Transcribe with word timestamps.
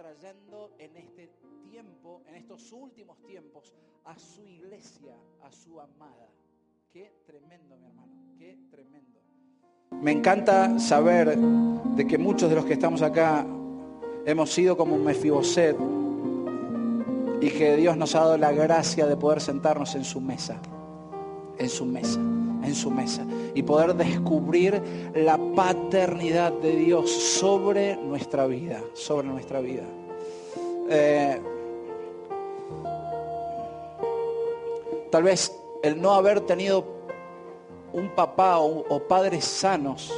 trayendo 0.00 0.70
en 0.78 0.96
este 0.96 1.30
tiempo, 1.70 2.22
en 2.26 2.36
estos 2.36 2.72
últimos 2.72 3.18
tiempos, 3.26 3.74
a 4.06 4.18
su 4.18 4.46
iglesia, 4.46 5.14
a 5.42 5.52
su 5.52 5.78
amada. 5.78 6.26
Qué 6.90 7.12
tremendo, 7.26 7.76
mi 7.76 7.84
hermano, 7.84 8.12
qué 8.38 8.58
tremendo. 8.70 9.20
Me 10.00 10.12
encanta 10.12 10.78
saber 10.78 11.36
de 11.36 12.06
que 12.06 12.16
muchos 12.16 12.48
de 12.48 12.56
los 12.56 12.64
que 12.64 12.72
estamos 12.72 13.02
acá 13.02 13.46
hemos 14.24 14.50
sido 14.50 14.74
como 14.74 14.94
un 14.94 15.04
Mefiboset 15.04 15.76
y 17.42 17.50
que 17.50 17.76
Dios 17.76 17.94
nos 17.98 18.14
ha 18.14 18.20
dado 18.20 18.38
la 18.38 18.52
gracia 18.52 19.06
de 19.06 19.18
poder 19.18 19.42
sentarnos 19.42 19.94
en 19.96 20.04
su 20.04 20.22
mesa, 20.22 20.62
en 21.60 21.68
su 21.68 21.86
mesa 21.86 22.18
en 22.62 22.74
su 22.74 22.90
mesa 22.90 23.24
y 23.54 23.62
poder 23.62 23.94
descubrir 23.94 24.80
la 25.14 25.38
paternidad 25.54 26.52
de 26.52 26.76
Dios 26.76 27.10
sobre 27.10 27.96
nuestra 27.96 28.46
vida, 28.46 28.82
sobre 28.94 29.28
nuestra 29.28 29.60
vida. 29.60 29.84
Eh, 30.88 31.40
tal 35.10 35.22
vez 35.22 35.56
el 35.82 36.00
no 36.00 36.12
haber 36.12 36.40
tenido 36.40 36.84
un 37.92 38.10
papá 38.10 38.58
o, 38.58 38.84
o 38.88 39.00
padres 39.08 39.44
sanos, 39.44 40.12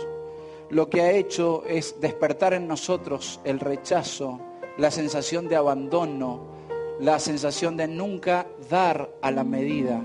lo 0.70 0.89
que 0.89 1.02
ha 1.02 1.12
hecho 1.12 1.64
es 1.67 2.00
despertar 2.00 2.55
en 2.55 2.67
nosotros 2.67 3.41
el 3.45 3.61
rechazo, 3.61 4.41
la 4.78 4.91
sensación 4.91 5.48
de 5.48 5.56
abandono, 5.56 6.52
la 7.00 7.19
sensación 7.19 7.77
de 7.77 7.89
nunca 7.89 8.47
dar 8.70 9.11
a 9.20 9.30
la 9.30 9.45
medida 9.45 10.02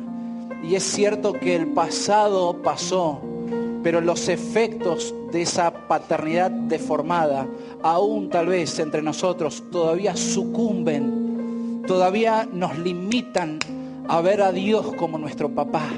y 0.63 0.75
es 0.75 0.83
cierto 0.83 1.33
que 1.33 1.55
el 1.55 1.67
pasado 1.67 2.61
pasó, 2.61 3.21
pero 3.83 4.01
los 4.01 4.27
efectos 4.27 5.13
de 5.31 5.43
esa 5.43 5.87
paternidad 5.87 6.51
deformada, 6.51 7.47
aún 7.83 8.29
tal 8.29 8.47
vez 8.47 8.79
entre 8.79 9.01
nosotros, 9.01 9.63
todavía 9.71 10.15
sucumben, 10.15 11.83
todavía 11.87 12.47
nos 12.51 12.77
limitan 12.79 13.59
a 14.07 14.21
ver 14.21 14.41
a 14.41 14.51
Dios 14.51 14.93
como 14.95 15.17
nuestro 15.17 15.49
papá. 15.49 15.89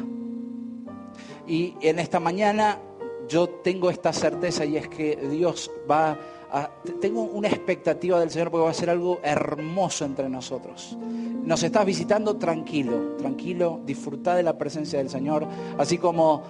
Y 1.48 1.76
en 1.82 2.00
esta 2.00 2.20
mañana 2.20 2.80
yo 3.28 3.48
tengo 3.50 3.90
esta 3.90 4.14
certeza 4.14 4.66
y 4.66 4.78
es 4.78 4.88
que 4.88 5.16
Dios 5.16 5.72
va 5.90 6.12
a... 6.12 6.18
Tengo 7.00 7.24
una 7.24 7.48
expectativa 7.48 8.20
del 8.20 8.30
Señor 8.30 8.52
porque 8.52 8.64
va 8.64 8.72
a 8.72 8.74
ser 8.74 8.90
algo 8.90 9.20
hermoso 9.24 10.06
entre 10.06 10.30
nosotros 10.30 10.98
nos 11.50 11.64
estás 11.64 11.84
visitando, 11.84 12.36
tranquilo, 12.36 13.16
tranquilo, 13.18 13.80
disfruta 13.84 14.36
de 14.36 14.44
la 14.44 14.56
presencia 14.56 15.00
del 15.00 15.10
Señor, 15.10 15.48
así 15.80 15.98
como, 15.98 16.44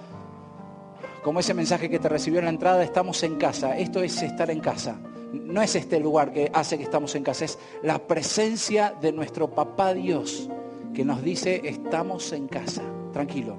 como 1.24 1.40
ese 1.40 1.54
mensaje 1.54 1.88
que 1.88 1.98
te 1.98 2.10
recibió 2.10 2.38
en 2.40 2.44
la 2.44 2.50
entrada, 2.50 2.84
estamos 2.84 3.22
en 3.22 3.36
casa, 3.36 3.78
esto 3.78 4.02
es 4.02 4.20
estar 4.22 4.50
en 4.50 4.60
casa. 4.60 5.00
No 5.32 5.62
es 5.62 5.74
este 5.74 6.00
lugar 6.00 6.32
que 6.32 6.50
hace 6.52 6.76
que 6.76 6.84
estamos 6.84 7.14
en 7.14 7.22
casa, 7.22 7.46
es 7.46 7.58
la 7.82 7.98
presencia 7.98 8.94
de 9.00 9.12
nuestro 9.12 9.48
papá 9.48 9.94
Dios 9.94 10.50
que 10.92 11.02
nos 11.02 11.22
dice 11.22 11.62
estamos 11.64 12.32
en 12.32 12.46
casa, 12.48 12.82
tranquilo. 13.14 13.56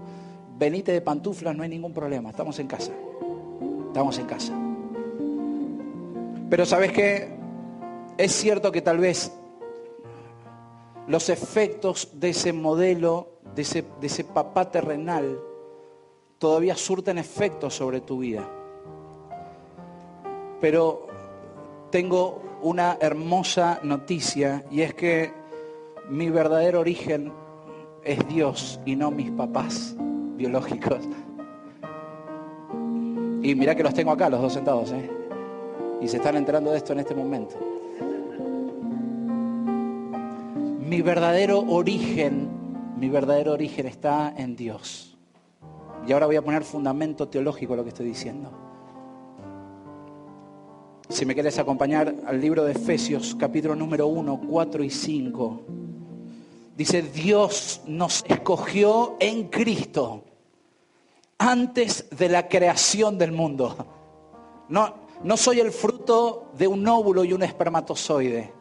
Venite 0.59 0.91
de 0.91 1.01
pantuflas, 1.01 1.55
no 1.55 1.63
hay 1.63 1.69
ningún 1.69 1.91
problema, 1.91 2.29
estamos 2.29 2.59
en 2.59 2.67
casa. 2.67 2.91
Estamos 3.87 4.19
en 4.19 4.25
casa. 4.27 4.60
Pero 6.51 6.65
sabes 6.65 6.91
que 6.91 7.29
es 8.17 8.33
cierto 8.33 8.73
que 8.73 8.81
tal 8.81 8.97
vez 8.97 9.31
los 11.07 11.29
efectos 11.29 12.09
de 12.19 12.31
ese 12.31 12.51
modelo, 12.51 13.29
de 13.55 13.61
ese, 13.61 14.23
papá 14.25 14.69
terrenal, 14.69 15.39
todavía 16.39 16.75
surten 16.75 17.17
efectos 17.17 17.75
sobre 17.75 18.01
tu 18.01 18.17
vida. 18.17 18.45
Pero 20.59 21.07
tengo 21.89 22.43
una 22.61 22.97
hermosa 22.99 23.79
noticia 23.83 24.65
y 24.69 24.81
es 24.81 24.93
que 24.93 25.31
mi 26.09 26.29
verdadero 26.29 26.81
origen 26.81 27.31
es 28.03 28.27
Dios 28.27 28.81
y 28.85 28.97
no 28.97 29.09
mis 29.09 29.31
papás 29.31 29.95
biológicos. 30.35 30.99
Y 33.41 33.55
mira 33.55 33.73
que 33.73 33.83
los 33.83 33.93
tengo 33.93 34.11
acá, 34.11 34.29
los 34.29 34.41
dos 34.41 34.51
sentados, 34.51 34.91
¿eh? 34.91 35.20
Y 36.01 36.07
se 36.07 36.17
están 36.17 36.35
enterando 36.35 36.71
de 36.71 36.77
esto 36.77 36.93
en 36.93 36.99
este 36.99 37.15
momento. 37.15 37.57
mi 40.91 41.01
verdadero 41.01 41.59
origen, 41.59 42.49
mi 42.97 43.07
verdadero 43.07 43.53
origen 43.53 43.87
está 43.87 44.33
en 44.35 44.57
Dios. 44.57 45.17
Y 46.05 46.11
ahora 46.11 46.25
voy 46.25 46.35
a 46.35 46.41
poner 46.41 46.65
fundamento 46.65 47.29
teológico 47.29 47.73
a 47.73 47.77
lo 47.77 47.83
que 47.83 47.89
estoy 47.89 48.07
diciendo. 48.07 48.51
Si 51.07 51.25
me 51.25 51.33
quieres 51.33 51.57
acompañar 51.59 52.13
al 52.25 52.41
libro 52.41 52.65
de 52.65 52.73
Efesios, 52.73 53.37
capítulo 53.39 53.73
número 53.73 54.07
1, 54.07 54.41
4 54.49 54.83
y 54.83 54.89
5. 54.89 55.61
Dice, 56.75 57.03
Dios 57.03 57.83
nos 57.87 58.25
escogió 58.27 59.15
en 59.21 59.47
Cristo 59.47 60.25
antes 61.37 62.09
de 62.09 62.27
la 62.27 62.49
creación 62.49 63.17
del 63.17 63.31
mundo. 63.31 63.77
No, 64.67 64.93
no 65.23 65.37
soy 65.37 65.61
el 65.61 65.71
fruto 65.71 65.90
de 66.57 66.67
un 66.67 66.87
óvulo 66.87 67.23
y 67.23 67.33
un 67.33 67.43
espermatozoide. 67.43 68.53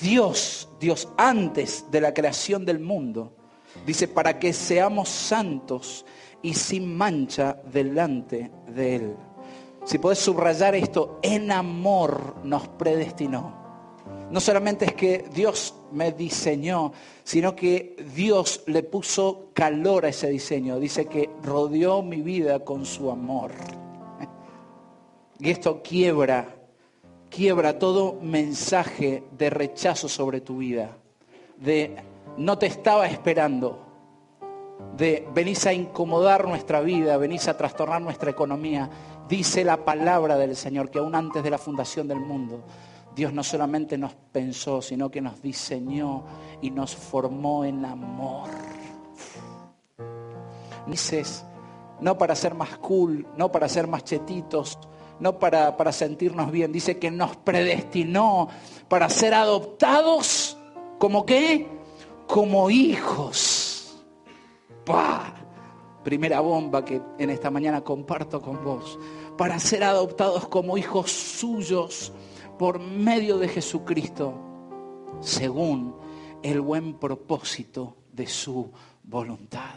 Dios, 0.00 0.68
Dios 0.80 1.08
antes 1.16 1.86
de 1.90 2.00
la 2.00 2.12
creación 2.12 2.64
del 2.64 2.80
mundo, 2.80 3.32
dice, 3.86 4.08
para 4.08 4.38
que 4.38 4.52
seamos 4.52 5.08
santos 5.08 6.04
y 6.42 6.54
sin 6.54 6.96
mancha 6.96 7.58
delante 7.72 8.50
de 8.68 8.96
Él. 8.96 9.16
Si 9.84 9.98
podés 9.98 10.18
subrayar 10.18 10.74
esto, 10.74 11.18
en 11.22 11.52
amor 11.52 12.36
nos 12.44 12.66
predestinó. 12.68 13.60
No 14.30 14.40
solamente 14.40 14.86
es 14.86 14.94
que 14.94 15.24
Dios 15.32 15.74
me 15.92 16.12
diseñó, 16.12 16.92
sino 17.22 17.54
que 17.54 17.96
Dios 18.14 18.62
le 18.66 18.82
puso 18.82 19.50
calor 19.52 20.06
a 20.06 20.08
ese 20.08 20.30
diseño. 20.30 20.80
Dice 20.80 21.06
que 21.06 21.30
rodeó 21.42 22.02
mi 22.02 22.22
vida 22.22 22.60
con 22.64 22.86
su 22.86 23.10
amor. 23.10 23.52
Y 25.42 25.50
esto 25.50 25.82
quiebra 25.82 26.62
quiebra 27.34 27.78
todo 27.78 28.18
mensaje 28.20 29.24
de 29.36 29.48
rechazo 29.48 30.08
sobre 30.08 30.42
tu 30.42 30.58
vida, 30.58 30.90
de 31.56 31.96
no 32.36 32.58
te 32.58 32.66
estaba 32.66 33.06
esperando, 33.06 33.86
de 34.96 35.26
venís 35.34 35.66
a 35.66 35.72
incomodar 35.72 36.46
nuestra 36.46 36.80
vida, 36.82 37.16
venís 37.16 37.48
a 37.48 37.56
trastornar 37.56 38.02
nuestra 38.02 38.30
economía. 38.30 38.90
Dice 39.28 39.64
la 39.64 39.82
palabra 39.82 40.36
del 40.36 40.54
Señor 40.56 40.90
que 40.90 40.98
aún 40.98 41.14
antes 41.14 41.42
de 41.42 41.50
la 41.50 41.58
fundación 41.58 42.06
del 42.06 42.20
mundo, 42.20 42.64
Dios 43.16 43.32
no 43.32 43.42
solamente 43.42 43.96
nos 43.96 44.14
pensó, 44.14 44.82
sino 44.82 45.10
que 45.10 45.22
nos 45.22 45.40
diseñó 45.40 46.24
y 46.60 46.70
nos 46.70 46.94
formó 46.94 47.64
en 47.64 47.84
amor. 47.84 48.50
Dices, 50.86 51.44
no 52.00 52.18
para 52.18 52.34
ser 52.34 52.54
más 52.54 52.76
cool, 52.78 53.26
no 53.36 53.50
para 53.50 53.68
ser 53.68 53.86
más 53.86 54.04
chetitos, 54.04 54.78
no 55.22 55.38
para, 55.38 55.76
para 55.76 55.92
sentirnos 55.92 56.50
bien, 56.50 56.72
dice 56.72 56.98
que 56.98 57.12
nos 57.12 57.36
predestinó 57.36 58.48
para 58.88 59.08
ser 59.08 59.34
adoptados 59.34 60.58
como 60.98 61.24
qué? 61.24 61.68
Como 62.26 62.68
hijos. 62.70 64.02
¡Pah! 64.84 65.32
Primera 66.02 66.40
bomba 66.40 66.84
que 66.84 67.00
en 67.18 67.30
esta 67.30 67.52
mañana 67.52 67.82
comparto 67.82 68.42
con 68.42 68.64
vos. 68.64 68.98
Para 69.38 69.60
ser 69.60 69.84
adoptados 69.84 70.48
como 70.48 70.76
hijos 70.76 71.12
suyos 71.12 72.12
por 72.58 72.80
medio 72.80 73.38
de 73.38 73.46
Jesucristo, 73.46 74.34
según 75.20 75.94
el 76.42 76.60
buen 76.60 76.94
propósito 76.94 77.96
de 78.12 78.26
su 78.26 78.72
voluntad. 79.04 79.74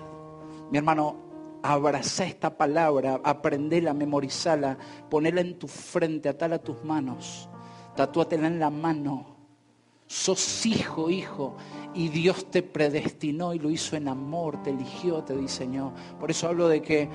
Mi 0.72 0.80
hermano, 0.80 1.25
abraza 1.72 2.26
esta 2.26 2.56
palabra, 2.58 3.20
aprendela, 3.24 3.94
memorizala, 3.94 4.78
ponela 5.10 5.42
en 5.42 5.58
tu 5.58 5.68
frente, 5.68 6.30
atala 6.30 6.60
tus 6.60 6.84
manos, 6.84 7.50
tatúatela 7.96 8.48
en 8.48 8.60
la 8.60 8.70
mano. 8.70 9.36
Sos 10.08 10.66
hijo, 10.66 11.10
hijo, 11.10 11.56
y 11.94 12.10
Dios 12.10 12.52
te 12.52 12.62
predestinó 12.62 13.54
y 13.54 13.60
lo 13.60 13.70
hizo 13.70 13.96
en 13.96 14.08
amor, 14.08 14.62
te 14.62 14.70
eligió, 14.70 15.24
te 15.24 15.36
diseñó. 15.36 15.94
Por 16.20 16.30
eso 16.30 16.48
hablo 16.48 16.68
de 16.68 16.82
que 16.82 17.10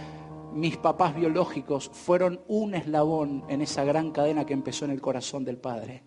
mis 0.53 0.77
papás 0.77 1.15
biológicos 1.15 1.89
fueron 1.93 2.41
un 2.49 2.75
eslabón 2.75 3.45
en 3.49 3.63
esa 3.63 3.85
gran 3.85 4.11
cadena 4.11 4.45
que 4.45 4.55
empezó 4.55 4.85
en 4.85 4.91
el 4.91 5.01
corazón 5.01 5.45
del 5.45 5.59
Padre. 5.59 6.03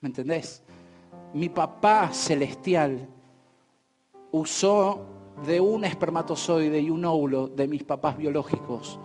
¿Me 0.00 0.08
entendés? 0.08 0.62
Mi 1.32 1.48
papá 1.48 2.10
celestial 2.12 3.08
usó 4.32 5.21
de 5.46 5.60
un 5.60 5.84
espermatozoide 5.84 6.80
y 6.80 6.90
un 6.90 7.04
óvulo 7.04 7.48
de 7.48 7.66
mis 7.68 7.84
papás 7.84 8.16
biológicos, 8.16 8.98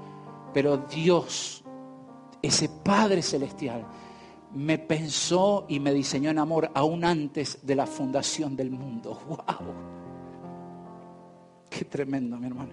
pero 0.53 0.77
Dios, 0.77 1.63
ese 2.41 2.69
Padre 2.69 3.21
celestial, 3.21 3.85
me 4.53 4.77
pensó 4.77 5.65
y 5.67 5.79
me 5.79 5.93
diseñó 5.93 6.29
en 6.29 6.39
amor 6.39 6.71
aún 6.73 7.03
antes 7.03 7.59
de 7.65 7.75
la 7.75 7.85
fundación 7.85 8.55
del 8.55 8.71
mundo. 8.71 9.19
¡Wow! 9.27 9.73
Qué 11.69 11.85
tremendo, 11.85 12.37
mi 12.37 12.47
hermano. 12.47 12.71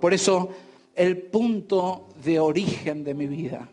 Por 0.00 0.14
eso, 0.14 0.48
el 0.94 1.22
punto 1.22 2.08
de 2.22 2.38
origen 2.38 3.04
de 3.04 3.14
mi 3.14 3.26
vida 3.26 3.68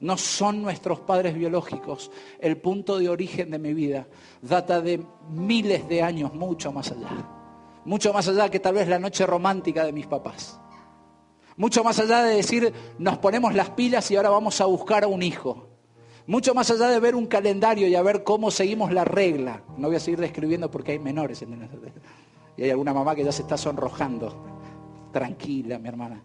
no 0.00 0.16
son 0.16 0.62
nuestros 0.62 1.00
padres 1.00 1.34
biológicos. 1.34 2.10
El 2.40 2.56
punto 2.56 2.98
de 2.98 3.08
origen 3.08 3.50
de 3.50 3.58
mi 3.58 3.72
vida 3.72 4.06
data 4.40 4.80
de 4.80 5.00
miles 5.30 5.88
de 5.88 6.02
años, 6.02 6.34
mucho 6.34 6.72
más 6.72 6.90
allá. 6.90 7.41
Mucho 7.84 8.12
más 8.12 8.28
allá 8.28 8.48
que 8.48 8.60
tal 8.60 8.74
vez 8.74 8.88
la 8.88 8.98
noche 8.98 9.26
romántica 9.26 9.84
de 9.84 9.92
mis 9.92 10.06
papás. 10.06 10.60
Mucho 11.56 11.84
más 11.84 11.98
allá 11.98 12.22
de 12.22 12.36
decir, 12.36 12.72
nos 12.98 13.18
ponemos 13.18 13.54
las 13.54 13.70
pilas 13.70 14.10
y 14.10 14.16
ahora 14.16 14.30
vamos 14.30 14.60
a 14.60 14.66
buscar 14.66 15.04
a 15.04 15.08
un 15.08 15.22
hijo. 15.22 15.68
Mucho 16.26 16.54
más 16.54 16.70
allá 16.70 16.88
de 16.88 17.00
ver 17.00 17.14
un 17.14 17.26
calendario 17.26 17.88
y 17.88 17.94
a 17.94 18.02
ver 18.02 18.22
cómo 18.22 18.50
seguimos 18.50 18.92
la 18.92 19.04
regla. 19.04 19.62
No 19.76 19.88
voy 19.88 19.96
a 19.96 20.00
seguir 20.00 20.20
describiendo 20.20 20.70
porque 20.70 20.92
hay 20.92 20.98
menores. 20.98 21.44
Y 22.56 22.62
hay 22.62 22.70
alguna 22.70 22.94
mamá 22.94 23.14
que 23.14 23.24
ya 23.24 23.32
se 23.32 23.42
está 23.42 23.56
sonrojando. 23.56 25.10
Tranquila, 25.12 25.78
mi 25.78 25.88
hermana. 25.88 26.22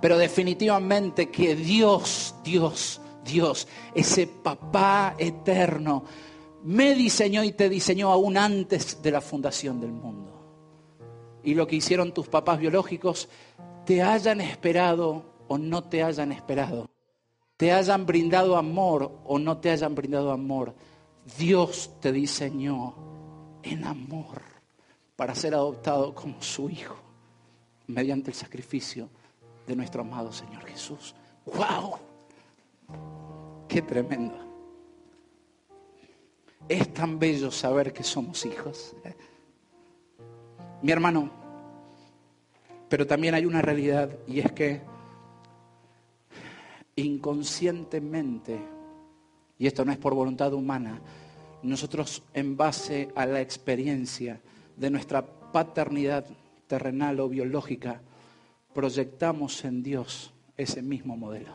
Pero 0.00 0.18
definitivamente 0.18 1.30
que 1.30 1.56
Dios, 1.56 2.34
Dios, 2.44 3.00
Dios, 3.24 3.66
ese 3.94 4.26
papá 4.26 5.14
eterno, 5.16 6.04
me 6.64 6.94
diseñó 6.94 7.44
y 7.44 7.52
te 7.52 7.68
diseñó 7.68 8.10
aún 8.10 8.36
antes 8.36 9.02
de 9.02 9.10
la 9.10 9.20
fundación 9.20 9.80
del 9.80 9.92
mundo. 9.92 10.32
Y 11.42 11.54
lo 11.54 11.66
que 11.66 11.76
hicieron 11.76 12.12
tus 12.12 12.28
papás 12.28 12.58
biológicos, 12.58 13.28
te 13.84 14.02
hayan 14.02 14.40
esperado 14.40 15.24
o 15.46 15.58
no 15.58 15.84
te 15.84 16.02
hayan 16.02 16.32
esperado, 16.32 16.88
te 17.58 17.70
hayan 17.70 18.06
brindado 18.06 18.56
amor 18.56 19.20
o 19.24 19.38
no 19.38 19.58
te 19.58 19.70
hayan 19.70 19.94
brindado 19.94 20.32
amor, 20.32 20.74
Dios 21.38 21.90
te 22.00 22.12
diseñó 22.12 22.94
en 23.62 23.84
amor 23.84 24.40
para 25.16 25.34
ser 25.34 25.54
adoptado 25.54 26.14
como 26.14 26.42
su 26.42 26.70
hijo 26.70 26.96
mediante 27.88 28.30
el 28.30 28.36
sacrificio 28.36 29.10
de 29.66 29.76
nuestro 29.76 30.00
amado 30.00 30.32
Señor 30.32 30.64
Jesús. 30.64 31.14
¡Wow! 31.44 31.98
¡Qué 33.68 33.82
tremendo! 33.82 34.43
Es 36.68 36.92
tan 36.94 37.18
bello 37.18 37.50
saber 37.50 37.92
que 37.92 38.02
somos 38.02 38.44
hijos. 38.46 38.96
Mi 40.82 40.92
hermano, 40.92 41.30
pero 42.88 43.06
también 43.06 43.34
hay 43.34 43.46
una 43.46 43.62
realidad 43.62 44.10
y 44.26 44.40
es 44.40 44.52
que 44.52 44.82
inconscientemente, 46.96 48.58
y 49.58 49.66
esto 49.66 49.84
no 49.84 49.92
es 49.92 49.98
por 49.98 50.14
voluntad 50.14 50.52
humana, 50.52 51.00
nosotros 51.62 52.22
en 52.34 52.56
base 52.56 53.08
a 53.14 53.26
la 53.26 53.40
experiencia 53.40 54.40
de 54.76 54.90
nuestra 54.90 55.24
paternidad 55.52 56.26
terrenal 56.66 57.20
o 57.20 57.28
biológica, 57.28 58.00
proyectamos 58.74 59.64
en 59.64 59.82
Dios 59.82 60.32
ese 60.56 60.82
mismo 60.82 61.16
modelo. 61.16 61.52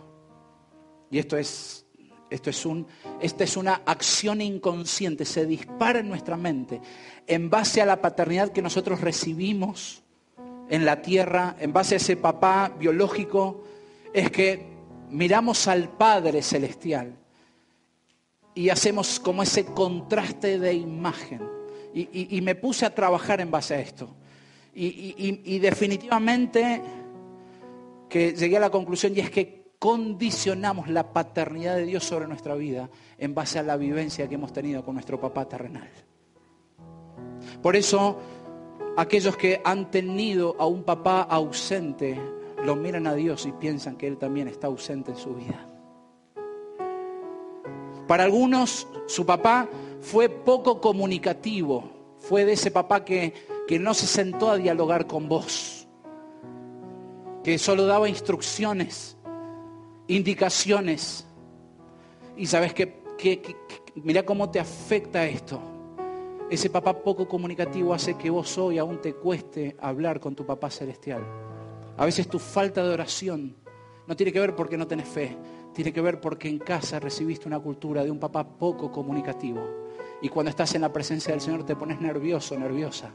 Y 1.12 1.20
esto 1.20 1.38
es, 1.38 1.86
esto 2.30 2.50
es, 2.50 2.66
un, 2.66 2.86
esta 3.22 3.44
es 3.44 3.58
una 3.58 3.82
acción 3.86 4.42
inconsciente, 4.42 5.26
se 5.26 5.46
dispara 5.46 6.00
en 6.00 6.10
nuestra 6.10 6.38
mente 6.38 6.82
en 7.28 7.50
base 7.50 7.82
a 7.82 7.86
la 7.86 8.02
paternidad 8.02 8.50
que 8.50 8.62
nosotros 8.62 9.02
recibimos 9.02 10.04
en 10.70 10.86
la 10.86 11.02
tierra, 11.02 11.56
en 11.60 11.74
base 11.74 11.96
a 11.96 11.98
ese 11.98 12.18
papá 12.18 12.72
biológico, 12.78 13.64
es 14.14 14.32
que 14.32 14.68
miramos 15.10 15.68
al 15.68 15.90
Padre 15.90 16.42
Celestial 16.42 17.16
y 18.54 18.70
hacemos 18.70 19.20
como 19.20 19.44
ese 19.44 19.66
contraste 19.66 20.60
de 20.60 20.74
imagen. 20.74 21.42
Y, 21.94 22.40
me 22.42 22.54
puse 22.54 22.86
a 22.86 22.94
trabajar 22.94 23.42
en 23.42 23.50
base 23.50 23.74
a 23.74 23.80
esto. 23.80 24.16
y 24.76 25.60
definitivamente 25.60 26.82
que 28.10 28.34
llegué 28.34 28.58
a 28.58 28.60
la 28.60 28.70
conclusión 28.70 29.14
y 29.16 29.20
es 29.20 29.30
que 29.30 29.59
condicionamos 29.80 30.90
la 30.90 31.14
paternidad 31.14 31.78
de 31.78 31.86
Dios 31.86 32.04
sobre 32.04 32.28
nuestra 32.28 32.54
vida 32.56 32.90
en 33.18 33.34
base 33.34 33.60
a 33.60 33.64
la 33.64 33.78
vivencia 33.78 34.28
que 34.28 34.36
hemos 34.36 34.52
tenido 34.52 34.84
con 34.84 34.96
nuestro 34.96 35.20
papá 35.20 35.48
terrenal. 35.48 35.90
Por 37.62 37.78
eso, 37.78 38.20
aquellos 38.98 39.38
que 39.38 39.62
han 39.64 39.90
tenido 39.90 40.58
a 40.60 40.68
un 40.68 40.84
papá 40.84 41.22
ausente, 41.22 42.20
lo 42.64 42.76
miran 42.76 43.08
a 43.08 43.16
Dios 43.16 43.46
y 43.46 43.54
piensan 43.54 43.96
que 43.96 44.08
Él 44.08 44.18
también 44.18 44.50
está 44.50 44.68
ausente 44.68 45.12
en 45.12 45.18
su 45.18 45.34
vida. 45.34 45.66
Para 48.06 48.26
algunos, 48.26 48.88
su 49.08 49.26
papá 49.26 49.70
fue 50.02 50.28
poco 50.28 50.82
comunicativo, 50.82 52.18
fue 52.18 52.44
de 52.44 52.54
ese 52.54 52.72
papá 52.72 53.06
que, 53.06 53.34
que 53.68 53.80
no 53.80 53.94
se 53.94 54.08
sentó 54.08 54.52
a 54.52 54.58
dialogar 54.58 55.08
con 55.08 55.30
vos 55.30 55.80
que 57.44 57.58
solo 57.58 57.86
daba 57.86 58.10
instrucciones, 58.10 59.18
indicaciones. 60.10 61.26
Y 62.36 62.46
sabes 62.48 62.74
que, 62.74 63.04
mira 63.96 64.24
cómo 64.24 64.50
te 64.50 64.60
afecta 64.60 65.26
esto. 65.26 65.62
Ese 66.50 66.70
papá 66.70 67.02
poco 67.04 67.28
comunicativo 67.28 67.94
hace 67.94 68.16
que 68.16 68.30
vos 68.30 68.58
hoy 68.58 68.80
aún 68.80 69.00
te 69.02 69.14
cueste 69.14 69.78
hablar 69.80 70.20
con 70.20 70.36
tu 70.36 70.46
papá 70.46 70.70
celestial. 70.70 71.24
A 71.96 72.06
veces 72.06 72.28
tu 72.28 72.40
falta 72.40 72.84
de 72.84 72.92
oración 72.92 73.56
no 74.08 74.16
tiene 74.16 74.32
que 74.32 74.40
ver 74.40 74.56
porque 74.56 74.78
no 74.78 74.88
tenés 74.88 75.08
fe, 75.08 75.38
tiene 75.74 75.94
que 75.94 76.02
ver 76.02 76.20
porque 76.20 76.50
en 76.50 76.58
casa 76.58 77.00
recibiste 77.00 77.48
una 77.48 77.60
cultura 77.60 78.04
de 78.04 78.10
un 78.10 78.20
papá 78.20 78.44
poco 78.58 78.92
comunicativo. 78.92 79.62
Y 80.22 80.30
cuando 80.30 80.50
estás 80.50 80.74
en 80.74 80.82
la 80.82 80.92
presencia 80.92 81.32
del 81.32 81.42
Señor 81.42 81.66
te 81.66 81.76
pones 81.76 82.02
nervioso, 82.02 82.58
nerviosa. 82.58 83.12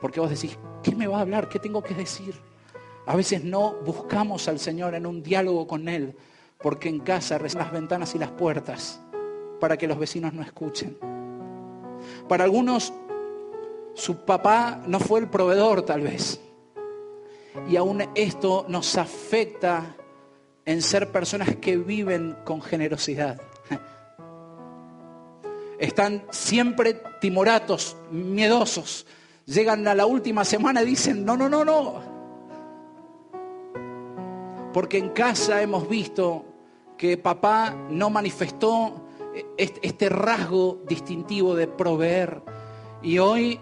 Porque 0.00 0.20
vos 0.20 0.30
decís, 0.30 0.58
¿qué 0.82 0.94
me 0.94 1.08
va 1.08 1.18
a 1.18 1.22
hablar? 1.22 1.48
¿Qué 1.48 1.58
tengo 1.58 1.82
que 1.82 1.94
decir? 1.94 2.34
A 3.08 3.16
veces 3.16 3.42
no 3.42 3.72
buscamos 3.86 4.48
al 4.48 4.58
Señor 4.58 4.94
en 4.94 5.06
un 5.06 5.22
diálogo 5.22 5.66
con 5.66 5.88
Él, 5.88 6.14
porque 6.60 6.90
en 6.90 7.00
casa 7.00 7.38
rezan 7.38 7.62
las 7.62 7.72
ventanas 7.72 8.14
y 8.14 8.18
las 8.18 8.30
puertas 8.32 9.00
para 9.58 9.78
que 9.78 9.88
los 9.88 9.98
vecinos 9.98 10.34
no 10.34 10.42
escuchen. 10.42 10.98
Para 12.28 12.44
algunos, 12.44 12.92
su 13.94 14.26
papá 14.26 14.82
no 14.86 15.00
fue 15.00 15.20
el 15.20 15.28
proveedor 15.28 15.86
tal 15.86 16.02
vez. 16.02 16.38
Y 17.66 17.76
aún 17.76 18.04
esto 18.14 18.66
nos 18.68 18.98
afecta 18.98 19.96
en 20.66 20.82
ser 20.82 21.10
personas 21.10 21.56
que 21.56 21.78
viven 21.78 22.36
con 22.44 22.60
generosidad. 22.60 23.40
Están 25.78 26.24
siempre 26.28 27.00
timoratos, 27.22 27.96
miedosos. 28.10 29.06
Llegan 29.46 29.88
a 29.88 29.94
la 29.94 30.04
última 30.04 30.44
semana 30.44 30.82
y 30.82 30.84
dicen, 30.86 31.24
no, 31.24 31.38
no, 31.38 31.48
no, 31.48 31.64
no, 31.64 32.17
porque 34.72 34.98
en 34.98 35.10
casa 35.10 35.62
hemos 35.62 35.88
visto 35.88 36.44
que 36.96 37.16
papá 37.16 37.74
no 37.90 38.10
manifestó 38.10 39.06
este 39.56 40.08
rasgo 40.08 40.82
distintivo 40.88 41.54
de 41.54 41.68
proveer. 41.68 42.42
Y 43.02 43.18
hoy, 43.18 43.60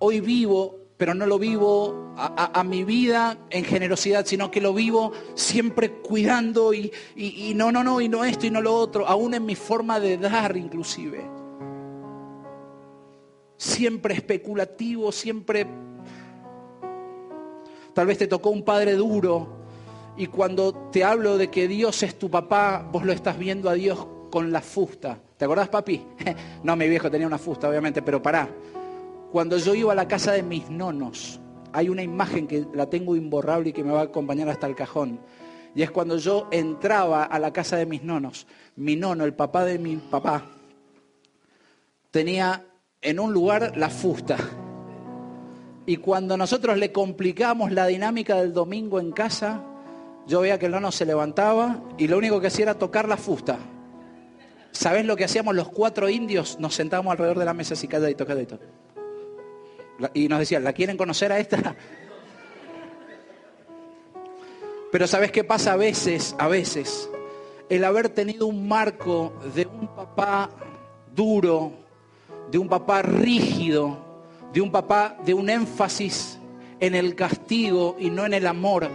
hoy 0.00 0.20
vivo, 0.20 0.76
pero 0.96 1.14
no 1.14 1.26
lo 1.26 1.38
vivo 1.38 2.12
a, 2.16 2.62
mi 2.64 2.84
vida 2.84 3.38
en 3.48 3.64
generosidad, 3.64 4.26
sino 4.26 4.50
que 4.50 4.60
lo 4.60 4.74
vivo 4.74 5.12
siempre 5.34 5.92
cuidando 5.92 6.74
y, 6.74 6.92
y 7.16 7.54
no, 7.54 7.72
no, 7.72 7.82
no, 7.82 8.00
y 8.00 8.08
no 8.08 8.24
esto 8.24 8.46
y 8.46 8.50
no 8.50 8.60
lo 8.60 8.74
otro, 8.74 9.06
aún 9.06 9.32
en 9.32 9.46
mi 9.46 9.54
forma 9.54 10.00
de 10.00 10.18
dar 10.18 10.56
inclusive. 10.56 11.24
Siempre 13.56 14.14
especulativo, 14.14 15.12
siempre... 15.12 15.66
Tal 17.94 18.06
vez 18.06 18.18
te 18.18 18.26
tocó 18.26 18.50
un 18.50 18.62
padre 18.62 18.94
duro, 18.94 19.59
y 20.20 20.26
cuando 20.26 20.74
te 20.92 21.02
hablo 21.02 21.38
de 21.38 21.48
que 21.48 21.66
Dios 21.66 22.02
es 22.02 22.18
tu 22.18 22.30
papá, 22.30 22.86
vos 22.92 23.06
lo 23.06 23.12
estás 23.12 23.38
viendo 23.38 23.70
a 23.70 23.72
Dios 23.72 24.06
con 24.30 24.52
la 24.52 24.60
fusta. 24.60 25.18
¿Te 25.38 25.46
acordás, 25.46 25.70
papi? 25.70 26.04
no, 26.62 26.76
mi 26.76 26.86
viejo 26.90 27.10
tenía 27.10 27.26
una 27.26 27.38
fusta, 27.38 27.70
obviamente, 27.70 28.02
pero 28.02 28.22
pará. 28.22 28.46
Cuando 29.32 29.56
yo 29.56 29.74
iba 29.74 29.92
a 29.92 29.94
la 29.94 30.06
casa 30.06 30.32
de 30.32 30.42
mis 30.42 30.68
nonos, 30.68 31.40
hay 31.72 31.88
una 31.88 32.02
imagen 32.02 32.46
que 32.46 32.66
la 32.74 32.84
tengo 32.90 33.16
imborrable 33.16 33.70
y 33.70 33.72
que 33.72 33.82
me 33.82 33.92
va 33.92 34.00
a 34.00 34.04
acompañar 34.04 34.50
hasta 34.50 34.66
el 34.66 34.74
cajón. 34.74 35.20
Y 35.74 35.80
es 35.80 35.90
cuando 35.90 36.18
yo 36.18 36.48
entraba 36.50 37.24
a 37.24 37.38
la 37.38 37.50
casa 37.50 37.78
de 37.78 37.86
mis 37.86 38.02
nonos. 38.02 38.46
Mi 38.76 38.96
nono, 38.96 39.24
el 39.24 39.32
papá 39.32 39.64
de 39.64 39.78
mi 39.78 39.96
papá, 39.96 40.44
tenía 42.10 42.66
en 43.00 43.20
un 43.20 43.32
lugar 43.32 43.74
la 43.78 43.88
fusta 43.88 44.36
Y 45.86 45.96
cuando 45.96 46.36
nosotros 46.36 46.76
le 46.76 46.92
complicamos 46.92 47.72
la 47.72 47.86
dinámica 47.86 48.36
del 48.36 48.52
domingo 48.52 49.00
en 49.00 49.12
casa, 49.12 49.64
yo 50.26 50.40
veía 50.40 50.58
que 50.58 50.66
el 50.66 50.72
nono 50.72 50.92
se 50.92 51.06
levantaba 51.06 51.80
y 51.98 52.08
lo 52.08 52.18
único 52.18 52.40
que 52.40 52.48
hacía 52.48 52.64
era 52.64 52.74
tocar 52.74 53.08
la 53.08 53.16
fusta. 53.16 53.58
¿Sabes 54.72 55.04
lo 55.04 55.16
que 55.16 55.24
hacíamos 55.24 55.54
los 55.54 55.68
cuatro 55.68 56.08
indios? 56.08 56.58
Nos 56.60 56.74
sentábamos 56.74 57.12
alrededor 57.12 57.38
de 57.38 57.44
la 57.44 57.54
mesa 57.54 57.74
así 57.74 57.88
calladito, 57.88 58.26
calladito. 58.26 58.58
Y 60.14 60.28
nos 60.28 60.38
decían, 60.38 60.64
¿la 60.64 60.72
quieren 60.72 60.96
conocer 60.96 61.32
a 61.32 61.38
esta? 61.38 61.74
Pero 64.92 65.06
¿sabes 65.06 65.30
qué 65.30 65.44
pasa 65.44 65.72
a 65.72 65.76
veces? 65.76 66.34
A 66.38 66.48
veces, 66.48 67.08
el 67.68 67.84
haber 67.84 68.08
tenido 68.08 68.46
un 68.46 68.66
marco 68.66 69.32
de 69.54 69.66
un 69.66 69.88
papá 69.88 70.50
duro, 71.14 71.72
de 72.50 72.58
un 72.58 72.68
papá 72.68 73.02
rígido, 73.02 73.98
de 74.52 74.60
un 74.60 74.72
papá 74.72 75.16
de 75.24 75.34
un 75.34 75.48
énfasis 75.48 76.38
en 76.80 76.94
el 76.94 77.14
castigo 77.14 77.96
y 77.98 78.10
no 78.10 78.26
en 78.26 78.34
el 78.34 78.46
amor, 78.46 78.88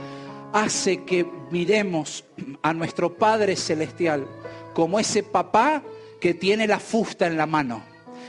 hace 0.55 1.03
que 1.03 1.29
miremos 1.51 2.23
a 2.61 2.73
nuestro 2.73 3.17
Padre 3.17 3.57
Celestial 3.57 4.25
como 4.73 4.97
ese 4.99 5.21
papá 5.21 5.83
que 6.21 6.33
tiene 6.33 6.65
la 6.65 6.79
fusta 6.79 7.27
en 7.27 7.35
la 7.35 7.45
mano. 7.45 7.83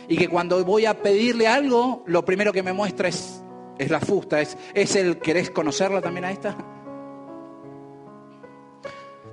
Y 0.09 0.17
que 0.17 0.29
cuando 0.29 0.65
voy 0.65 0.87
a 0.87 1.01
pedirle 1.03 1.47
algo, 1.47 2.03
lo 2.07 2.25
primero 2.25 2.53
que 2.53 2.65
me 2.65 2.73
muestra 2.73 3.09
es, 3.09 3.41
es 3.79 3.91
la 3.91 4.01
fusta. 4.01 4.41
Es, 4.41 4.59
es 4.75 4.97
el, 4.97 5.19
¿querés 5.19 5.51
conocerla 5.51 6.01
también 6.01 6.25
a 6.25 6.33
esta? 6.33 6.57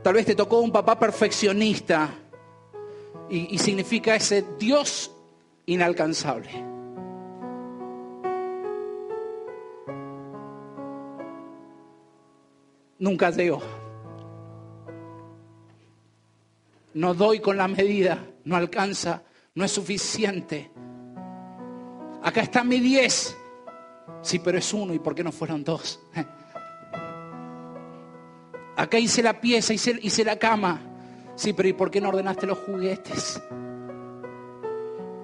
Tal 0.03 0.13
vez 0.13 0.27
te 0.27 0.35
tocó 0.35 0.59
un 0.59 0.71
papá 0.71 0.99
perfeccionista 0.99 2.11
y, 3.27 3.55
y 3.55 3.57
significa 3.57 4.15
ese 4.15 4.45
Dios 4.59 5.11
inalcanzable. 5.65 6.72
Nunca 13.03 13.31
llego. 13.31 13.61
No 16.93 17.13
doy 17.13 17.41
con 17.41 17.57
la 17.57 17.67
medida, 17.67 18.25
no 18.45 18.55
alcanza, 18.55 19.23
no 19.55 19.65
es 19.65 19.71
suficiente. 19.71 20.71
Acá 22.21 22.39
está 22.39 22.63
mi 22.63 22.79
10. 22.79 23.37
Sí, 24.21 24.39
pero 24.39 24.57
es 24.57 24.73
uno, 24.73 24.93
¿y 24.93 24.99
por 24.99 25.15
qué 25.15 25.21
no 25.21 25.33
fueron 25.33 25.65
dos? 25.65 25.99
Acá 28.77 28.97
hice 28.97 29.21
la 29.21 29.41
pieza, 29.41 29.73
hice, 29.73 29.99
hice 30.01 30.23
la 30.23 30.39
cama. 30.39 30.79
Sí, 31.35 31.51
pero 31.51 31.67
¿y 31.67 31.73
por 31.73 31.91
qué 31.91 31.99
no 31.99 32.07
ordenaste 32.07 32.47
los 32.47 32.59
juguetes? 32.59 33.41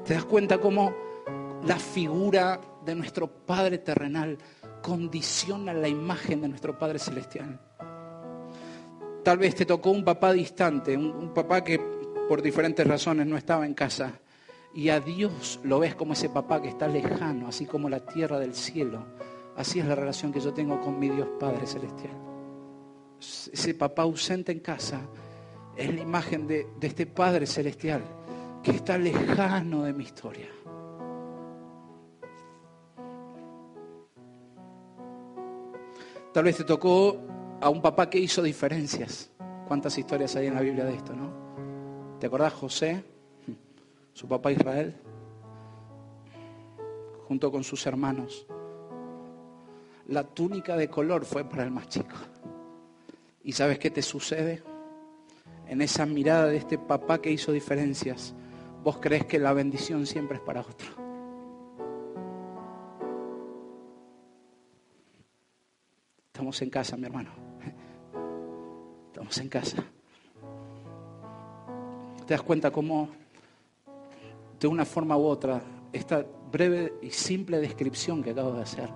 ¿Te 0.04 0.16
das 0.16 0.26
cuenta 0.26 0.58
cómo 0.58 0.94
la 1.66 1.80
figura 1.80 2.60
de 2.84 2.96
nuestro 2.96 3.28
Padre 3.28 3.78
terrenal 3.78 4.38
condiciona 4.82 5.74
la 5.74 5.88
imagen 5.88 6.42
de 6.42 6.50
nuestro 6.50 6.78
Padre 6.78 7.00
celestial? 7.00 7.60
Tal 9.24 9.38
vez 9.38 9.56
te 9.56 9.66
tocó 9.66 9.92
un 9.92 10.04
papá 10.04 10.34
distante, 10.34 10.96
un, 10.96 11.34
papá 11.34 11.64
que 11.64 11.80
por 12.28 12.42
diferentes 12.42 12.86
razones 12.86 13.28
no 13.28 13.38
estaba 13.38 13.66
en 13.66 13.74
casa. 13.74 14.20
Y 14.74 14.90
a 14.90 15.00
Dios 15.00 15.60
lo 15.64 15.80
ves 15.80 15.96
como 15.96 16.14
ese 16.14 16.30
papá 16.30 16.62
que 16.62 16.70
está 16.70 16.88
lejano, 16.88 17.48
así 17.48 17.66
como 17.66 17.90
la 17.90 18.06
tierra 18.06 18.40
del 18.40 18.54
cielo. 18.54 19.06
Así 19.56 19.80
es 19.80 19.86
la 19.86 19.96
relación 19.96 20.32
que 20.32 20.40
yo 20.40 20.54
tengo 20.54 20.80
con 20.80 20.98
mi 21.00 21.10
Dios 21.10 21.28
Padre 21.40 21.66
celestial 21.66 22.30
ese 23.20 23.74
papá 23.74 24.04
ausente 24.04 24.52
en 24.52 24.60
casa 24.60 25.02
es 25.76 25.94
la 25.94 26.02
imagen 26.02 26.48
de, 26.48 26.68
este 26.82 27.06
Padre 27.06 27.46
Celestial 27.46 28.02
que 28.64 28.72
está 28.72 28.98
lejano 28.98 29.84
de 29.84 29.94
mi 29.94 30.04
historia. 30.04 30.48
Tal 36.34 36.44
vez 36.44 36.58
te 36.58 36.64
tocó 36.64 37.18
a 37.60 37.70
un 37.70 37.82
papá 37.82 38.08
que 38.08 38.20
hizo 38.20 38.44
diferencias. 38.44 39.32
¿Cuántas 39.68 39.98
historias 39.98 40.36
hay 40.36 40.48
en 40.48 40.56
la 40.56 40.62
Biblia 40.62 40.86
de 40.86 40.94
esto, 40.94 41.14
no? 41.14 42.18
¿Te 42.20 42.28
acordás 42.28 42.54
José, 42.54 43.04
su 44.14 44.28
papá 44.28 44.52
Israel, 44.52 44.96
junto 47.28 47.52
con 47.52 47.64
sus 47.64 47.86
hermanos? 47.88 48.46
La 50.08 50.24
túnica 50.24 50.78
de 50.78 50.88
color 50.88 51.26
fue 51.26 51.44
para 51.46 51.64
el 51.64 51.72
más 51.72 51.88
chico. 51.88 52.16
¿Y 53.44 53.54
sabes 53.54 53.80
qué 53.80 53.90
te 53.90 54.04
sucede? 54.04 54.62
En 55.68 55.82
esa 55.82 56.06
mirada 56.06 56.46
de 56.46 56.58
este 56.58 56.78
papá 56.78 57.20
que 57.22 57.32
hizo 57.32 57.52
diferencias, 57.52 58.36
vos 58.84 58.98
crees 59.00 59.26
que 59.26 59.40
la 59.40 59.54
bendición 59.54 60.06
siempre 60.06 60.38
es 60.38 60.44
para 60.44 60.62
otro. 60.62 61.09
Estamos 66.50 66.64
en 66.64 66.70
casa, 66.72 66.98
mi 66.98 67.06
hermano. 67.06 67.30
Estamos 69.06 69.38
en 69.38 69.50
casa. 69.50 69.84
¿Te 72.26 72.34
das 72.34 72.42
cuenta 72.42 72.72
cómo, 72.72 73.08
de 74.60 74.66
una 74.66 74.84
forma 74.84 75.16
u 75.16 75.26
otra, 75.26 75.62
esta 75.94 76.26
breve 76.52 76.94
y 77.04 77.12
simple 77.12 77.60
descripción 77.60 78.24
que 78.24 78.32
acabo 78.32 78.54
de 78.54 78.64
hacer, 78.64 78.90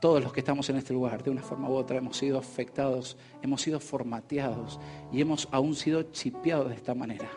todos 0.00 0.22
los 0.22 0.32
que 0.32 0.38
estamos 0.38 0.70
en 0.70 0.76
este 0.76 0.92
lugar, 0.92 1.20
de 1.24 1.30
una 1.30 1.42
forma 1.42 1.68
u 1.68 1.72
otra, 1.72 1.98
hemos 1.98 2.16
sido 2.16 2.38
afectados, 2.38 3.16
hemos 3.42 3.60
sido 3.60 3.80
formateados 3.80 4.78
y 5.10 5.20
hemos 5.20 5.48
aún 5.50 5.74
sido 5.74 6.04
chipeados 6.12 6.68
de 6.68 6.76
esta 6.76 6.94
manera. 6.94 7.28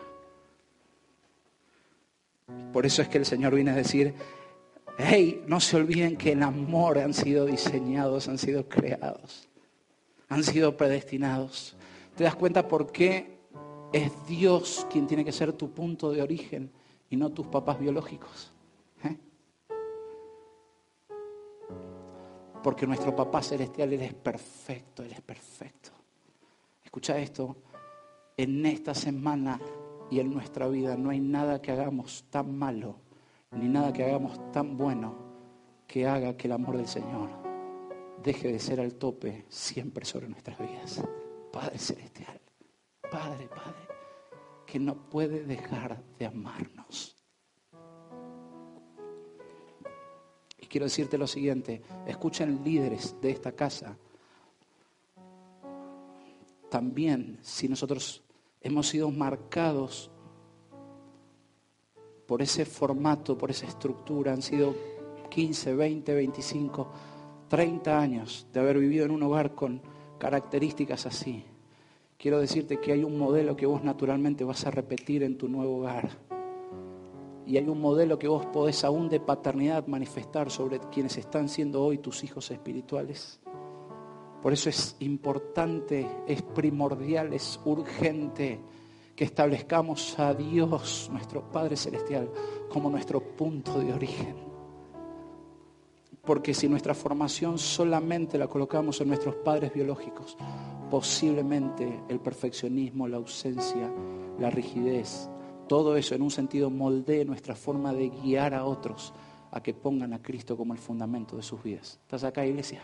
Por 2.72 2.86
eso 2.86 3.02
es 3.02 3.08
que 3.08 3.18
el 3.18 3.26
Señor 3.26 3.56
viene 3.56 3.72
a 3.72 3.74
decir, 3.74 4.14
hey, 4.98 5.42
no 5.46 5.60
se 5.60 5.76
olviden 5.76 6.16
que 6.16 6.32
en 6.32 6.42
amor 6.42 6.98
han 6.98 7.14
sido 7.14 7.46
diseñados, 7.46 8.28
han 8.28 8.38
sido 8.38 8.68
creados, 8.68 9.48
han 10.28 10.44
sido 10.44 10.76
predestinados. 10.76 11.76
¿Te 12.16 12.24
das 12.24 12.34
cuenta 12.34 12.68
por 12.68 12.92
qué 12.92 13.38
es 13.92 14.10
Dios 14.26 14.86
quien 14.90 15.06
tiene 15.06 15.24
que 15.24 15.32
ser 15.32 15.52
tu 15.52 15.70
punto 15.70 16.10
de 16.10 16.22
origen 16.22 16.70
y 17.10 17.16
no 17.16 17.30
tus 17.30 17.46
papás 17.46 17.78
biológicos? 17.78 18.52
Porque 22.62 22.86
nuestro 22.86 23.14
Papá 23.16 23.42
Celestial, 23.42 23.92
Él 23.92 24.02
es 24.02 24.14
perfecto, 24.14 25.02
Él 25.02 25.10
es 25.10 25.20
perfecto. 25.20 25.90
Escucha 26.84 27.18
esto, 27.18 27.56
en 28.36 28.64
esta 28.66 28.94
semana 28.94 29.60
y 30.10 30.20
en 30.20 30.32
nuestra 30.32 30.68
vida 30.68 30.96
no 30.96 31.10
hay 31.10 31.18
nada 31.18 31.60
que 31.60 31.72
hagamos 31.72 32.24
tan 32.30 32.56
malo, 32.56 32.96
ni 33.52 33.68
nada 33.68 33.92
que 33.92 34.04
hagamos 34.04 34.52
tan 34.52 34.76
bueno 34.76 35.14
que 35.86 36.06
haga 36.06 36.36
que 36.36 36.48
el 36.48 36.52
amor 36.52 36.76
del 36.76 36.88
Señor 36.88 37.30
deje 38.22 38.52
de 38.52 38.58
ser 38.58 38.80
al 38.80 38.94
tope 38.94 39.44
siempre 39.48 40.04
sobre 40.04 40.28
nuestras 40.28 40.58
vidas. 40.58 41.02
Padre 41.52 41.78
Celestial, 41.78 42.40
Padre, 43.10 43.48
Padre, 43.48 43.88
que 44.66 44.78
no 44.78 45.08
puede 45.10 45.44
dejar 45.44 46.02
de 46.18 46.26
amarnos. 46.26 47.22
quiero 50.72 50.86
decirte 50.86 51.18
lo 51.18 51.26
siguiente, 51.26 51.82
escuchen 52.06 52.64
líderes 52.64 53.14
de 53.20 53.30
esta 53.30 53.52
casa. 53.52 53.98
También 56.70 57.38
si 57.42 57.68
nosotros 57.68 58.24
hemos 58.62 58.88
sido 58.88 59.10
marcados 59.10 60.10
por 62.32 62.40
ese 62.40 62.64
formato, 62.64 63.36
por 63.36 63.50
esa 63.50 63.66
estructura, 63.66 64.32
han 64.32 64.40
sido 64.40 64.74
15, 65.28 65.74
20, 65.74 66.14
25, 66.14 66.88
30 67.46 68.00
años 68.00 68.46
de 68.50 68.58
haber 68.58 68.78
vivido 68.78 69.04
en 69.04 69.10
un 69.10 69.22
hogar 69.22 69.54
con 69.54 69.82
características 70.16 71.04
así. 71.04 71.44
Quiero 72.16 72.40
decirte 72.40 72.80
que 72.80 72.92
hay 72.92 73.04
un 73.04 73.18
modelo 73.18 73.54
que 73.54 73.66
vos 73.66 73.84
naturalmente 73.84 74.44
vas 74.44 74.64
a 74.64 74.70
repetir 74.70 75.22
en 75.24 75.36
tu 75.36 75.46
nuevo 75.46 75.76
hogar 75.76 76.08
y 77.46 77.58
hay 77.58 77.68
un 77.68 77.82
modelo 77.82 78.18
que 78.18 78.28
vos 78.28 78.46
podés 78.46 78.82
aún 78.82 79.10
de 79.10 79.20
paternidad 79.20 79.86
manifestar 79.86 80.50
sobre 80.50 80.80
quienes 80.90 81.18
están 81.18 81.50
siendo 81.50 81.84
hoy 81.84 81.98
tus 81.98 82.24
hijos 82.24 82.50
espirituales. 82.50 83.40
Por 84.40 84.54
eso 84.54 84.70
es 84.70 84.96
importante, 85.00 86.08
es 86.26 86.40
primordial, 86.40 87.34
es 87.34 87.60
urgente 87.66 88.58
que 89.14 89.24
establezcamos 89.24 90.18
a 90.18 90.34
Dios, 90.34 91.08
nuestro 91.12 91.50
Padre 91.50 91.76
Celestial, 91.76 92.30
como 92.68 92.90
nuestro 92.90 93.20
punto 93.20 93.78
de 93.78 93.92
origen. 93.92 94.36
Porque 96.24 96.54
si 96.54 96.68
nuestra 96.68 96.94
formación 96.94 97.58
solamente 97.58 98.38
la 98.38 98.46
colocamos 98.46 99.00
en 99.00 99.08
nuestros 99.08 99.34
padres 99.36 99.74
biológicos, 99.74 100.36
posiblemente 100.90 102.02
el 102.08 102.20
perfeccionismo, 102.20 103.08
la 103.08 103.16
ausencia, 103.16 103.92
la 104.38 104.50
rigidez, 104.50 105.28
todo 105.68 105.96
eso 105.96 106.14
en 106.14 106.22
un 106.22 106.30
sentido 106.30 106.70
moldee 106.70 107.24
nuestra 107.24 107.54
forma 107.54 107.92
de 107.92 108.10
guiar 108.10 108.54
a 108.54 108.64
otros 108.64 109.12
a 109.50 109.62
que 109.62 109.74
pongan 109.74 110.12
a 110.12 110.22
Cristo 110.22 110.56
como 110.56 110.72
el 110.72 110.78
fundamento 110.78 111.36
de 111.36 111.42
sus 111.42 111.62
vidas. 111.62 111.98
¿Estás 112.02 112.24
acá, 112.24 112.46
iglesia? 112.46 112.82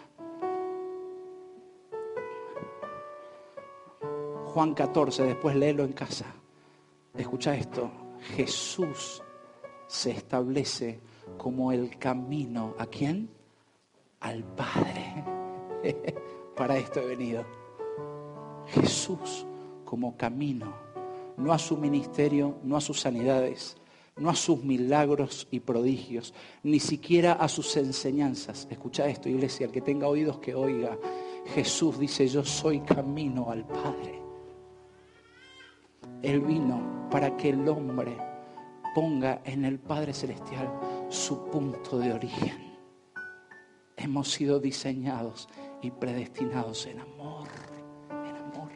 Juan 4.59 4.75
14, 4.75 5.23
después 5.23 5.55
léelo 5.55 5.85
en 5.85 5.93
casa. 5.93 6.27
Escucha 7.17 7.55
esto. 7.55 7.93
Jesús 8.35 9.23
se 9.87 10.11
establece 10.11 10.99
como 11.37 11.71
el 11.71 11.97
camino. 11.97 12.75
¿A 12.77 12.87
quién? 12.87 13.31
Al 14.19 14.43
Padre. 14.43 15.25
Para 16.57 16.77
esto 16.77 16.99
he 16.99 17.07
venido. 17.07 17.47
Jesús 18.67 19.47
como 19.85 20.17
camino, 20.17 20.75
no 21.37 21.53
a 21.53 21.59
su 21.61 21.77
ministerio, 21.77 22.59
no 22.65 22.77
a 22.77 22.81
sus 22.81 22.99
sanidades, 22.99 23.77
no 24.17 24.29
a 24.29 24.35
sus 24.35 24.65
milagros 24.65 25.47
y 25.53 25.61
prodigios, 25.61 26.35
ni 26.65 26.81
siquiera 26.81 27.35
a 27.35 27.49
sus 27.49 27.77
enseñanzas. 27.77 28.67
Escucha 28.69 29.07
esto, 29.07 29.29
iglesia, 29.29 29.67
el 29.67 29.73
que 29.73 29.83
tenga 29.83 30.09
oídos 30.09 30.41
que 30.41 30.57
oiga. 30.57 30.99
Jesús 31.55 31.97
dice, 32.01 32.27
yo 32.27 32.45
soy 32.45 32.81
camino 32.81 33.53
al 33.53 33.65
Padre. 33.65 34.18
Él 36.23 36.41
vino 36.41 37.09
para 37.11 37.37
que 37.37 37.51
el 37.51 37.69
hombre 37.69 38.17
ponga 38.95 39.41
en 39.45 39.65
el 39.65 39.79
Padre 39.79 40.13
Celestial 40.13 40.69
su 41.09 41.45
punto 41.51 41.99
de 41.99 42.13
origen. 42.13 42.77
Hemos 43.97 44.31
sido 44.33 44.61
diseñados 44.61 45.49
y 45.83 45.91
predestinados 45.91 46.87
en 46.87 47.01
amor, 47.01 47.49
en 48.11 48.37
amor. 48.37 48.73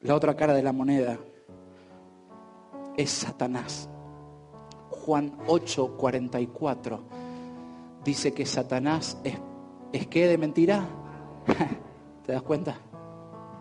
La 0.00 0.14
otra 0.14 0.36
cara 0.36 0.54
de 0.54 0.62
la 0.62 0.72
moneda 0.72 1.18
es 2.96 3.10
Satanás. 3.10 3.88
Juan 4.90 5.36
8, 5.46 5.96
44 5.96 7.04
dice 8.04 8.32
que 8.32 8.46
Satanás 8.46 9.18
es, 9.24 9.36
es 9.92 10.06
que 10.06 10.28
de 10.28 10.38
mentira. 10.38 10.86
¿Te 12.26 12.32
das 12.32 12.42
cuenta? 12.42 12.76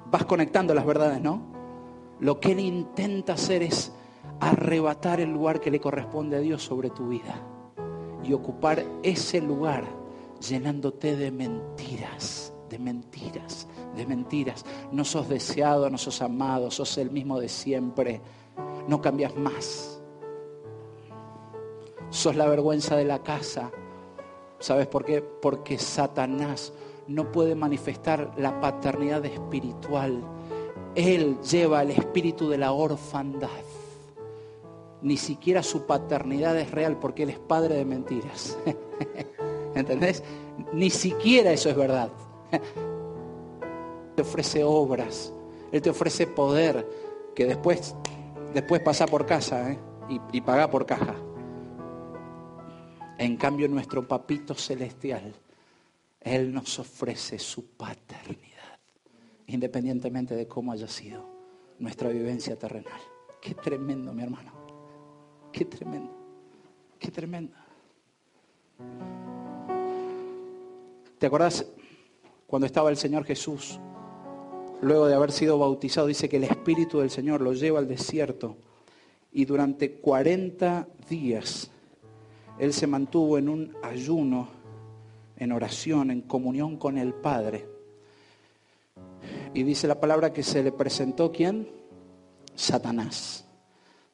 Vas 0.09 0.25
conectando 0.25 0.73
las 0.73 0.85
verdades, 0.85 1.21
¿no? 1.21 1.39
Lo 2.19 2.39
que 2.39 2.53
él 2.53 2.59
intenta 2.59 3.33
hacer 3.33 3.61
es 3.61 3.93
arrebatar 4.39 5.19
el 5.19 5.31
lugar 5.31 5.61
que 5.61 5.69
le 5.69 5.79
corresponde 5.79 6.37
a 6.37 6.39
Dios 6.39 6.63
sobre 6.63 6.89
tu 6.89 7.07
vida 7.09 7.39
y 8.23 8.33
ocupar 8.33 8.83
ese 9.03 9.39
lugar 9.39 9.85
llenándote 10.39 11.15
de 11.15 11.29
mentiras, 11.29 12.53
de 12.67 12.79
mentiras, 12.79 13.67
de 13.95 14.07
mentiras. 14.07 14.65
No 14.91 15.05
sos 15.05 15.29
deseado, 15.29 15.87
no 15.91 15.99
sos 15.99 16.23
amado, 16.23 16.71
sos 16.71 16.97
el 16.97 17.11
mismo 17.11 17.39
de 17.39 17.49
siempre, 17.49 18.19
no 18.87 18.99
cambias 18.99 19.35
más. 19.35 20.01
Sos 22.09 22.35
la 22.35 22.47
vergüenza 22.47 22.95
de 22.95 23.05
la 23.05 23.21
casa. 23.21 23.69
¿Sabes 24.57 24.87
por 24.87 25.05
qué? 25.05 25.21
Porque 25.21 25.77
Satanás 25.77 26.73
no 27.07 27.31
puede 27.31 27.55
manifestar 27.55 28.33
la 28.37 28.59
paternidad 28.59 29.25
espiritual. 29.25 30.23
Él 30.95 31.37
lleva 31.41 31.81
el 31.81 31.91
espíritu 31.91 32.49
de 32.49 32.57
la 32.57 32.71
orfandad. 32.71 33.49
Ni 35.01 35.17
siquiera 35.17 35.61
su 35.61 35.85
paternidad 35.85 36.57
es 36.57 36.71
real 36.71 36.97
porque 36.97 37.23
Él 37.23 37.29
es 37.29 37.39
padre 37.39 37.75
de 37.75 37.85
mentiras. 37.85 38.57
¿Entendés? 39.75 40.23
Ni 40.73 40.89
siquiera 40.89 41.51
eso 41.51 41.69
es 41.69 41.75
verdad. 41.75 42.09
te 44.15 44.21
ofrece 44.21 44.63
obras, 44.63 45.33
Él 45.71 45.81
te 45.81 45.89
ofrece 45.89 46.25
poder 46.27 46.87
que 47.35 47.45
después, 47.45 47.93
después 48.53 48.81
pasa 48.81 49.05
por 49.05 49.25
casa 49.25 49.71
¿eh? 49.71 49.79
y, 50.09 50.21
y 50.31 50.41
paga 50.41 50.69
por 50.69 50.85
caja. 50.85 51.15
En 53.17 53.37
cambio, 53.37 53.67
nuestro 53.67 54.07
papito 54.07 54.55
celestial 54.55 55.35
él 56.25 56.51
nos 56.51 56.79
ofrece 56.79 57.37
su 57.37 57.67
paternidad, 57.77 58.79
independientemente 59.45 60.35
de 60.35 60.47
cómo 60.47 60.71
haya 60.71 60.87
sido 60.87 61.23
nuestra 61.77 62.09
vivencia 62.09 62.57
terrenal. 62.57 62.99
Qué 63.39 63.53
tremendo, 63.53 64.11
mi 64.11 64.23
hermano. 64.23 64.51
Qué 65.51 65.65
tremendo. 65.65 66.11
Qué 66.97 67.11
tremendo. 67.11 67.53
¿Te 71.19 71.27
acordás 71.27 71.67
cuando 72.47 72.65
estaba 72.65 72.89
el 72.89 72.97
Señor 72.97 73.23
Jesús? 73.23 73.79
Luego 74.81 75.05
de 75.05 75.13
haber 75.13 75.31
sido 75.31 75.59
bautizado, 75.59 76.07
dice 76.07 76.27
que 76.27 76.37
el 76.37 76.45
Espíritu 76.45 76.99
del 76.99 77.11
Señor 77.11 77.41
lo 77.41 77.53
lleva 77.53 77.77
al 77.77 77.87
desierto 77.87 78.57
y 79.31 79.45
durante 79.45 79.93
40 79.97 80.87
días 81.07 81.69
Él 82.57 82.73
se 82.73 82.87
mantuvo 82.87 83.37
en 83.37 83.47
un 83.47 83.77
ayuno 83.83 84.64
en 85.37 85.51
oración, 85.51 86.11
en 86.11 86.21
comunión 86.21 86.77
con 86.77 86.97
el 86.97 87.13
Padre. 87.13 87.67
Y 89.53 89.63
dice 89.63 89.87
la 89.87 89.99
palabra 89.99 90.33
que 90.33 90.43
se 90.43 90.63
le 90.63 90.71
presentó 90.71 91.31
quién? 91.31 91.69
Satanás. 92.55 93.45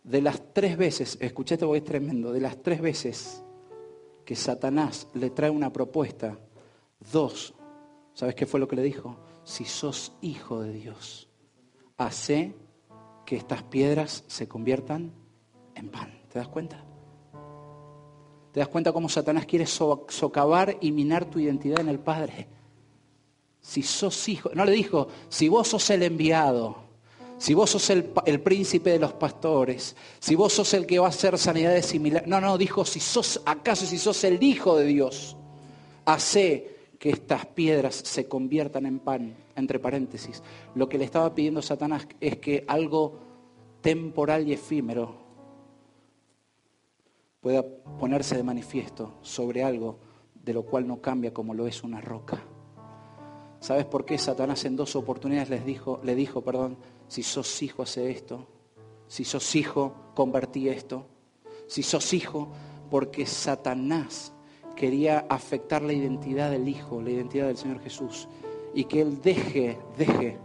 De 0.04 0.22
las 0.22 0.54
tres 0.54 0.78
veces, 0.78 1.18
escuché 1.22 1.56
esto 1.56 1.76
es 1.76 1.84
tremendo, 1.84 2.32
de 2.32 2.42
las 2.42 2.62
tres 2.62 2.82
veces 2.82 3.44
que 4.26 4.36
Satanás 4.36 5.08
le 5.14 5.30
trae 5.30 5.50
una 5.50 5.72
propuesta, 5.72 6.38
dos, 7.12 7.54
¿sabes 8.14 8.36
qué 8.36 8.46
fue 8.46 8.60
lo 8.60 8.68
que 8.68 8.76
le 8.76 8.84
dijo? 8.84 9.18
Si 9.44 9.66
sos 9.66 10.14
hijo 10.22 10.62
de 10.62 10.74
Dios, 10.74 11.30
hace 11.98 12.56
que 13.26 13.36
estas 13.36 13.64
piedras 13.64 14.24
se 14.28 14.48
conviertan 14.48 15.12
en 15.76 15.90
pan. 15.90 16.20
¿Te 16.32 16.40
das 16.40 16.48
cuenta? 16.48 16.91
¿Te 18.52 18.60
das 18.60 18.68
cuenta 18.68 18.92
cómo 18.92 19.08
Satanás 19.08 19.46
quiere 19.46 19.66
socavar 19.66 20.78
y 20.82 20.92
minar 20.92 21.26
tu 21.26 21.40
identidad 21.40 21.80
en 21.80 21.88
el 21.88 22.00
Padre? 22.00 22.48
Si 23.62 23.82
sos 23.82 24.28
hijo, 24.28 24.52
no 24.54 24.66
le 24.66 24.72
dijo, 24.72 25.08
si 25.30 25.48
vos 25.48 25.70
sos 25.70 25.90
el 25.92 26.04
enviado, 26.04 26.76
si 27.38 27.54
vos 27.54 27.70
sos 27.70 27.90
el, 27.90 28.04
príncipe 28.42 28.92
de 28.92 29.00
los 29.00 29.14
pastores, 29.14 29.96
si 30.20 30.36
vos 30.36 30.52
sos 30.52 30.74
el 30.74 30.86
que 30.86 31.00
va 31.00 31.06
a 31.06 31.10
hacer 31.10 31.38
sanidades 31.38 31.86
similares. 31.86 32.28
No, 32.28 32.42
no, 32.42 32.58
dijo, 32.58 32.84
si 32.84 33.00
sos, 33.00 33.42
acaso 33.46 33.86
si 33.86 33.98
sos 33.98 34.24
el 34.26 34.44
hijo 34.44 34.78
de 34.78 34.86
Dios, 34.86 35.38
hace 36.06 36.76
que 37.00 37.10
estas 37.10 37.46
piedras 37.46 37.96
se 37.96 38.28
conviertan 38.28 38.86
en 38.86 39.00
pan, 39.00 39.36
entre 39.56 39.80
paréntesis. 39.80 40.44
Lo 40.76 40.90
que 40.90 40.98
le 40.98 41.06
estaba 41.06 41.34
pidiendo 41.34 41.62
Satanás 41.62 42.06
es 42.20 42.38
que 42.38 42.66
algo 42.68 43.20
temporal 43.82 44.48
y 44.48 44.54
efímero 44.54 45.21
pueda 47.42 47.66
ponerse 48.00 48.38
de 48.38 48.44
manifiesto 48.44 49.16
sobre 49.22 49.64
algo 49.64 50.00
de 50.34 50.54
lo 50.54 50.64
cual 50.64 50.88
no 50.88 51.02
cambia 51.02 51.34
como 51.34 51.54
lo 51.54 51.68
es 51.68 51.84
una 51.84 52.00
roca. 52.00 52.42
¿Sabes 53.60 53.86
por 53.86 54.06
qué 54.06 54.18
Satanás 54.18 54.64
en 54.66 54.76
dos 54.76 54.96
oportunidades 54.96 55.50
les 55.50 55.66
dijo, 55.66 56.00
le 56.04 56.16
dijo, 56.16 56.42
perdón, 56.42 56.78
si 57.08 57.24
sos 57.24 57.62
hijo 57.62 57.84
hace 57.84 58.10
esto, 58.10 58.48
si 59.08 59.26
sos 59.26 59.56
hijo 59.56 59.94
convertí 60.16 60.70
esto, 60.70 61.06
si 61.68 61.84
sos 61.84 62.14
hijo, 62.14 62.50
porque 62.90 63.26
Satanás 63.26 64.34
quería 64.76 65.26
afectar 65.30 65.82
la 65.82 65.94
identidad 65.94 66.50
del 66.50 66.68
Hijo, 66.68 67.02
la 67.02 67.12
identidad 67.12 67.48
del 67.48 67.58
Señor 67.58 67.82
Jesús, 67.82 68.28
y 68.74 68.86
que 68.86 69.02
Él 69.02 69.22
deje, 69.22 69.80
deje 69.98 70.38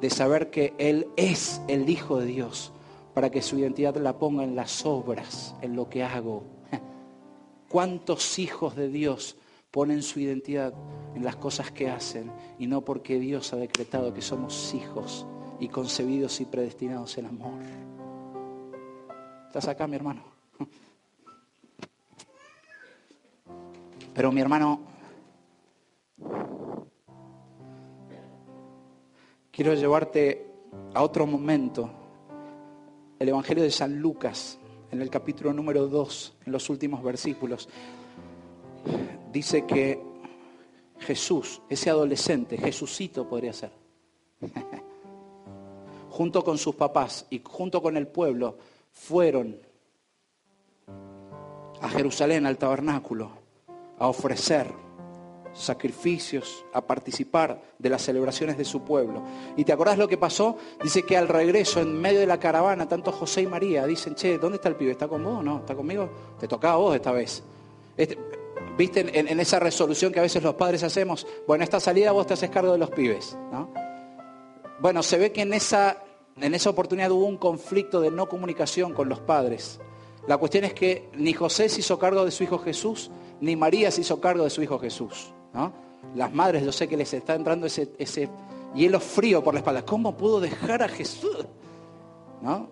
de 0.00 0.10
saber 0.10 0.50
que 0.50 0.74
Él 0.78 1.08
es 1.16 1.60
el 1.68 1.88
Hijo 1.88 2.18
de 2.18 2.26
Dios 2.26 2.72
para 3.14 3.30
que 3.30 3.42
su 3.42 3.58
identidad 3.58 3.96
la 3.96 4.18
ponga 4.18 4.44
en 4.44 4.56
las 4.56 4.86
obras, 4.86 5.54
en 5.60 5.76
lo 5.76 5.88
que 5.88 6.02
hago. 6.02 6.44
¿Cuántos 7.68 8.38
hijos 8.38 8.74
de 8.76 8.88
Dios 8.88 9.36
ponen 9.70 10.02
su 10.02 10.20
identidad 10.20 10.72
en 11.14 11.24
las 11.24 11.36
cosas 11.36 11.70
que 11.70 11.90
hacen 11.90 12.30
y 12.58 12.66
no 12.66 12.82
porque 12.82 13.18
Dios 13.18 13.52
ha 13.52 13.56
decretado 13.56 14.14
que 14.14 14.22
somos 14.22 14.74
hijos 14.74 15.26
y 15.60 15.68
concebidos 15.68 16.40
y 16.40 16.46
predestinados 16.46 17.18
en 17.18 17.26
amor? 17.26 17.60
¿Estás 19.46 19.68
acá, 19.68 19.86
mi 19.86 19.96
hermano? 19.96 20.22
Pero 24.14 24.32
mi 24.32 24.40
hermano, 24.40 24.80
quiero 29.50 29.74
llevarte 29.74 30.46
a 30.94 31.02
otro 31.02 31.26
momento 31.26 32.01
el 33.22 33.28
Evangelio 33.28 33.62
de 33.62 33.70
San 33.70 34.00
Lucas, 34.00 34.58
en 34.90 35.00
el 35.00 35.08
capítulo 35.08 35.52
número 35.52 35.86
2, 35.86 36.38
en 36.44 36.52
los 36.52 36.68
últimos 36.68 37.04
versículos, 37.04 37.68
dice 39.32 39.64
que 39.64 40.02
Jesús, 40.98 41.62
ese 41.68 41.88
adolescente, 41.88 42.58
Jesucito 42.58 43.28
podría 43.28 43.52
ser, 43.52 43.70
junto 46.10 46.42
con 46.42 46.58
sus 46.58 46.74
papás 46.74 47.24
y 47.30 47.40
junto 47.44 47.80
con 47.80 47.96
el 47.96 48.08
pueblo, 48.08 48.58
fueron 48.90 49.56
a 51.80 51.88
Jerusalén, 51.90 52.44
al 52.44 52.58
tabernáculo, 52.58 53.30
a 54.00 54.08
ofrecer 54.08 54.66
sacrificios, 55.52 56.64
a 56.72 56.80
participar 56.80 57.60
de 57.78 57.88
las 57.90 58.02
celebraciones 58.02 58.56
de 58.56 58.64
su 58.64 58.82
pueblo. 58.82 59.22
¿Y 59.56 59.64
te 59.64 59.72
acordás 59.72 59.98
lo 59.98 60.08
que 60.08 60.16
pasó? 60.16 60.56
Dice 60.82 61.02
que 61.02 61.16
al 61.16 61.28
regreso, 61.28 61.80
en 61.80 62.00
medio 62.00 62.20
de 62.20 62.26
la 62.26 62.38
caravana, 62.38 62.88
tanto 62.88 63.12
José 63.12 63.42
y 63.42 63.46
María 63.46 63.86
dicen, 63.86 64.14
che, 64.14 64.38
¿dónde 64.38 64.56
está 64.56 64.68
el 64.68 64.76
pibe? 64.76 64.92
¿Está 64.92 65.08
con 65.08 65.24
vos? 65.24 65.44
No, 65.44 65.58
¿está 65.58 65.74
conmigo? 65.74 66.10
Te 66.38 66.48
tocaba 66.48 66.74
a 66.74 66.78
vos 66.78 66.96
esta 66.96 67.12
vez. 67.12 67.42
Este, 67.96 68.18
¿Viste 68.76 69.18
en, 69.18 69.40
esa 69.40 69.58
resolución 69.58 70.12
que 70.12 70.18
a 70.18 70.22
veces 70.22 70.42
los 70.42 70.54
padres 70.54 70.82
hacemos? 70.82 71.26
Bueno, 71.46 71.62
esta 71.62 71.78
salida 71.80 72.12
vos 72.12 72.26
te 72.26 72.34
haces 72.34 72.50
cargo 72.50 72.72
de 72.72 72.78
los 72.78 72.90
pibes. 72.90 73.36
¿no? 73.52 73.70
Bueno, 74.80 75.02
se 75.02 75.18
ve 75.18 75.32
que 75.32 75.42
en 75.42 75.52
esa 75.52 76.02
en 76.40 76.54
esa 76.54 76.70
oportunidad 76.70 77.10
hubo 77.10 77.26
un 77.26 77.36
conflicto 77.36 78.00
de 78.00 78.10
no 78.10 78.28
comunicación 78.28 78.94
con 78.94 79.08
los 79.08 79.20
padres. 79.20 79.80
La 80.26 80.38
cuestión 80.38 80.64
es 80.64 80.72
que 80.72 81.08
ni 81.14 81.32
José 81.32 81.68
se 81.68 81.80
hizo 81.80 81.98
cargo 81.98 82.24
de 82.24 82.30
su 82.30 82.44
hijo 82.44 82.58
Jesús, 82.58 83.10
ni 83.40 83.56
María 83.56 83.90
se 83.90 84.00
hizo 84.00 84.20
cargo 84.20 84.44
de 84.44 84.50
su 84.50 84.62
hijo 84.62 84.78
Jesús. 84.78 85.32
Las 86.14 86.32
madres, 86.32 86.64
yo 86.64 86.72
sé 86.72 86.88
que 86.88 86.96
les 86.96 87.12
está 87.14 87.34
entrando 87.34 87.66
ese, 87.66 88.28
hielo 88.74 89.00
frío 89.00 89.42
por 89.42 89.54
la 89.54 89.60
espalda. 89.60 89.84
¿Cómo 89.84 90.16
pudo 90.16 90.40
dejar 90.40 90.82
a 90.82 90.88
Jesús? 90.88 91.44
¿No? 92.40 92.68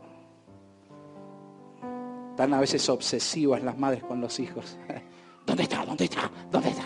Tan 2.36 2.54
a 2.54 2.60
veces 2.60 2.88
obsesivas 2.88 3.62
las 3.62 3.78
madres 3.78 4.02
con 4.04 4.20
los 4.20 4.38
hijos. 4.40 4.78
¿Dónde 5.46 5.62
está? 5.64 5.84
¿Dónde 5.84 6.04
está? 6.04 6.30
¿Dónde 6.50 6.68
está? 6.70 6.84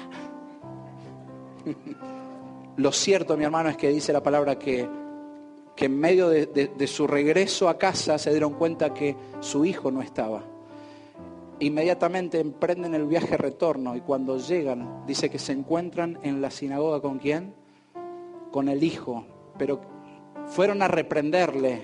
Lo 2.76 2.90
cierto, 2.92 3.36
mi 3.36 3.44
hermano, 3.44 3.68
es 3.68 3.76
que 3.76 3.88
dice 3.88 4.12
la 4.12 4.22
palabra 4.22 4.58
que 4.58 4.88
en 5.84 5.98
medio 5.98 6.28
de, 6.28 6.86
su 6.86 7.06
regreso 7.06 7.68
a 7.68 7.78
casa 7.78 8.18
se 8.18 8.30
dieron 8.30 8.54
cuenta 8.54 8.94
que 8.94 9.16
su 9.40 9.64
hijo 9.64 9.90
no 9.90 10.02
estaba. 10.02 10.42
Inmediatamente 11.60 12.40
emprenden 12.40 12.94
el 12.94 13.06
viaje 13.06 13.36
retorno 13.36 13.96
y 13.96 14.00
cuando 14.00 14.38
llegan, 14.38 15.06
dice 15.06 15.30
que 15.30 15.38
se 15.38 15.52
encuentran 15.52 16.18
en 16.22 16.42
la 16.42 16.50
sinagoga 16.50 17.00
con 17.00 17.18
quién? 17.18 17.54
Con 18.50 18.68
el 18.68 18.82
hijo. 18.82 19.24
Pero 19.58 19.80
fueron 20.46 20.82
a 20.82 20.88
reprenderle. 20.88 21.82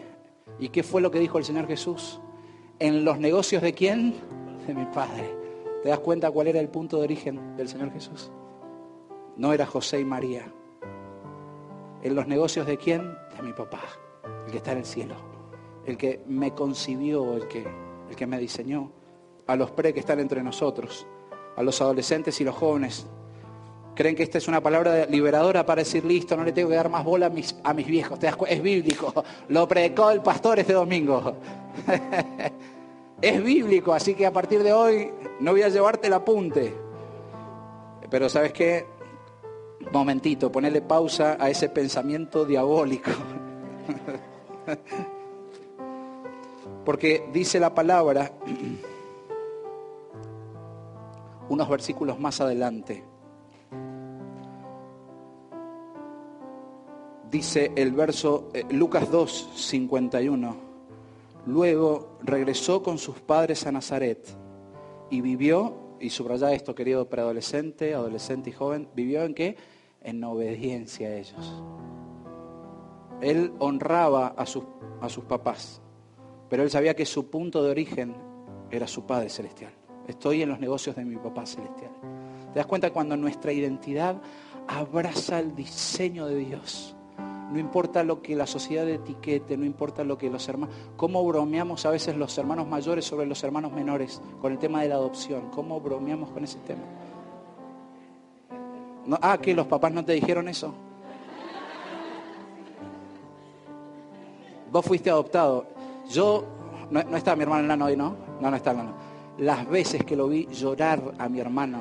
¿Y 0.58 0.70
qué 0.70 0.82
fue 0.82 1.00
lo 1.00 1.10
que 1.10 1.20
dijo 1.20 1.38
el 1.38 1.44
Señor 1.44 1.66
Jesús? 1.66 2.20
¿En 2.78 3.04
los 3.04 3.18
negocios 3.18 3.62
de 3.62 3.72
quién? 3.72 4.14
De 4.66 4.74
mi 4.74 4.86
Padre. 4.86 5.36
¿Te 5.82 5.88
das 5.88 6.00
cuenta 6.00 6.30
cuál 6.30 6.48
era 6.48 6.60
el 6.60 6.68
punto 6.68 6.98
de 6.98 7.04
origen 7.04 7.56
del 7.56 7.68
Señor 7.68 7.92
Jesús? 7.92 8.30
No 9.36 9.52
era 9.52 9.64
José 9.64 10.00
y 10.00 10.04
María 10.04 10.52
¿En 12.02 12.14
los 12.14 12.26
negocios 12.26 12.66
de 12.66 12.78
quién? 12.78 13.14
De 13.36 13.42
mi 13.42 13.52
papá, 13.52 13.82
el 14.46 14.50
que 14.50 14.56
está 14.56 14.72
en 14.72 14.78
el 14.78 14.86
cielo, 14.86 15.16
el 15.84 15.98
que 15.98 16.22
me 16.26 16.54
concibió, 16.54 17.34
el 17.34 17.46
que, 17.46 17.66
el 18.08 18.16
que 18.16 18.26
me 18.26 18.38
diseñó, 18.38 18.90
a 19.50 19.56
los 19.56 19.70
pre 19.70 19.92
que 19.92 20.00
están 20.00 20.20
entre 20.20 20.42
nosotros, 20.42 21.06
a 21.56 21.62
los 21.62 21.80
adolescentes 21.80 22.40
y 22.40 22.44
los 22.44 22.54
jóvenes. 22.54 23.06
Creen 23.94 24.14
que 24.14 24.22
esta 24.22 24.38
es 24.38 24.46
una 24.46 24.62
palabra 24.62 25.06
liberadora 25.06 25.66
para 25.66 25.82
decir, 25.82 26.04
listo, 26.04 26.36
no 26.36 26.44
le 26.44 26.52
tengo 26.52 26.68
que 26.68 26.76
dar 26.76 26.88
más 26.88 27.04
bola 27.04 27.26
a 27.26 27.30
mis, 27.30 27.56
a 27.64 27.74
mis 27.74 27.86
viejos. 27.86 28.18
Es 28.48 28.62
bíblico. 28.62 29.24
Lo 29.48 29.66
predicó 29.66 30.10
el 30.10 30.22
pastor 30.22 30.60
este 30.60 30.72
domingo. 30.72 31.34
es 33.20 33.42
bíblico, 33.42 33.92
así 33.92 34.14
que 34.14 34.24
a 34.24 34.32
partir 34.32 34.62
de 34.62 34.72
hoy 34.72 35.10
no 35.40 35.50
voy 35.50 35.62
a 35.62 35.68
llevarte 35.68 36.06
el 36.06 36.14
apunte. 36.14 36.72
Pero 38.08 38.28
¿sabes 38.28 38.52
qué? 38.52 38.86
momentito, 39.92 40.52
ponerle 40.52 40.82
pausa 40.82 41.36
a 41.40 41.50
ese 41.50 41.68
pensamiento 41.68 42.44
diabólico. 42.44 43.10
Porque 46.84 47.28
dice 47.32 47.58
la 47.58 47.74
palabra, 47.74 48.30
unos 51.50 51.68
versículos 51.68 52.18
más 52.18 52.40
adelante, 52.40 53.04
dice 57.30 57.72
el 57.76 57.92
verso 57.92 58.48
eh, 58.54 58.64
Lucas 58.70 59.10
2, 59.10 59.50
51, 59.54 60.56
luego 61.46 62.18
regresó 62.22 62.82
con 62.82 62.96
sus 62.96 63.20
padres 63.20 63.66
a 63.66 63.72
Nazaret 63.72 64.26
y 65.10 65.20
vivió, 65.20 65.96
y 66.00 66.08
subraya 66.08 66.52
esto 66.52 66.74
querido 66.74 67.10
preadolescente, 67.10 67.94
adolescente 67.94 68.50
y 68.50 68.52
joven, 68.54 68.88
vivió 68.94 69.22
en 69.24 69.34
qué? 69.34 69.56
en 70.02 70.24
obediencia 70.24 71.08
a 71.08 71.16
ellos. 71.16 71.62
Él 73.20 73.52
honraba 73.58 74.28
a 74.28 74.46
sus, 74.46 74.64
a 75.00 75.08
sus 75.08 75.24
papás, 75.24 75.82
pero 76.48 76.62
él 76.62 76.70
sabía 76.70 76.94
que 76.94 77.04
su 77.04 77.28
punto 77.28 77.62
de 77.62 77.70
origen 77.70 78.14
era 78.70 78.86
su 78.86 79.04
Padre 79.04 79.28
Celestial. 79.28 79.72
Estoy 80.10 80.42
en 80.42 80.48
los 80.48 80.60
negocios 80.60 80.96
de 80.96 81.04
mi 81.04 81.16
papá 81.16 81.46
celestial. 81.46 81.90
¿Te 82.52 82.58
das 82.58 82.66
cuenta 82.66 82.90
cuando 82.90 83.16
nuestra 83.16 83.52
identidad 83.52 84.16
abraza 84.68 85.38
el 85.38 85.54
diseño 85.54 86.26
de 86.26 86.36
Dios? 86.36 86.94
No 87.52 87.58
importa 87.58 88.04
lo 88.04 88.22
que 88.22 88.36
la 88.36 88.46
sociedad 88.46 88.88
etiquete, 88.88 89.56
no 89.56 89.64
importa 89.64 90.04
lo 90.04 90.16
que 90.16 90.30
los 90.30 90.48
hermanos, 90.48 90.74
cómo 90.96 91.24
bromeamos 91.26 91.84
a 91.84 91.90
veces 91.90 92.16
los 92.16 92.36
hermanos 92.38 92.68
mayores 92.68 93.04
sobre 93.04 93.26
los 93.26 93.42
hermanos 93.42 93.72
menores 93.72 94.22
con 94.40 94.52
el 94.52 94.58
tema 94.58 94.82
de 94.82 94.88
la 94.88 94.94
adopción, 94.94 95.50
cómo 95.50 95.80
bromeamos 95.80 96.30
con 96.30 96.44
ese 96.44 96.58
tema 96.60 96.82
ah, 99.20 99.38
que 99.38 99.54
los 99.54 99.66
papás 99.66 99.92
no 99.92 100.04
te 100.04 100.12
dijeron 100.12 100.48
eso. 100.48 100.72
Vos 104.70 104.84
fuiste 104.84 105.10
adoptado. 105.10 105.66
Yo, 106.10 106.44
no, 106.90 107.00
está 107.16 107.34
mi 107.34 107.42
hermano 107.42 107.64
enano 107.64 107.86
hoy, 107.86 107.96
¿no? 107.96 108.16
No, 108.40 108.50
no 108.50 108.56
está 108.56 108.70
enano. 108.70 108.94
Las 109.40 109.66
veces 109.68 110.04
que 110.04 110.16
lo 110.16 110.28
vi 110.28 110.46
llorar 110.48 111.00
a 111.18 111.28
mi 111.30 111.40
hermano, 111.40 111.78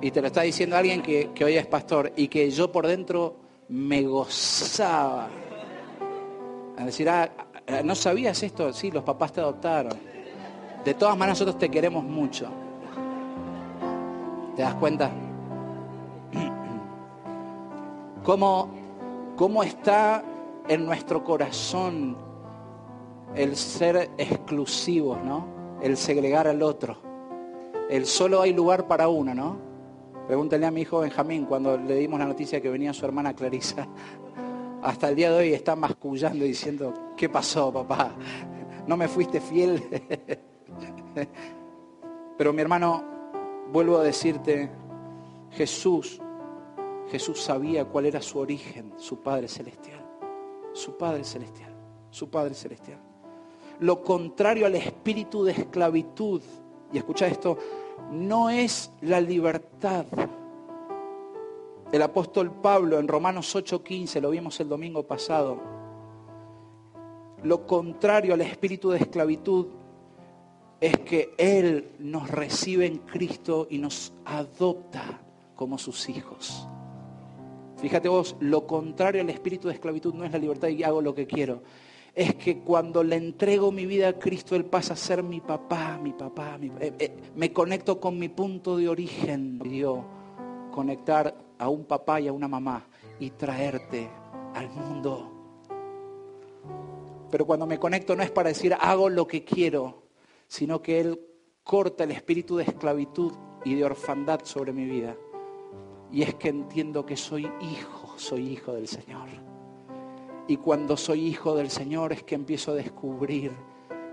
y 0.00 0.10
te 0.10 0.22
lo 0.22 0.28
está 0.28 0.40
diciendo 0.40 0.76
alguien 0.76 1.02
que, 1.02 1.30
que 1.34 1.44
hoy 1.44 1.56
es 1.56 1.66
pastor, 1.66 2.10
y 2.16 2.28
que 2.28 2.50
yo 2.50 2.72
por 2.72 2.86
dentro 2.86 3.36
me 3.68 4.02
gozaba. 4.02 5.28
A 6.78 6.84
decir, 6.86 7.06
ah, 7.10 7.30
¿no 7.84 7.94
sabías 7.94 8.42
esto? 8.42 8.72
Sí, 8.72 8.90
los 8.90 9.04
papás 9.04 9.34
te 9.34 9.42
adoptaron. 9.42 9.92
De 10.82 10.94
todas 10.94 11.18
maneras 11.18 11.38
nosotros 11.38 11.58
te 11.58 11.68
queremos 11.68 12.02
mucho. 12.02 12.48
¿Te 14.56 14.62
das 14.62 14.74
cuenta? 14.76 15.10
cómo, 18.24 18.70
cómo 19.36 19.62
está 19.62 20.24
en 20.66 20.86
nuestro 20.86 21.22
corazón 21.22 22.16
el 23.34 23.54
ser 23.54 24.10
exclusivos, 24.16 25.22
¿no? 25.22 25.61
El 25.82 25.96
segregar 25.96 26.46
al 26.46 26.62
otro. 26.62 26.96
El 27.90 28.06
solo 28.06 28.40
hay 28.40 28.52
lugar 28.52 28.86
para 28.86 29.08
uno, 29.08 29.34
¿no? 29.34 29.56
Pregúntale 30.26 30.64
a 30.64 30.70
mi 30.70 30.82
hijo 30.82 31.00
Benjamín 31.00 31.44
cuando 31.44 31.76
le 31.76 31.96
dimos 31.96 32.18
la 32.20 32.26
noticia 32.26 32.60
que 32.60 32.70
venía 32.70 32.92
su 32.92 33.04
hermana 33.04 33.34
Clarisa. 33.34 33.86
Hasta 34.82 35.08
el 35.08 35.16
día 35.16 35.30
de 35.30 35.38
hoy 35.38 35.52
está 35.52 35.76
mascullando 35.76 36.44
diciendo, 36.44 36.94
¿qué 37.16 37.28
pasó, 37.28 37.72
papá? 37.72 38.14
¿No 38.86 38.96
me 38.96 39.08
fuiste 39.08 39.40
fiel? 39.40 39.82
Pero 42.38 42.52
mi 42.52 42.62
hermano, 42.62 43.04
vuelvo 43.70 43.98
a 43.98 44.04
decirte, 44.04 44.70
Jesús 45.50 46.20
Jesús 47.12 47.42
sabía 47.42 47.84
cuál 47.84 48.06
era 48.06 48.22
su 48.22 48.38
origen, 48.38 48.94
su 48.96 49.22
Padre 49.22 49.46
Celestial. 49.46 50.02
Su 50.72 50.96
Padre 50.96 51.24
Celestial, 51.24 51.76
su 52.08 52.30
Padre 52.30 52.54
Celestial. 52.54 52.98
Lo 53.82 54.00
contrario 54.00 54.66
al 54.66 54.76
espíritu 54.76 55.42
de 55.42 55.50
esclavitud, 55.50 56.40
y 56.92 56.98
escucha 56.98 57.26
esto, 57.26 57.58
no 58.12 58.48
es 58.48 58.92
la 59.00 59.20
libertad. 59.20 60.06
El 61.90 62.00
apóstol 62.00 62.52
Pablo 62.62 63.00
en 63.00 63.08
Romanos 63.08 63.52
8:15, 63.56 64.20
lo 64.20 64.30
vimos 64.30 64.60
el 64.60 64.68
domingo 64.68 65.02
pasado, 65.02 65.58
lo 67.42 67.66
contrario 67.66 68.34
al 68.34 68.42
espíritu 68.42 68.90
de 68.90 68.98
esclavitud 68.98 69.66
es 70.80 70.96
que 71.00 71.34
Él 71.36 71.90
nos 71.98 72.30
recibe 72.30 72.86
en 72.86 72.98
Cristo 72.98 73.66
y 73.68 73.78
nos 73.78 74.12
adopta 74.24 75.22
como 75.56 75.76
sus 75.76 76.08
hijos. 76.08 76.68
Fíjate 77.78 78.08
vos, 78.08 78.36
lo 78.38 78.64
contrario 78.64 79.22
al 79.22 79.30
espíritu 79.30 79.66
de 79.66 79.74
esclavitud 79.74 80.14
no 80.14 80.24
es 80.24 80.30
la 80.30 80.38
libertad 80.38 80.68
y 80.68 80.84
hago 80.84 81.02
lo 81.02 81.16
que 81.16 81.26
quiero. 81.26 81.62
Es 82.14 82.34
que 82.34 82.58
cuando 82.58 83.02
le 83.02 83.16
entrego 83.16 83.72
mi 83.72 83.86
vida 83.86 84.08
a 84.08 84.18
Cristo, 84.18 84.54
Él 84.54 84.66
pasa 84.66 84.94
a 84.94 84.96
ser 84.96 85.22
mi 85.22 85.40
papá, 85.40 85.98
mi 86.02 86.12
papá. 86.12 86.58
Eh, 86.60 86.92
eh, 86.98 87.16
me 87.34 87.52
conecto 87.52 87.98
con 87.98 88.18
mi 88.18 88.28
punto 88.28 88.76
de 88.76 88.88
origen. 88.88 89.58
Dios, 89.58 90.00
conectar 90.70 91.34
a 91.58 91.68
un 91.68 91.84
papá 91.84 92.20
y 92.20 92.28
a 92.28 92.32
una 92.32 92.48
mamá 92.48 92.86
y 93.18 93.30
traerte 93.30 94.10
al 94.54 94.68
mundo. 94.70 95.30
Pero 97.30 97.46
cuando 97.46 97.66
me 97.66 97.78
conecto 97.78 98.14
no 98.14 98.22
es 98.22 98.30
para 98.30 98.50
decir 98.50 98.74
hago 98.78 99.08
lo 99.08 99.26
que 99.26 99.42
quiero, 99.42 100.02
sino 100.46 100.82
que 100.82 101.00
Él 101.00 101.20
corta 101.64 102.04
el 102.04 102.10
espíritu 102.10 102.56
de 102.56 102.64
esclavitud 102.64 103.32
y 103.64 103.74
de 103.74 103.84
orfandad 103.84 104.40
sobre 104.44 104.72
mi 104.72 104.84
vida 104.84 105.16
y 106.12 106.22
es 106.22 106.34
que 106.34 106.50
entiendo 106.50 107.06
que 107.06 107.16
soy 107.16 107.50
hijo, 107.60 108.14
soy 108.16 108.48
hijo 108.50 108.74
del 108.74 108.86
Señor. 108.86 109.28
Y 110.48 110.56
cuando 110.56 110.96
soy 110.96 111.26
hijo 111.26 111.54
del 111.54 111.70
Señor 111.70 112.12
es 112.12 112.22
que 112.24 112.34
empiezo 112.34 112.72
a 112.72 112.74
descubrir 112.74 113.52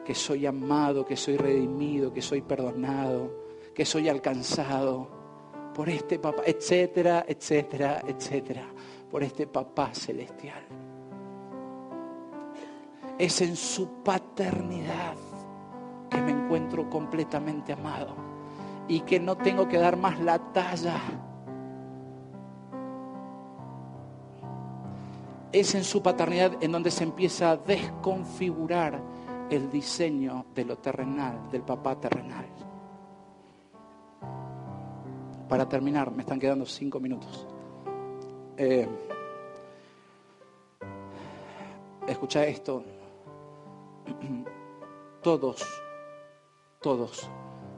que 0.05 0.15
soy 0.15 0.45
amado, 0.45 1.05
que 1.05 1.15
soy 1.15 1.37
redimido, 1.37 2.11
que 2.11 2.21
soy 2.21 2.41
perdonado, 2.41 3.31
que 3.73 3.85
soy 3.85 4.09
alcanzado 4.09 5.07
por 5.73 5.89
este 5.89 6.19
papá, 6.19 6.41
etcétera, 6.45 7.25
etcétera, 7.27 8.01
etcétera, 8.07 8.65
por 9.09 9.23
este 9.23 9.47
papá 9.47 9.93
celestial. 9.93 10.63
Es 13.17 13.41
en 13.41 13.55
su 13.55 14.01
paternidad 14.03 15.15
que 16.09 16.21
me 16.21 16.31
encuentro 16.31 16.89
completamente 16.89 17.73
amado 17.73 18.15
y 18.87 19.01
que 19.01 19.19
no 19.19 19.37
tengo 19.37 19.67
que 19.67 19.77
dar 19.77 19.97
más 19.97 20.19
la 20.19 20.39
talla 20.51 20.99
es 25.51 25.75
en 25.75 25.83
su 25.83 26.01
paternidad 26.01 26.63
en 26.63 26.71
donde 26.71 26.91
se 26.91 27.03
empieza 27.03 27.51
a 27.51 27.57
desconfigurar 27.57 29.01
el 29.49 29.69
diseño 29.71 30.45
de 30.53 30.65
lo 30.65 30.77
terrenal, 30.77 31.49
del 31.49 31.63
papá 31.63 31.99
terrenal. 31.99 32.45
Para 35.47 35.67
terminar, 35.67 36.11
me 36.11 36.21
están 36.21 36.39
quedando 36.39 36.65
cinco 36.65 36.99
minutos. 36.99 37.47
Eh, 38.57 38.87
escucha 42.07 42.45
esto. 42.45 42.83
Todos, 45.21 45.65
todos 46.79 47.29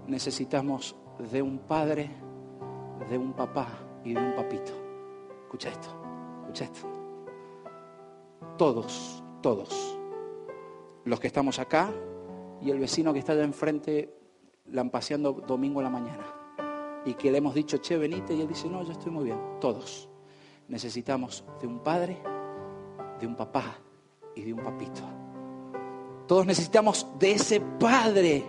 necesitamos 0.05 0.95
de 1.31 1.41
un 1.41 1.57
padre, 1.57 2.11
de 3.09 3.17
un 3.17 3.33
papá 3.33 3.67
y 4.03 4.13
de 4.13 4.21
un 4.21 4.35
papito. 4.35 4.71
Escucha 5.45 5.69
esto, 5.69 5.89
escucha 6.43 6.65
esto. 6.65 7.00
Todos, 8.57 9.23
todos. 9.41 9.97
Los 11.05 11.19
que 11.19 11.27
estamos 11.27 11.59
acá 11.59 11.91
y 12.61 12.69
el 12.69 12.79
vecino 12.79 13.13
que 13.13 13.19
está 13.19 13.33
allá 13.33 13.43
enfrente 13.43 14.13
lampaseando 14.67 15.33
domingo 15.33 15.79
en 15.79 15.83
la 15.85 15.89
mañana. 15.89 16.25
Y 17.05 17.15
que 17.15 17.31
le 17.31 17.39
hemos 17.39 17.55
dicho, 17.55 17.77
che, 17.77 17.97
venite, 17.97 18.33
y 18.33 18.41
él 18.41 18.47
dice, 18.47 18.69
no, 18.69 18.83
yo 18.83 18.91
estoy 18.91 19.11
muy 19.11 19.25
bien. 19.25 19.39
Todos 19.59 20.07
necesitamos 20.67 21.43
de 21.59 21.67
un 21.67 21.79
padre, 21.79 22.17
de 23.19 23.27
un 23.27 23.35
papá 23.35 23.77
y 24.35 24.43
de 24.43 24.53
un 24.53 24.59
papito. 24.59 25.01
Todos 26.27 26.45
necesitamos 26.45 27.07
de 27.19 27.31
ese 27.33 27.59
padre 27.59 28.45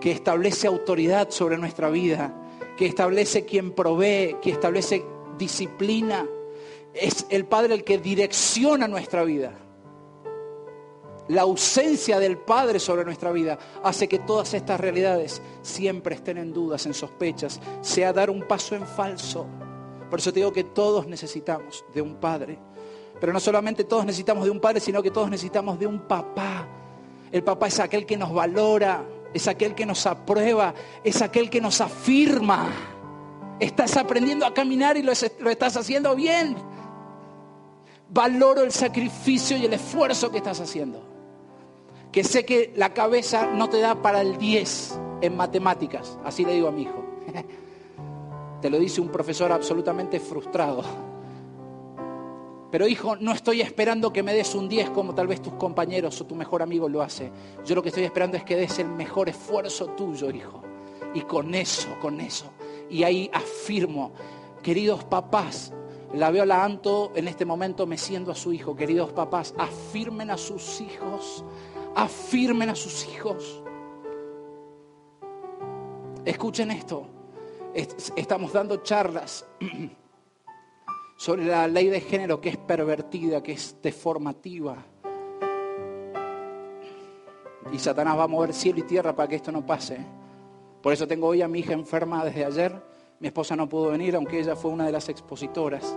que 0.00 0.12
establece 0.12 0.66
autoridad 0.66 1.30
sobre 1.30 1.58
nuestra 1.58 1.90
vida, 1.90 2.34
que 2.76 2.86
establece 2.86 3.44
quien 3.44 3.72
provee, 3.72 4.36
que 4.40 4.50
establece 4.50 5.04
disciplina. 5.36 6.26
Es 6.94 7.26
el 7.28 7.44
Padre 7.44 7.74
el 7.74 7.84
que 7.84 7.98
direcciona 7.98 8.88
nuestra 8.88 9.24
vida. 9.24 9.52
La 11.28 11.42
ausencia 11.42 12.18
del 12.18 12.38
Padre 12.38 12.78
sobre 12.78 13.04
nuestra 13.04 13.32
vida 13.32 13.58
hace 13.82 14.08
que 14.08 14.18
todas 14.18 14.52
estas 14.54 14.78
realidades 14.78 15.40
siempre 15.62 16.14
estén 16.14 16.38
en 16.38 16.52
dudas, 16.52 16.84
en 16.86 16.94
sospechas, 16.94 17.60
sea 17.80 18.12
dar 18.12 18.30
un 18.30 18.46
paso 18.46 18.74
en 18.76 18.86
falso. 18.86 19.46
Por 20.10 20.18
eso 20.18 20.32
te 20.32 20.40
digo 20.40 20.52
que 20.52 20.64
todos 20.64 21.06
necesitamos 21.06 21.84
de 21.94 22.02
un 22.02 22.16
Padre. 22.16 22.58
Pero 23.20 23.32
no 23.32 23.40
solamente 23.40 23.84
todos 23.84 24.04
necesitamos 24.04 24.44
de 24.44 24.50
un 24.50 24.60
Padre, 24.60 24.80
sino 24.80 25.02
que 25.02 25.10
todos 25.10 25.30
necesitamos 25.30 25.78
de 25.78 25.86
un 25.86 26.00
papá. 26.00 26.68
El 27.32 27.42
papá 27.42 27.68
es 27.68 27.80
aquel 27.80 28.04
que 28.04 28.16
nos 28.16 28.32
valora, 28.32 29.02
es 29.32 29.48
aquel 29.48 29.74
que 29.74 29.86
nos 29.86 30.06
aprueba, 30.06 30.74
es 31.02 31.22
aquel 31.22 31.50
que 31.50 31.60
nos 31.60 31.80
afirma. 31.80 32.68
Estás 33.58 33.96
aprendiendo 33.96 34.46
a 34.46 34.54
caminar 34.54 34.96
y 34.96 35.02
lo, 35.02 35.12
estás 35.12 35.76
haciendo 35.76 36.14
bien. 36.14 36.54
Valoro 38.10 38.62
el 38.62 38.72
sacrificio 38.72 39.56
y 39.56 39.64
el 39.64 39.72
esfuerzo 39.72 40.30
que 40.30 40.38
estás 40.38 40.60
haciendo. 40.60 41.02
Que 42.12 42.22
sé 42.22 42.44
que 42.44 42.72
la 42.76 42.94
cabeza 42.94 43.46
no 43.46 43.68
te 43.68 43.80
da 43.80 44.00
para 44.00 44.20
el 44.20 44.38
10 44.38 44.98
en 45.22 45.36
matemáticas. 45.36 46.18
Así 46.24 46.44
le 46.44 46.54
digo 46.54 46.68
a 46.68 46.72
mi 46.72 46.82
hijo. 46.82 47.04
Te 48.60 48.70
lo 48.70 48.78
dice 48.78 49.00
un 49.00 49.08
profesor 49.08 49.52
absolutamente 49.52 50.20
frustrado. 50.20 50.82
Pero 52.70 52.88
hijo, 52.88 53.16
no 53.16 53.32
estoy 53.32 53.60
esperando 53.60 54.12
que 54.12 54.22
me 54.22 54.32
des 54.32 54.54
un 54.54 54.68
10 54.68 54.90
como 54.90 55.14
tal 55.14 55.26
vez 55.26 55.42
tus 55.42 55.54
compañeros 55.54 56.20
o 56.20 56.26
tu 56.26 56.34
mejor 56.34 56.62
amigo 56.62 56.88
lo 56.88 57.02
hace. 57.02 57.30
Yo 57.64 57.74
lo 57.74 57.82
que 57.82 57.90
estoy 57.90 58.04
esperando 58.04 58.36
es 58.36 58.44
que 58.44 58.56
des 58.56 58.78
el 58.78 58.88
mejor 58.88 59.28
esfuerzo 59.28 59.88
tuyo, 59.88 60.30
hijo. 60.30 60.62
Y 61.12 61.20
con 61.22 61.54
eso, 61.54 61.88
con 62.00 62.20
eso 62.20 62.46
y 62.90 63.02
ahí 63.02 63.30
afirmo, 63.32 64.12
queridos 64.62 65.04
papás, 65.04 65.72
la 66.14 66.30
veo 66.30 66.44
la 66.44 66.64
Anto 66.64 67.12
en 67.14 67.28
este 67.28 67.44
momento 67.44 67.86
meciendo 67.86 68.30
a 68.30 68.34
su 68.34 68.52
hijo, 68.52 68.76
queridos 68.76 69.12
papás, 69.12 69.54
afirmen 69.58 70.30
a 70.30 70.36
sus 70.36 70.80
hijos, 70.80 71.44
afirmen 71.94 72.70
a 72.70 72.74
sus 72.74 73.08
hijos. 73.08 73.62
Escuchen 76.24 76.70
esto, 76.70 77.06
estamos 77.74 78.52
dando 78.52 78.76
charlas 78.78 79.44
sobre 81.16 81.44
la 81.46 81.66
ley 81.66 81.88
de 81.88 82.00
género 82.00 82.40
que 82.40 82.50
es 82.50 82.56
pervertida, 82.56 83.42
que 83.42 83.52
es 83.52 83.76
deformativa. 83.82 84.76
Y 87.72 87.78
Satanás 87.78 88.16
va 88.16 88.24
a 88.24 88.28
mover 88.28 88.52
cielo 88.52 88.78
y 88.78 88.82
tierra 88.82 89.16
para 89.16 89.28
que 89.28 89.36
esto 89.36 89.50
no 89.50 89.66
pase. 89.66 89.98
Por 90.80 90.92
eso 90.92 91.08
tengo 91.08 91.26
hoy 91.26 91.42
a 91.42 91.48
mi 91.48 91.60
hija 91.60 91.72
enferma 91.72 92.24
desde 92.24 92.44
ayer. 92.44 92.93
Mi 93.20 93.28
esposa 93.28 93.56
no 93.56 93.68
pudo 93.68 93.90
venir, 93.90 94.16
aunque 94.16 94.40
ella 94.40 94.56
fue 94.56 94.70
una 94.70 94.86
de 94.86 94.92
las 94.92 95.08
expositoras. 95.08 95.96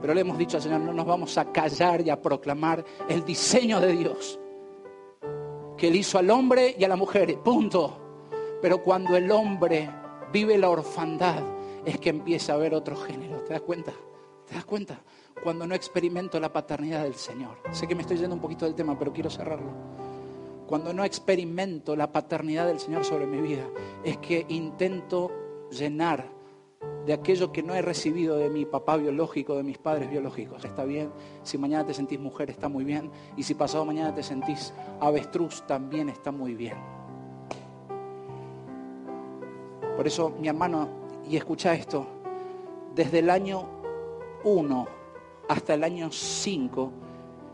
Pero 0.00 0.14
le 0.14 0.20
hemos 0.20 0.38
dicho 0.38 0.56
al 0.56 0.62
Señor, 0.62 0.80
no 0.80 0.92
nos 0.92 1.06
vamos 1.06 1.36
a 1.38 1.52
callar 1.52 2.00
y 2.00 2.10
a 2.10 2.20
proclamar 2.20 2.84
el 3.08 3.24
diseño 3.24 3.80
de 3.80 3.92
Dios. 3.92 4.38
Que 5.76 5.88
Él 5.88 5.96
hizo 5.96 6.18
al 6.18 6.30
hombre 6.30 6.74
y 6.78 6.84
a 6.84 6.88
la 6.88 6.96
mujer, 6.96 7.38
punto. 7.38 8.28
Pero 8.60 8.82
cuando 8.82 9.16
el 9.16 9.30
hombre 9.30 9.90
vive 10.32 10.58
la 10.58 10.70
orfandad, 10.70 11.42
es 11.84 11.98
que 11.98 12.10
empieza 12.10 12.54
a 12.54 12.56
ver 12.56 12.74
otro 12.74 12.96
género. 12.96 13.38
¿Te 13.42 13.52
das 13.52 13.62
cuenta? 13.62 13.92
¿Te 14.46 14.54
das 14.54 14.64
cuenta? 14.64 15.00
Cuando 15.42 15.66
no 15.66 15.74
experimento 15.74 16.40
la 16.40 16.52
paternidad 16.52 17.04
del 17.04 17.14
Señor. 17.14 17.58
Sé 17.70 17.86
que 17.86 17.94
me 17.94 18.02
estoy 18.02 18.18
yendo 18.18 18.34
un 18.34 18.40
poquito 18.40 18.64
del 18.64 18.74
tema, 18.74 18.98
pero 18.98 19.12
quiero 19.12 19.30
cerrarlo 19.30 19.88
cuando 20.68 20.92
no 20.92 21.02
experimento 21.02 21.96
la 21.96 22.12
paternidad 22.12 22.66
del 22.66 22.78
Señor 22.78 23.02
sobre 23.02 23.26
mi 23.26 23.40
vida, 23.40 23.64
es 24.04 24.18
que 24.18 24.44
intento 24.50 25.32
llenar 25.70 26.37
de 27.06 27.12
aquello 27.12 27.52
que 27.52 27.62
no 27.62 27.74
he 27.74 27.82
recibido 27.82 28.36
de 28.36 28.50
mi 28.50 28.64
papá 28.66 28.96
biológico, 28.96 29.56
de 29.56 29.62
mis 29.62 29.78
padres 29.78 30.10
biológicos. 30.10 30.64
Está 30.64 30.84
bien, 30.84 31.10
si 31.42 31.56
mañana 31.56 31.86
te 31.86 31.94
sentís 31.94 32.20
mujer 32.20 32.50
está 32.50 32.68
muy 32.68 32.84
bien, 32.84 33.10
y 33.36 33.42
si 33.42 33.54
pasado 33.54 33.84
mañana 33.84 34.14
te 34.14 34.22
sentís 34.22 34.72
avestruz 35.00 35.66
también 35.66 36.08
está 36.08 36.30
muy 36.30 36.54
bien. 36.54 36.76
Por 39.96 40.06
eso, 40.06 40.30
mi 40.30 40.48
hermano, 40.48 40.88
y 41.28 41.36
escucha 41.36 41.74
esto, 41.74 42.06
desde 42.94 43.20
el 43.20 43.30
año 43.30 43.66
1 44.44 44.88
hasta 45.48 45.74
el 45.74 45.84
año 45.84 46.12
5, 46.12 46.92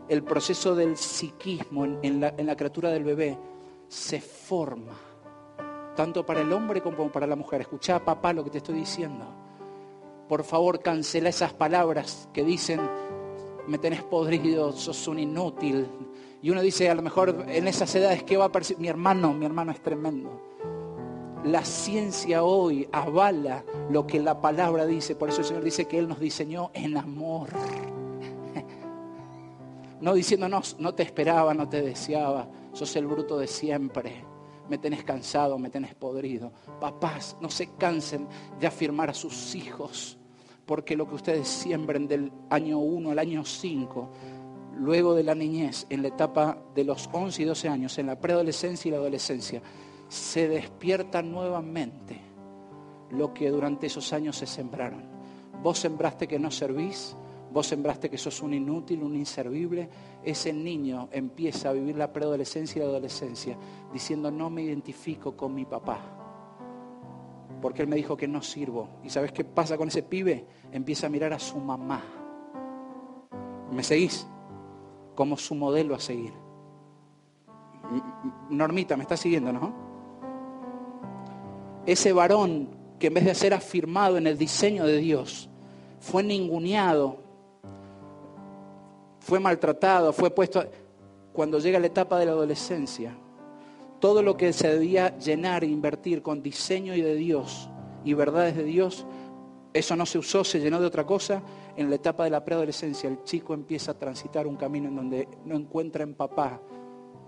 el 0.09 0.23
proceso 0.23 0.75
del 0.75 0.97
psiquismo 0.97 1.85
en, 1.85 2.19
la, 2.19 2.55
criatura 2.55 2.89
del 2.89 3.03
bebé 3.03 3.37
se 3.87 4.21
forma, 4.21 4.93
tanto 5.95 6.25
para 6.25 6.41
el 6.41 6.51
hombre 6.53 6.81
como 6.81 7.11
para 7.11 7.27
la 7.27 7.35
mujer. 7.35 7.61
Escucha, 7.61 8.03
papá, 8.03 8.33
lo 8.33 8.43
que 8.43 8.49
te 8.49 8.57
estoy 8.59 8.75
diciendo. 8.75 9.25
Por 10.27 10.43
favor, 10.43 10.81
cancela 10.81 11.29
esas 11.29 11.53
palabras 11.53 12.29
que 12.33 12.43
dicen, 12.43 12.81
me 13.67 13.77
tenés 13.77 14.03
podrido, 14.03 14.71
sos 14.73 15.07
un 15.07 15.19
inútil. 15.19 15.87
Y 16.41 16.49
uno 16.49 16.61
dice, 16.61 16.89
a 16.89 16.95
lo 16.95 17.01
mejor 17.01 17.45
en 17.47 17.67
esas 17.67 17.93
edades, 17.95 18.23
¿qué 18.23 18.37
va 18.37 18.45
a 18.45 18.51
percibir? 18.51 18.81
Mi 18.81 18.87
hermano, 18.87 19.33
mi 19.33 19.45
hermano 19.45 19.71
es 19.71 19.81
tremendo. 19.81 20.41
La 21.43 21.63
ciencia 21.63 22.43
hoy 22.43 22.87
avala 22.91 23.63
lo 23.89 24.07
que 24.07 24.19
la 24.19 24.41
palabra 24.41 24.85
dice. 24.85 25.15
Por 25.15 25.29
eso 25.29 25.41
el 25.41 25.45
Señor 25.45 25.63
dice 25.63 25.85
que 25.85 25.99
Él 25.99 26.07
nos 26.07 26.19
diseñó 26.19 26.71
en 26.73 26.97
amor 26.97 27.49
no 30.01 30.13
diciéndonos, 30.13 30.77
no 30.79 30.93
te 30.93 31.03
esperaba, 31.03 31.53
no 31.53 31.67
te 31.67 31.81
deseaba, 31.81 32.47
sos 32.73 32.95
el 32.95 33.07
bruto 33.07 33.37
de 33.37 33.47
siempre, 33.47 34.23
me 34.69 34.77
tenés 34.77 35.03
cansado, 35.03 35.57
me 35.57 35.69
tenés 35.69 35.95
podrido. 35.95 36.51
Papás, 36.79 37.37
no 37.41 37.49
se 37.49 37.71
cansen 37.75 38.27
de 38.59 38.67
afirmar 38.67 39.09
a 39.09 39.13
sus 39.13 39.55
hijos, 39.55 40.17
porque 40.65 40.95
lo 40.95 41.07
que 41.07 41.15
ustedes 41.15 41.47
siembren 41.47 42.07
del 42.07 42.31
año 42.49 42.79
1 42.79 43.11
al 43.11 43.19
año 43.19 43.45
5, 43.45 44.09
luego 44.77 45.13
de 45.15 45.23
la 45.23 45.35
niñez, 45.35 45.85
en 45.89 46.01
la 46.01 46.09
etapa 46.09 46.57
de 46.73 46.83
los 46.83 47.09
11 47.11 47.41
y 47.41 47.45
12 47.45 47.69
años, 47.69 47.97
en 47.97 48.07
la 48.07 48.19
preadolescencia 48.19 48.89
y 48.89 48.91
la 48.91 48.97
adolescencia, 48.97 49.61
se 50.07 50.47
despierta 50.47 51.21
nuevamente 51.21 52.19
lo 53.11 53.33
que 53.33 53.49
durante 53.49 53.87
esos 53.87 54.13
años 54.13 54.37
se 54.37 54.47
sembraron. 54.47 55.03
Vos 55.61 55.79
sembraste 55.79 56.27
que 56.27 56.39
no 56.39 56.51
servís, 56.51 57.15
Vos 57.55 57.67
sembraste 57.67 58.09
que 58.09 58.17
sos 58.17 58.41
un 58.41 58.53
inútil, 58.53 59.01
un 59.01 59.15
inservible. 59.15 59.87
Ese 60.21 60.51
niño 60.51 61.07
empieza 61.09 61.69
a 61.69 61.71
vivir 61.71 61.95
la 61.95 62.11
preadolescencia 62.11 62.79
y 62.79 62.83
la 62.83 62.91
adolescencia 62.91 63.57
diciendo 63.93 64.29
no 64.29 64.49
me 64.49 64.63
identifico 64.63 65.37
con 65.37 65.55
mi 65.55 65.63
papá. 65.63 66.01
Porque 67.61 67.81
él 67.81 67.87
me 67.87 67.95
dijo 67.95 68.17
que 68.17 68.27
no 68.27 68.41
sirvo. 68.41 68.89
¿Y 69.05 69.09
sabes 69.09 69.31
qué 69.31 69.45
pasa 69.45 69.77
con 69.77 69.87
ese 69.87 70.03
pibe? 70.03 70.45
Empieza 70.73 71.07
a 71.07 71.09
mirar 71.09 71.31
a 71.31 71.39
su 71.39 71.57
mamá. 71.57 72.03
¿Me 73.71 73.83
seguís? 73.83 74.27
Como 75.15 75.37
su 75.37 75.55
modelo 75.55 75.95
a 75.95 75.99
seguir. 76.01 76.33
Normita, 78.49 78.97
me 78.97 79.03
está 79.03 79.15
siguiendo, 79.15 79.53
¿no? 79.53 79.73
Ese 81.85 82.11
varón 82.11 82.67
que 82.99 83.07
en 83.07 83.13
vez 83.13 83.23
de 83.23 83.33
ser 83.33 83.53
afirmado 83.53 84.17
en 84.17 84.27
el 84.27 84.37
diseño 84.37 84.85
de 84.85 84.97
Dios, 84.97 85.49
fue 86.01 86.21
ninguneado 86.21 87.23
fue 89.25 89.39
maltratado, 89.39 90.13
fue 90.13 90.29
puesto... 90.29 90.63
Cuando 91.33 91.59
llega 91.59 91.79
la 91.79 91.87
etapa 91.87 92.17
de 92.17 92.27
la 92.27 92.31
adolescencia, 92.31 93.13
todo 93.99 94.21
lo 94.21 94.37
que 94.37 94.53
se 94.53 94.69
debía 94.69 95.17
llenar 95.17 95.65
e 95.65 95.67
invertir 95.67 96.21
con 96.21 96.41
diseño 96.41 96.95
y 96.95 97.01
de 97.01 97.15
Dios 97.15 97.69
y 98.05 98.13
verdades 98.13 98.55
de 98.55 98.63
Dios, 98.63 99.05
eso 99.73 99.95
no 99.97 100.05
se 100.05 100.19
usó, 100.19 100.45
se 100.45 100.61
llenó 100.61 100.79
de 100.79 100.85
otra 100.85 101.05
cosa. 101.05 101.41
En 101.75 101.89
la 101.89 101.97
etapa 101.97 102.23
de 102.23 102.29
la 102.29 102.45
preadolescencia, 102.45 103.09
el 103.09 103.23
chico 103.23 103.53
empieza 103.53 103.91
a 103.91 103.99
transitar 103.99 104.47
un 104.47 104.55
camino 104.55 104.87
en 104.87 104.95
donde 104.95 105.27
no 105.43 105.55
encuentra 105.55 106.03
en 106.03 106.13
papá 106.13 106.61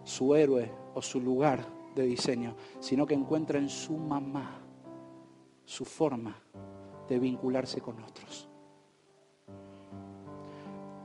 su 0.06 0.34
héroe 0.36 0.72
o 0.94 1.02
su 1.02 1.20
lugar 1.20 1.66
de 1.96 2.04
diseño, 2.04 2.56
sino 2.80 3.06
que 3.06 3.16
encuentra 3.16 3.60
en 3.60 3.68
su 3.68 3.98
mamá 3.98 4.62
su 5.66 5.84
forma 5.84 6.38
de 7.10 7.20
vincularse 7.20 7.82
con 7.82 8.02
otros. 8.02 8.47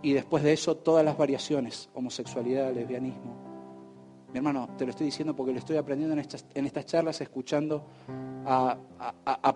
Y 0.02 0.12
después 0.12 0.42
de 0.42 0.52
eso, 0.52 0.76
todas 0.76 1.04
las 1.04 1.16
variaciones, 1.16 1.88
homosexualidad, 1.94 2.72
lesbianismo. 2.72 3.52
Mi 4.32 4.38
hermano, 4.38 4.70
te 4.76 4.84
lo 4.84 4.90
estoy 4.90 5.06
diciendo 5.06 5.36
porque 5.36 5.52
lo 5.52 5.58
estoy 5.58 5.76
aprendiendo 5.76 6.14
en 6.14 6.18
estas, 6.18 6.44
en 6.54 6.66
estas 6.66 6.86
charlas, 6.86 7.20
escuchando 7.20 7.86
a, 8.44 8.78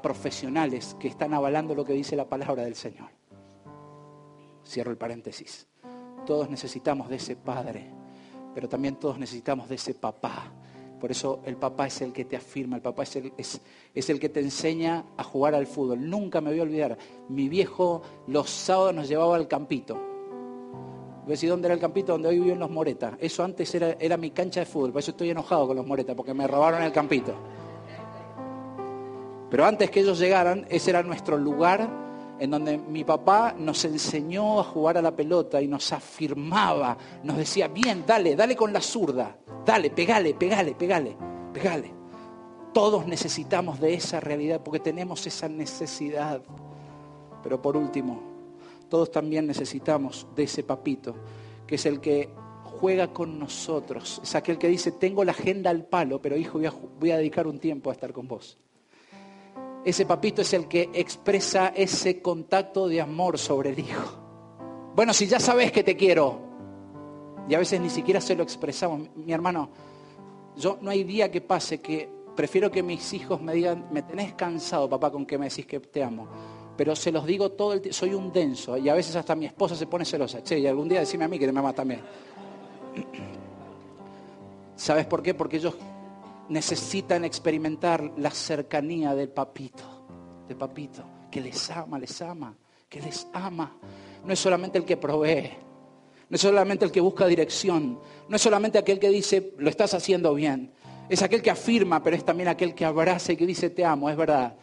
profesionales 0.02 0.96
que 1.00 1.08
están 1.08 1.34
avalando 1.34 1.74
lo 1.74 1.84
que 1.84 1.94
dice 1.94 2.14
la 2.14 2.28
palabra 2.28 2.62
del 2.62 2.74
Señor. 2.74 3.08
Cierro 4.64 4.90
el 4.90 4.96
paréntesis. 4.96 5.66
Todos 6.24 6.48
necesitamos 6.50 7.08
de 7.08 7.16
ese 7.16 7.36
Padre, 7.36 7.90
pero 8.54 8.68
también 8.68 8.96
todos 8.96 9.18
necesitamos 9.18 9.68
de 9.68 9.76
ese 9.76 9.94
papá 9.94 10.52
por 11.00 11.10
eso 11.10 11.40
el 11.44 11.56
papá 11.56 11.86
es 11.86 12.00
el 12.00 12.12
que 12.12 12.24
te 12.24 12.36
afirma, 12.36 12.76
el 12.76 12.82
papá 12.82 13.02
es 13.02 13.16
el, 13.16 13.32
es, 13.36 14.10
el, 14.10 14.18
que 14.18 14.28
te 14.28 14.40
enseña 14.40 15.04
a 15.16 15.22
jugar 15.22 15.54
al 15.54 15.66
fútbol. 15.66 16.08
Nunca 16.08 16.40
me 16.40 16.50
voy 16.50 16.60
a 16.60 16.62
olvidar. 16.62 16.98
Mi 17.28 17.48
viejo 17.48 18.02
los 18.26 18.48
sábados 18.48 18.94
nos 18.94 19.08
llevaba 19.08 19.36
al 19.36 19.46
campito. 19.46 20.00
Decir 21.26 21.50
dónde 21.50 21.66
era 21.66 21.74
el 21.74 21.80
campito 21.80 22.12
donde 22.12 22.28
hoy 22.28 22.38
vivo 22.38 22.52
en 22.52 22.60
los 22.60 22.70
Moretas. 22.70 23.14
Eso 23.18 23.42
antes 23.42 23.74
era, 23.74 23.96
era 23.98 24.16
mi 24.16 24.30
cancha 24.30 24.60
de 24.60 24.66
fútbol, 24.66 24.92
por 24.92 25.00
eso 25.00 25.10
estoy 25.10 25.30
enojado 25.30 25.66
con 25.66 25.76
los 25.76 25.86
Moretas, 25.86 26.14
porque 26.14 26.32
me 26.32 26.46
robaron 26.46 26.82
el 26.82 26.92
campito. 26.92 27.34
Pero 29.50 29.64
antes 29.64 29.90
que 29.90 30.00
ellos 30.00 30.18
llegaran, 30.18 30.66
ese 30.68 30.90
era 30.90 31.02
nuestro 31.02 31.36
lugar 31.36 31.88
en 32.38 32.50
donde 32.50 32.78
mi 32.78 33.04
papá 33.04 33.54
nos 33.56 33.84
enseñó 33.84 34.60
a 34.60 34.64
jugar 34.64 34.98
a 34.98 35.02
la 35.02 35.14
pelota 35.14 35.60
y 35.60 35.68
nos 35.68 35.92
afirmaba, 35.92 36.96
nos 37.22 37.36
decía, 37.36 37.68
bien, 37.68 38.04
dale, 38.06 38.36
dale 38.36 38.54
con 38.54 38.72
la 38.72 38.80
zurda, 38.80 39.36
dale, 39.64 39.90
pegale, 39.90 40.34
pegale, 40.34 40.74
pegale, 40.74 41.16
pegale. 41.52 41.94
Todos 42.72 43.06
necesitamos 43.06 43.80
de 43.80 43.94
esa 43.94 44.20
realidad 44.20 44.60
porque 44.62 44.80
tenemos 44.80 45.26
esa 45.26 45.48
necesidad. 45.48 46.42
Pero 47.42 47.62
por 47.62 47.76
último, 47.76 48.35
todos 48.88 49.10
también 49.10 49.46
necesitamos 49.46 50.26
de 50.34 50.44
ese 50.44 50.62
papito, 50.62 51.14
que 51.66 51.76
es 51.76 51.86
el 51.86 52.00
que 52.00 52.30
juega 52.62 53.12
con 53.12 53.38
nosotros. 53.38 54.20
Es 54.22 54.34
aquel 54.34 54.58
que 54.58 54.68
dice, 54.68 54.92
tengo 54.92 55.24
la 55.24 55.32
agenda 55.32 55.70
al 55.70 55.84
palo, 55.84 56.20
pero 56.20 56.36
hijo, 56.36 56.60
voy 56.98 57.10
a, 57.10 57.16
dedicar 57.16 57.46
un 57.46 57.58
tiempo 57.58 57.90
a 57.90 57.94
estar 57.94 58.12
con 58.12 58.28
vos. 58.28 58.58
Ese 59.84 60.04
papito 60.04 60.42
es 60.42 60.52
el 60.52 60.68
que 60.68 60.90
expresa 60.92 61.68
ese 61.68 62.20
contacto 62.20 62.88
de 62.88 63.00
amor 63.00 63.38
sobre 63.38 63.70
el 63.70 63.78
hijo. 63.78 64.22
Bueno, 64.94 65.12
si 65.12 65.26
ya 65.26 65.38
sabes 65.38 65.72
que 65.72 65.84
te 65.84 65.96
quiero, 65.96 66.40
y 67.48 67.54
a 67.54 67.58
veces 67.58 67.80
ni 67.80 67.90
siquiera 67.90 68.20
se 68.20 68.34
lo 68.34 68.42
expresamos, 68.42 69.08
mi 69.14 69.32
hermano, 69.32 69.70
yo 70.56 70.78
no 70.80 70.90
hay 70.90 71.04
día 71.04 71.30
que 71.30 71.40
pase 71.40 71.80
que 71.80 72.08
prefiero 72.34 72.70
que 72.70 72.82
mis 72.82 73.12
hijos 73.12 73.40
me 73.40 73.54
digan, 73.54 73.88
me 73.90 74.02
tenés 74.02 74.34
cansado, 74.34 74.88
papá, 74.88 75.10
con 75.10 75.24
que 75.24 75.38
me 75.38 75.48
decís 75.48 75.66
que 75.66 75.80
te 75.80 76.02
amo. 76.02 76.28
Pero 76.76 76.94
se 76.94 77.10
los 77.10 77.24
digo 77.24 77.52
todo 77.52 77.72
el 77.72 77.80
tiempo, 77.80 77.96
soy 77.96 78.14
un 78.14 78.32
denso, 78.32 78.76
y 78.76 78.88
a 78.88 78.94
veces 78.94 79.16
hasta 79.16 79.34
mi 79.34 79.46
esposa 79.46 79.74
se 79.74 79.86
pone 79.86 80.04
celosa. 80.04 80.42
Che, 80.42 80.58
y 80.58 80.66
algún 80.66 80.88
día 80.88 81.00
decime 81.00 81.24
a 81.24 81.28
mí 81.28 81.38
que 81.38 81.50
me 81.50 81.60
amas 81.60 81.74
también. 81.74 82.00
¿Sabes 84.76 85.06
por 85.06 85.22
qué? 85.22 85.32
Porque 85.32 85.56
ellos 85.56 85.74
necesitan 86.48 87.24
experimentar 87.24 88.12
la 88.18 88.30
cercanía 88.30 89.14
del 89.14 89.30
papito, 89.30 89.84
del 90.46 90.56
papito, 90.56 91.02
que 91.30 91.40
les 91.40 91.70
ama, 91.70 91.98
les 91.98 92.20
ama, 92.22 92.54
que 92.88 93.00
les 93.00 93.26
ama. 93.32 93.76
No 94.24 94.32
es 94.32 94.38
solamente 94.38 94.78
el 94.78 94.84
que 94.84 94.96
provee, 94.96 95.50
no 96.28 96.34
es 96.34 96.40
solamente 96.40 96.84
el 96.84 96.92
que 96.92 97.00
busca 97.00 97.26
dirección, 97.26 97.98
no 98.28 98.36
es 98.36 98.42
solamente 98.42 98.78
aquel 98.78 98.98
que 98.98 99.08
dice, 99.08 99.54
lo 99.58 99.70
estás 99.70 99.94
haciendo 99.94 100.34
bien, 100.34 100.72
es 101.08 101.22
aquel 101.22 101.40
que 101.40 101.50
afirma, 101.50 102.02
pero 102.02 102.16
es 102.16 102.24
también 102.24 102.48
aquel 102.48 102.74
que 102.74 102.84
abraza 102.84 103.32
y 103.32 103.36
que 103.36 103.46
dice, 103.46 103.70
te 103.70 103.84
amo, 103.84 104.10
es 104.10 104.16
verdad. 104.16 104.56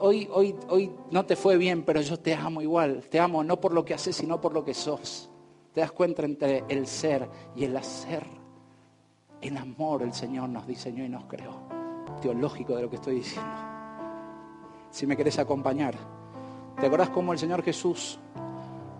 Hoy, 0.00 0.28
hoy, 0.32 0.54
hoy 0.68 0.92
no 1.10 1.24
te 1.24 1.34
fue 1.34 1.56
bien, 1.56 1.82
pero 1.82 2.00
yo 2.00 2.18
te 2.18 2.34
amo 2.34 2.60
igual. 2.62 3.04
Te 3.10 3.20
amo 3.20 3.42
no 3.42 3.58
por 3.60 3.72
lo 3.72 3.84
que 3.84 3.94
haces, 3.94 4.16
sino 4.16 4.40
por 4.40 4.52
lo 4.52 4.64
que 4.64 4.74
sos. 4.74 5.30
Te 5.72 5.80
das 5.80 5.92
cuenta 5.92 6.24
entre 6.24 6.64
el 6.68 6.86
ser 6.86 7.28
y 7.56 7.64
el 7.64 7.76
hacer. 7.76 8.24
En 9.40 9.56
amor 9.56 10.02
el 10.02 10.12
Señor 10.12 10.48
nos 10.48 10.66
diseñó 10.66 11.04
y 11.04 11.08
nos 11.08 11.24
creó. 11.24 11.62
Teológico 12.20 12.74
de 12.74 12.82
lo 12.82 12.90
que 12.90 12.96
estoy 12.96 13.16
diciendo. 13.16 13.50
Si 14.90 15.06
me 15.06 15.16
querés 15.16 15.38
acompañar. 15.38 15.94
¿Te 16.80 16.86
acordás 16.86 17.10
cómo 17.10 17.32
el 17.32 17.38
Señor 17.38 17.62
Jesús, 17.62 18.20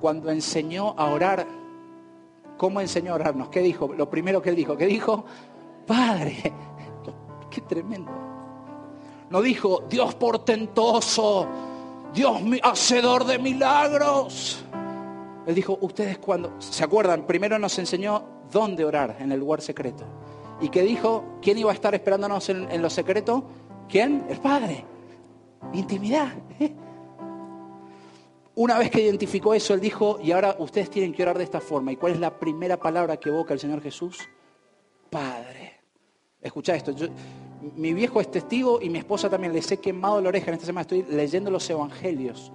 cuando 0.01 0.31
enseñó 0.31 0.95
a 0.97 1.07
orar, 1.13 1.47
cómo 2.57 2.81
enseñó 2.81 3.13
a 3.13 3.17
orarnos? 3.17 3.49
¿Qué 3.51 3.61
dijo? 3.61 3.93
Lo 3.95 4.11
primero 4.11 4.43
que 4.43 4.51
él 4.51 4.57
dijo, 4.57 4.77
¿qué 4.77 4.87
dijo? 4.87 5.25
Padre, 5.87 6.53
qué 7.51 7.61
tremendo. 7.61 8.11
No 9.31 9.43
dijo, 9.43 9.85
Dios 9.89 10.15
portentoso, 10.15 11.47
Dios 12.15 12.41
hacedor 12.63 13.25
de 13.25 13.39
milagros. 13.39 14.65
Él 15.47 15.55
dijo, 15.55 15.79
ustedes 15.81 16.19
cuando, 16.19 16.55
¿se 16.59 16.85
acuerdan? 16.85 17.27
Primero 17.27 17.59
nos 17.59 17.79
enseñó 17.79 18.23
dónde 18.51 18.85
orar 18.85 19.17
en 19.21 19.33
el 19.33 19.41
lugar 19.41 19.61
secreto. 19.61 20.05
¿Y 20.61 20.69
qué 20.71 20.83
dijo? 20.83 21.39
¿Quién 21.41 21.59
iba 21.59 21.71
a 21.71 21.75
estar 21.75 21.95
esperándonos 21.95 22.49
en, 22.49 22.83
lo 22.83 22.91
secreto? 22.91 23.45
¿Quién? 23.89 24.27
El 24.29 24.39
Padre. 24.39 24.85
Intimidad. 25.73 26.33
¿eh? 26.59 26.73
Una 28.57 28.79
vez 28.79 28.91
que 28.91 29.01
identificó 29.01 29.55
eso, 29.55 29.75
él 29.75 29.81
dijo, 29.81 30.19
y 30.21 30.33
ahora 30.33 30.57
ustedes 30.59 30.91
tienen 30.91 31.13
que 31.13 31.23
orar 31.23 31.39
de 31.39 31.45
esta 31.45 31.61
forma. 31.61 31.93
¿Y 31.93 31.97
cuál 31.97 32.13
es 32.13 32.21
la 32.21 32.37
primera 32.39 32.77
palabra 32.77 33.17
que 33.17 33.29
evoca 33.29 33.55
el 33.55 33.61
Señor 33.61 33.81
Jesús? 33.81 34.19
Padre. 35.11 35.81
Escucha 36.43 36.75
esto. 36.75 36.93
Mi 37.77 37.93
viejo 37.95 38.21
es 38.21 38.31
testigo 38.31 38.81
y 38.81 38.89
mi 38.91 38.99
esposa 38.99 39.29
también 39.29 39.53
les 39.53 39.71
he 39.71 39.79
quemado 39.79 40.21
la 40.21 40.29
oreja. 40.29 40.49
En 40.49 40.55
esta 40.55 40.67
semana 40.67 40.83
estoy 40.83 41.05
leyendo 41.09 41.51
los 41.51 41.69
evangelios 41.69 42.53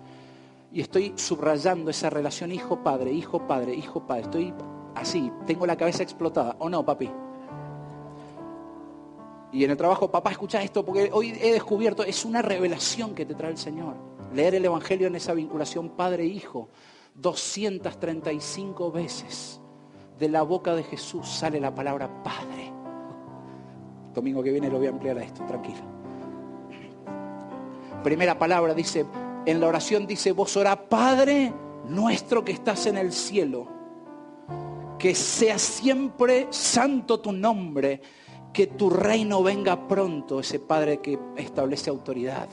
y 0.71 0.81
estoy 0.81 1.13
subrayando 1.15 1.91
esa 1.91 2.09
relación 2.09 2.51
hijo-padre, 2.51 3.11
hijo-padre, 3.11 3.75
hijo-padre. 3.75 4.23
Estoy 4.23 4.53
así, 4.95 5.31
tengo 5.45 5.65
la 5.65 5.75
cabeza 5.75 6.03
explotada. 6.03 6.55
¿O 6.59 6.69
no, 6.69 6.85
papi? 6.85 7.09
Y 9.51 9.63
en 9.63 9.71
el 9.71 9.77
trabajo, 9.77 10.09
papá, 10.09 10.31
escucha 10.31 10.63
esto, 10.63 10.83
porque 10.83 11.11
hoy 11.13 11.37
he 11.39 11.51
descubierto, 11.51 12.03
es 12.03 12.25
una 12.25 12.41
revelación 12.41 13.13
que 13.13 13.25
te 13.25 13.35
trae 13.35 13.51
el 13.51 13.57
Señor. 13.57 13.95
Leer 14.33 14.55
el 14.55 14.65
Evangelio 14.65 15.05
en 15.07 15.15
esa 15.15 15.33
vinculación 15.33 15.89
padre-hijo, 15.89 16.69
235 17.13 18.91
veces 18.91 19.61
de 20.17 20.29
la 20.29 20.41
boca 20.41 20.73
de 20.75 20.83
Jesús 20.83 21.27
sale 21.27 21.59
la 21.59 21.75
palabra 21.75 22.23
Padre. 22.23 22.62
Domingo 24.13 24.43
que 24.43 24.51
viene 24.51 24.69
lo 24.69 24.77
voy 24.77 24.87
a 24.87 24.91
ampliar 24.91 25.17
a 25.17 25.23
esto, 25.23 25.43
tranquilo. 25.45 25.81
Primera 28.03 28.37
palabra 28.37 28.73
dice, 28.73 29.05
en 29.45 29.59
la 29.59 29.67
oración 29.67 30.05
dice, 30.05 30.31
vos 30.31 30.55
orá, 30.57 30.87
Padre 30.87 31.53
nuestro 31.87 32.43
que 32.43 32.51
estás 32.51 32.85
en 32.85 32.97
el 32.97 33.11
cielo, 33.11 33.67
que 34.99 35.15
sea 35.15 35.57
siempre 35.57 36.47
santo 36.49 37.19
tu 37.19 37.31
nombre 37.31 38.01
que 38.53 38.67
tu 38.67 38.89
reino 38.89 39.41
venga 39.41 39.87
pronto, 39.87 40.39
ese 40.39 40.59
Padre 40.59 40.99
que 40.99 41.19
establece 41.35 41.89
autoridad. 41.89 42.47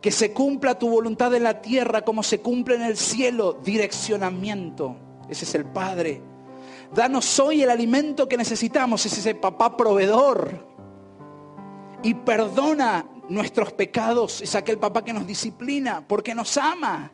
Que 0.00 0.10
se 0.10 0.32
cumpla 0.32 0.78
tu 0.78 0.88
voluntad 0.88 1.34
en 1.34 1.42
la 1.42 1.60
tierra 1.60 2.02
como 2.02 2.22
se 2.22 2.40
cumple 2.40 2.76
en 2.76 2.82
el 2.82 2.96
cielo, 2.96 3.58
direccionamiento. 3.64 4.96
Ese 5.28 5.44
es 5.44 5.54
el 5.54 5.64
Padre. 5.64 6.22
Danos 6.94 7.38
hoy 7.38 7.62
el 7.62 7.70
alimento 7.70 8.28
que 8.28 8.36
necesitamos, 8.36 9.06
es 9.06 9.18
ese 9.18 9.34
papá 9.34 9.76
proveedor. 9.76 10.66
Y 12.02 12.14
perdona 12.14 13.06
nuestros 13.28 13.72
pecados, 13.72 14.40
es 14.40 14.54
aquel 14.56 14.78
papá 14.78 15.04
que 15.04 15.12
nos 15.12 15.26
disciplina 15.26 16.04
porque 16.06 16.34
nos 16.34 16.56
ama. 16.56 17.12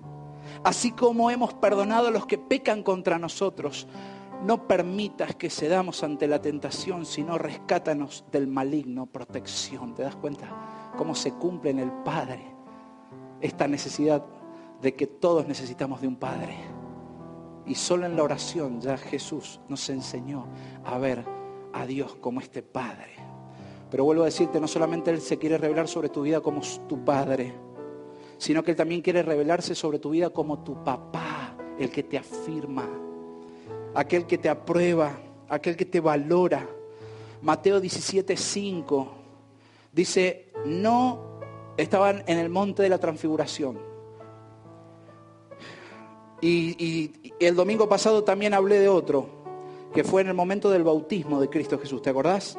Así 0.65 0.93
como 0.93 1.31
hemos 1.31 1.53
perdonado 1.55 2.09
a 2.09 2.11
los 2.11 2.27
que 2.27 2.39
pecan 2.39 2.83
contra 2.83 3.19
nosotros, 3.19 3.87
no 4.45 4.67
permitas 4.67 5.35
que 5.35 5.51
cedamos 5.51 6.03
ante 6.03 6.27
la 6.27 6.41
tentación, 6.41 7.05
sino 7.05 7.37
rescátanos 7.37 8.25
del 8.33 8.47
maligno, 8.47 9.07
protección. 9.07 9.95
¿Te 9.95 10.03
das 10.03 10.17
cuenta 10.17 10.93
cómo 10.97 11.15
se 11.15 11.33
cumple 11.33 11.71
en 11.71 11.81
el 11.81 11.91
Padre 11.91 12.55
esta 13.41 13.69
necesidad 13.69 14.25
de 14.81 14.95
que 14.95 15.07
todos 15.07 15.47
necesitamos 15.47 16.01
de 16.01 16.09
un 16.09 16.17
Padre? 16.17 16.76
Y 17.67 17.75
solo 17.75 18.07
en 18.07 18.17
la 18.17 18.23
oración 18.23 18.81
ya 18.81 18.97
Jesús 18.97 19.61
nos 19.69 19.89
enseñó 19.89 20.47
a 20.85 20.99
ver 20.99 21.25
a 21.73 21.87
Dios 21.87 22.17
como 22.17 22.41
este 22.41 22.63
Padre. 22.63 23.15
Pero 23.91 24.05
vuelvo 24.05 24.23
a 24.23 24.27
decirte, 24.27 24.61
no 24.61 24.69
solamente 24.69 25.11
Él 25.11 25.21
se 25.21 25.39
quiere 25.39 25.59
revelar 25.59 25.89
sobre 25.89 26.09
tu 26.09 26.23
vida 26.23 26.41
como 26.41 26.61
tu 26.89 27.05
Padre, 27.05 27.53
sino 28.39 28.63
que 28.63 28.73
Él 28.73 28.77
también 28.77 29.03
quiere 29.03 29.23
revelarse 29.23 29.75
sobre 29.75 29.99
tu 29.99 30.11
vida 30.11 30.31
como 30.31 30.61
tu 30.61 30.83
papá, 30.85 31.57
el 31.79 31.91
que 31.91 32.03
te 32.03 32.19
afirma 32.19 32.89
aquel 33.97 34.27
que 34.27 34.37
te 34.39 34.49
aprueba, 34.49 35.19
aquel 35.49 35.77
que 35.77 35.87
te 35.87 36.01
valora. 36.01 36.69
Mateo 37.43 37.81
17, 37.81 38.37
5 38.37 39.09
dice, 39.93 40.53
no 40.67 41.41
estaban 41.77 42.23
en 42.27 42.39
el 42.39 42.51
monte 42.51 42.83
de 42.83 42.91
la 42.91 42.99
transfiguración. 42.99 43.79
Y, 46.41 47.11
el 47.41 47.55
domingo 47.55 47.89
pasado 47.89 48.25
también 48.25 48.55
hablé 48.55 48.79
de 48.79 48.89
otro, 48.89 49.27
que 49.95 50.05
fue 50.05 50.23
en 50.23 50.29
el 50.29 50.35
momento 50.35 50.71
del 50.71 50.85
bautismo 50.85 51.41
de 51.41 51.49
Cristo 51.49 51.79
Jesús, 51.79 52.03
¿te 52.03 52.11
acordás? 52.11 52.59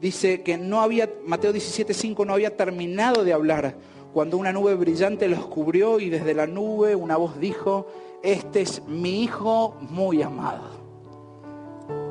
Dice 0.00 0.42
que 0.42 0.58
no 0.58 0.80
había, 0.80 1.08
Mateo 1.24 1.52
17:5 1.52 2.26
no 2.26 2.34
había 2.34 2.56
terminado 2.56 3.24
de 3.24 3.32
hablar 3.32 3.76
cuando 4.12 4.36
una 4.36 4.52
nube 4.52 4.74
brillante 4.74 5.28
los 5.28 5.46
cubrió 5.46 6.00
y 6.00 6.10
desde 6.10 6.34
la 6.34 6.46
nube 6.46 6.94
una 6.94 7.16
voz 7.16 7.38
dijo, 7.38 7.86
este 8.22 8.62
es 8.62 8.82
mi 8.86 9.22
Hijo 9.22 9.76
muy 9.80 10.22
amado, 10.22 10.70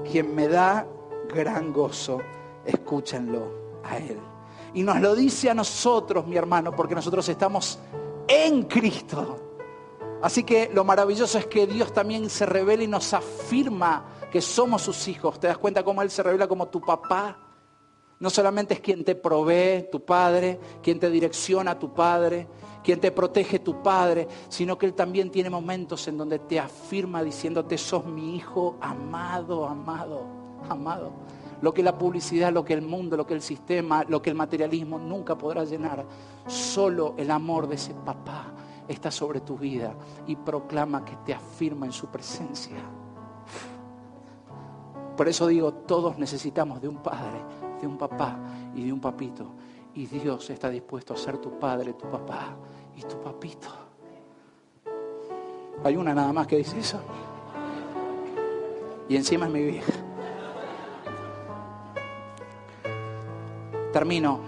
quien 0.09 0.33
me 0.33 0.47
da 0.47 0.87
gran 1.33 1.71
gozo, 1.71 2.21
escúchenlo 2.65 3.81
a 3.83 3.97
Él. 3.97 4.17
Y 4.73 4.83
nos 4.83 5.01
lo 5.01 5.15
dice 5.15 5.49
a 5.49 5.53
nosotros, 5.53 6.25
mi 6.27 6.37
hermano, 6.37 6.73
porque 6.75 6.95
nosotros 6.95 7.27
estamos 7.27 7.79
en 8.27 8.63
Cristo. 8.63 9.50
Así 10.21 10.43
que 10.43 10.69
lo 10.73 10.83
maravilloso 10.83 11.37
es 11.39 11.47
que 11.47 11.65
Dios 11.65 11.91
también 11.93 12.29
se 12.29 12.45
revela 12.45 12.83
y 12.83 12.87
nos 12.87 13.13
afirma 13.13 14.05
que 14.31 14.39
somos 14.39 14.83
sus 14.83 15.07
hijos. 15.07 15.39
¿Te 15.39 15.47
das 15.47 15.57
cuenta 15.57 15.83
cómo 15.83 16.01
Él 16.01 16.11
se 16.11 16.21
revela 16.21 16.47
como 16.47 16.67
tu 16.67 16.79
papá? 16.79 17.37
No 18.19 18.29
solamente 18.29 18.75
es 18.75 18.79
quien 18.79 19.03
te 19.03 19.15
provee, 19.15 19.87
tu 19.91 20.05
padre, 20.05 20.59
quien 20.83 20.99
te 20.99 21.09
direcciona, 21.09 21.79
tu 21.79 21.91
padre, 21.91 22.47
quien 22.83 22.99
te 22.99 23.11
protege, 23.11 23.59
tu 23.59 23.81
padre, 23.81 24.27
sino 24.47 24.77
que 24.77 24.85
Él 24.85 24.93
también 24.93 25.31
tiene 25.31 25.49
momentos 25.49 26.07
en 26.07 26.17
donde 26.17 26.37
te 26.37 26.59
afirma 26.59 27.23
diciéndote, 27.23 27.79
sos 27.79 28.05
mi 28.05 28.35
hijo 28.35 28.77
amado, 28.79 29.65
amado, 29.65 30.27
amado. 30.69 31.13
Lo 31.63 31.73
que 31.73 31.81
la 31.81 31.97
publicidad, 31.97 32.53
lo 32.53 32.63
que 32.63 32.73
el 32.73 32.83
mundo, 32.83 33.17
lo 33.17 33.25
que 33.25 33.33
el 33.33 33.41
sistema, 33.41 34.03
lo 34.07 34.21
que 34.21 34.29
el 34.29 34.35
materialismo 34.35 34.99
nunca 34.99 35.35
podrá 35.35 35.63
llenar. 35.63 36.05
Solo 36.45 37.15
el 37.17 37.31
amor 37.31 37.67
de 37.67 37.75
ese 37.75 37.93
papá 37.95 38.53
está 38.91 39.11
sobre 39.11 39.41
tu 39.41 39.57
vida 39.57 39.95
y 40.27 40.35
proclama 40.35 41.03
que 41.03 41.15
te 41.17 41.33
afirma 41.33 41.85
en 41.85 41.91
su 41.91 42.07
presencia. 42.07 42.77
Por 45.15 45.27
eso 45.27 45.47
digo, 45.47 45.73
todos 45.73 46.17
necesitamos 46.17 46.81
de 46.81 46.87
un 46.87 46.97
padre, 46.97 47.39
de 47.79 47.87
un 47.87 47.97
papá 47.97 48.37
y 48.75 48.83
de 48.85 48.93
un 48.93 48.99
papito. 48.99 49.45
Y 49.93 50.05
Dios 50.05 50.49
está 50.49 50.69
dispuesto 50.69 51.13
a 51.13 51.17
ser 51.17 51.37
tu 51.37 51.59
padre, 51.59 51.93
tu 51.93 52.09
papá 52.09 52.55
y 52.95 53.01
tu 53.01 53.19
papito. 53.19 53.67
Hay 55.83 55.95
una 55.95 56.13
nada 56.13 56.31
más 56.31 56.47
que 56.47 56.57
dice 56.57 56.79
eso. 56.79 56.99
Y 59.09 59.15
encima 59.15 59.47
es 59.47 59.51
mi 59.51 59.63
vieja. 59.63 59.91
Termino. 63.91 64.39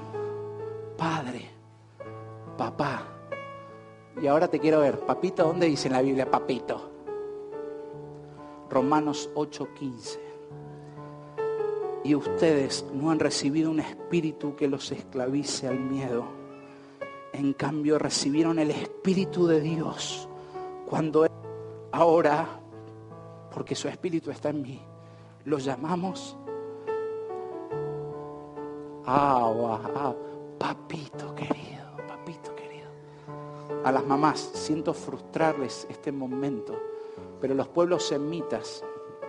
Padre, 0.97 1.49
papá. 2.57 3.12
Y 4.21 4.27
ahora 4.27 4.47
te 4.47 4.59
quiero 4.59 4.79
ver. 4.79 4.99
Papito, 4.99 5.43
¿dónde 5.43 5.67
dice 5.67 5.87
en 5.87 5.93
la 5.93 6.01
Biblia 6.01 6.29
papito? 6.29 6.89
Romanos 8.69 9.29
8:15 9.35 10.23
y 12.03 12.15
ustedes 12.15 12.85
no 12.93 13.11
han 13.11 13.19
recibido 13.19 13.71
un 13.71 13.79
espíritu 13.79 14.55
que 14.55 14.67
los 14.67 14.91
esclavice 14.91 15.67
al 15.67 15.79
miedo. 15.79 16.25
En 17.31 17.53
cambio 17.53 17.97
recibieron 17.97 18.59
el 18.59 18.71
espíritu 18.71 19.47
de 19.47 19.61
Dios 19.61 20.27
cuando 20.85 21.25
ahora, 21.91 22.47
porque 23.53 23.73
su 23.73 23.87
espíritu 23.87 24.31
está 24.31 24.49
en 24.49 24.61
mí, 24.61 24.81
lo 25.45 25.57
llamamos 25.57 26.37
agua, 29.05 30.15
papito 30.59 31.33
querido. 31.33 31.72
A 33.83 33.91
las 33.91 34.05
mamás 34.05 34.39
siento 34.53 34.93
frustrarles 34.93 35.85
este 35.89 36.11
momento, 36.11 36.73
pero 37.41 37.53
los 37.53 37.67
pueblos 37.67 38.07
semitas, 38.07 38.83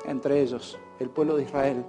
entre 0.04 0.40
ellos 0.40 0.78
el 1.00 1.10
pueblo 1.10 1.36
de 1.36 1.42
Israel, 1.42 1.84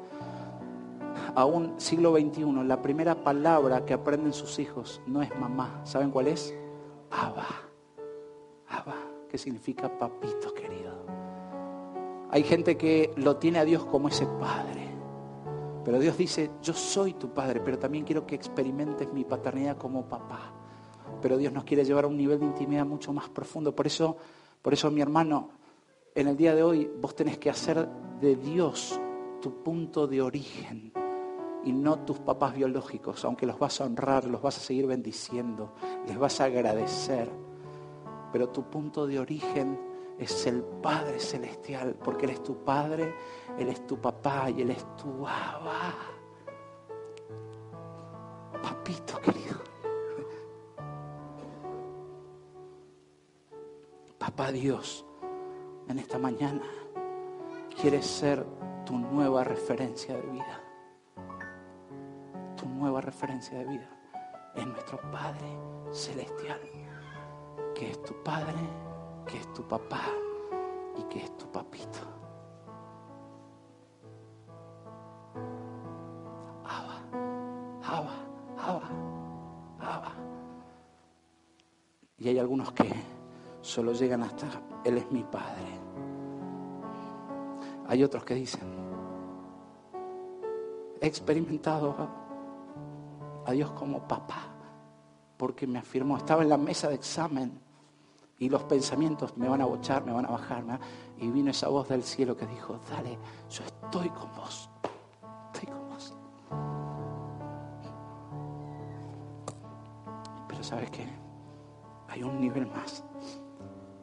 aún 1.36 1.76
siglo 1.78 2.16
XXI, 2.16 2.64
la 2.64 2.82
primera 2.82 3.24
palabra 3.24 3.86
que 3.86 3.94
aprenden 3.94 4.34
sus 4.34 4.58
hijos 4.58 5.00
no 5.06 5.22
es 5.22 5.30
mamá. 5.40 5.82
¿Saben 5.84 6.10
cuál 6.10 6.28
es? 6.28 6.56
Abba. 7.12 7.46
Abba, 8.68 8.96
que 9.30 9.38
significa 9.38 9.96
papito 9.98 10.52
querido. 10.54 11.06
Hay 12.32 12.44
gente 12.44 12.78
que 12.78 13.14
lo 13.16 13.38
tiene 13.38 13.60
a 13.60 13.66
Dios 13.66 13.86
como 13.86 14.08
ese 14.08 14.26
padre. 14.26 14.90
Pero 15.84 16.00
Dios 16.00 16.18
dice, 16.18 16.50
yo 16.64 16.74
soy 16.74 17.14
tu 17.14 17.30
padre, 17.30 17.62
pero 17.64 17.78
también 17.78 18.06
quiero 18.06 18.26
que 18.26 18.34
experimentes 18.34 19.14
mi 19.14 19.24
paternidad 19.24 19.78
como 19.78 20.10
papá. 20.10 20.52
Pero 21.26 21.38
Dios 21.38 21.52
nos 21.52 21.64
quiere 21.64 21.84
llevar 21.84 22.04
a 22.04 22.08
un 22.08 22.18
nivel 22.18 22.40
de 22.40 22.46
intimidad 22.46 22.86
mucho 22.86 23.12
más 23.12 23.30
profundo. 23.30 23.76
Por 23.76 23.88
eso, 23.88 24.16
por 24.62 24.74
eso 24.74 24.92
mi 24.92 25.02
hermano, 25.02 25.50
en 26.14 26.28
el 26.28 26.38
día 26.38 26.54
de 26.54 26.62
hoy 26.62 26.88
vos 27.02 27.16
tenés 27.16 27.40
que 27.40 27.50
hacer 27.50 27.90
de 28.22 28.36
Dios 28.36 29.02
tu 29.42 29.64
punto 29.64 30.06
de 30.06 30.22
origen 30.22 30.94
y 31.64 31.72
no 31.72 31.98
tus 32.06 32.20
papás 32.20 32.54
biológicos, 32.56 33.26
aunque 33.26 33.48
los 33.48 33.58
vas 33.58 33.82
a 33.82 33.86
honrar, 33.86 34.26
los 34.26 34.40
vas 34.40 34.58
a 34.58 34.60
seguir 34.60 34.86
bendiciendo, 34.86 35.74
les 36.06 36.16
vas 36.16 36.40
a 36.42 36.44
agradecer. 36.44 37.28
Pero 38.32 38.50
tu 38.50 38.70
punto 38.70 39.08
de 39.08 39.18
origen 39.18 39.80
es 40.20 40.46
el 40.46 40.62
Padre 40.62 41.20
Celestial, 41.20 41.96
porque 42.04 42.26
Él 42.26 42.34
es 42.34 42.44
tu 42.44 42.64
Padre, 42.64 43.16
Él 43.58 43.70
es 43.70 43.88
tu 43.88 43.98
papá 43.98 44.52
y 44.52 44.62
Él 44.62 44.70
es 44.70 44.86
tu 44.96 45.28
Abba. 45.28 45.92
Papito 48.62 49.20
querido. 49.22 49.55
Papá 54.26 54.52
Dios, 54.52 55.06
en 55.88 56.00
esta 56.00 56.18
mañana 56.18 56.64
quiere 57.80 58.02
ser 58.02 58.46
tu 58.86 58.98
nueva 58.98 59.44
referencia 59.44 60.16
de 60.16 60.22
vida 60.24 60.66
nueva 62.76 63.02
referencia 63.02 63.58
de 63.58 63.66
vida 63.66 63.90
es 64.54 64.68
nuestro 64.68 65.00
Padre 65.12 65.48
Celestial, 65.92 66.60
que 67.74 67.90
es 67.90 68.04
tu 68.04 68.14
Padre, 68.24 68.54
que 69.26 69.38
es 69.38 69.54
tu 69.54 69.68
papá 69.68 70.04
y 70.98 71.04
que 71.04 71.24
es 71.24 71.38
tu 71.38 71.52
papito. 71.52 72.00
Abba, 76.64 77.02
Abba, 77.84 78.16
Abba, 78.58 78.90
Abba. 79.80 80.12
Y 82.18 82.30
hay 82.30 82.40
algunos 82.40 82.72
que 82.72 83.15
solo 83.66 83.94
llegan 83.94 84.22
hasta, 84.22 84.48
Él 84.84 84.98
es 84.98 85.12
mi 85.12 85.24
Padre. 85.24 85.80
Hay 87.88 88.04
otros 88.04 88.24
que 88.24 88.36
dicen, 88.36 88.62
he 91.02 91.08
experimentado 91.08 91.96
a 93.46 93.52
Dios 93.52 93.72
como 93.72 94.08
papá, 94.08 94.48
porque 95.38 95.66
me 95.66 95.80
afirmó, 95.80 96.18
estaba 96.18 96.44
en 96.44 96.50
la 96.50 96.58
mesa 96.58 96.90
de 96.90 96.96
examen 96.96 97.60
y 98.38 98.50
los 98.50 98.64
pensamientos 98.64 99.36
me 99.36 99.50
van 99.50 99.62
a 99.62 99.66
bochar, 99.66 100.06
me 100.06 100.14
van 100.14 100.26
a 100.26 100.30
bajar, 100.30 100.64
y 101.18 101.30
vino 101.30 101.50
esa 101.50 101.68
voz 101.68 101.90
del 101.90 102.04
cielo 102.04 102.38
que 102.38 102.46
dijo, 102.46 102.80
dale, 102.90 103.18
yo 103.50 103.64
estoy 103.64 104.10
con 104.10 104.34
vos, 104.36 104.70
estoy 105.54 105.74
con 105.74 105.90
vos. 105.90 106.14
Pero 110.48 110.64
sabes 110.64 110.92
qué, 110.92 111.08
hay 112.10 112.24
un 112.24 112.40
nivel 112.40 112.68
más. 112.68 113.04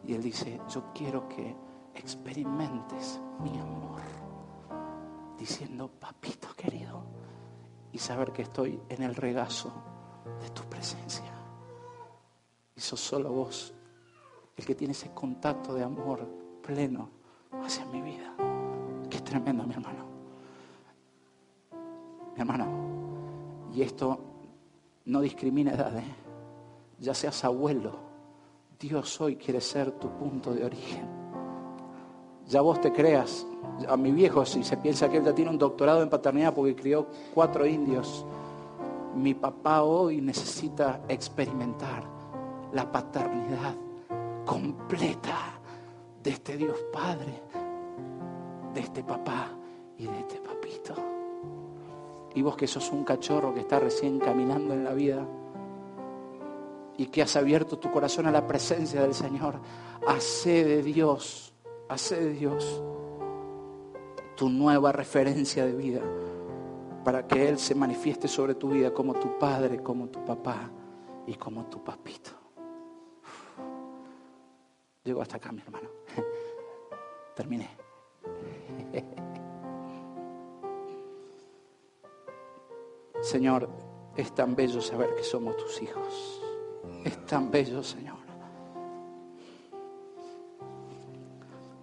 Y 0.04 0.14
él 0.14 0.22
dice, 0.22 0.60
yo 0.68 0.92
quiero 0.94 1.28
que 1.28 1.54
experimentes 1.94 3.20
mi 3.40 3.58
amor, 3.58 4.00
diciendo, 5.38 5.88
papito 5.88 6.48
querido, 6.56 7.04
y 7.92 7.98
saber 7.98 8.32
que 8.32 8.42
estoy 8.42 8.80
en 8.88 9.02
el 9.02 9.14
regazo 9.14 9.72
de 10.40 10.50
tu 10.50 10.62
presencia. 10.64 11.32
Y 12.74 12.80
sos 12.80 13.00
solo 13.00 13.30
vos 13.30 13.74
el 14.56 14.64
que 14.64 14.74
tiene 14.74 14.92
ese 14.92 15.12
contacto 15.12 15.74
de 15.74 15.84
amor 15.84 16.26
pleno 16.62 17.08
hacia 17.62 17.84
mi 17.86 18.00
vida. 18.00 18.34
Qué 19.08 19.20
tremendo, 19.20 19.64
mi 19.64 19.74
hermano. 19.74 20.04
Mi 22.34 22.40
hermano, 22.40 22.66
y 23.74 23.82
esto 23.82 24.18
no 25.06 25.20
discrimina 25.20 25.72
edades. 25.72 26.04
¿eh? 26.04 26.14
Ya 26.98 27.14
seas 27.14 27.44
abuelo, 27.44 27.98
Dios 28.82 29.20
hoy 29.20 29.36
quiere 29.36 29.60
ser 29.60 29.92
tu 29.92 30.08
punto 30.10 30.52
de 30.52 30.64
origen. 30.64 31.08
Ya 32.48 32.60
vos 32.60 32.80
te 32.80 32.92
creas 32.92 33.46
a 33.88 33.96
mi 33.96 34.10
viejo, 34.10 34.44
si 34.44 34.64
se 34.64 34.76
piensa 34.76 35.08
que 35.08 35.18
él 35.18 35.24
ya 35.24 35.32
tiene 35.32 35.52
un 35.52 35.58
doctorado 35.58 36.02
en 36.02 36.10
paternidad 36.10 36.52
porque 36.52 36.74
crió 36.74 37.06
cuatro 37.32 37.64
indios, 37.64 38.26
mi 39.14 39.34
papá 39.34 39.84
hoy 39.84 40.20
necesita 40.20 41.02
experimentar 41.08 42.02
la 42.72 42.90
paternidad 42.90 43.76
completa 44.44 45.60
de 46.20 46.30
este 46.30 46.56
Dios 46.56 46.76
Padre, 46.92 47.40
de 48.74 48.80
este 48.80 49.04
papá 49.04 49.46
y 49.96 50.06
de 50.06 50.18
este 50.18 50.40
papito. 50.40 50.94
Y 52.34 52.42
vos 52.42 52.56
que 52.56 52.66
sos 52.66 52.90
un 52.90 53.04
cachorro 53.04 53.54
que 53.54 53.60
está 53.60 53.78
recién 53.78 54.18
caminando 54.18 54.74
en 54.74 54.82
la 54.82 54.92
vida, 54.92 55.24
y 57.02 57.06
que 57.06 57.20
has 57.20 57.34
abierto 57.34 57.80
tu 57.80 57.90
corazón 57.90 58.28
a 58.28 58.30
la 58.30 58.46
presencia 58.46 59.02
del 59.02 59.12
Señor. 59.12 59.56
Hace 60.06 60.62
de 60.62 60.84
Dios, 60.84 61.52
hace 61.88 62.14
de 62.14 62.32
Dios 62.32 62.80
tu 64.36 64.48
nueva 64.48 64.92
referencia 64.92 65.66
de 65.66 65.72
vida 65.72 66.00
para 67.04 67.26
que 67.26 67.48
Él 67.48 67.58
se 67.58 67.74
manifieste 67.74 68.28
sobre 68.28 68.54
tu 68.54 68.68
vida 68.68 68.94
como 68.94 69.14
tu 69.14 69.36
padre, 69.36 69.82
como 69.82 70.10
tu 70.10 70.24
papá 70.24 70.70
y 71.26 71.34
como 71.34 71.66
tu 71.66 71.82
papito. 71.82 72.30
Llego 75.02 75.22
hasta 75.22 75.38
acá, 75.38 75.50
mi 75.50 75.60
hermano. 75.60 75.88
Terminé. 77.34 77.68
Señor, 83.20 83.68
es 84.16 84.32
tan 84.32 84.54
bello 84.54 84.80
saber 84.80 85.16
que 85.16 85.24
somos 85.24 85.56
tus 85.56 85.82
hijos. 85.82 86.41
Es 87.04 87.26
tan 87.26 87.50
bello, 87.50 87.82
Señor. 87.82 88.18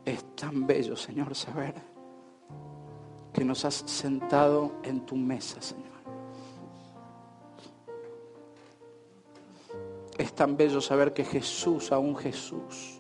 Es 0.06 0.36
tan 0.36 0.66
bello, 0.66 0.96
Señor, 0.96 1.36
saber 1.36 1.76
que 3.34 3.46
nos 3.46 3.64
has 3.66 3.76
sentado 3.86 4.74
en 4.84 5.06
tu 5.06 5.16
mesa, 5.16 5.62
Señor. 5.62 5.90
Es 10.18 10.34
tan 10.34 10.58
bello 10.58 10.82
saber 10.82 11.14
que 11.14 11.24
Jesús, 11.24 11.92
aún 11.92 12.16
Jesús, 12.16 13.00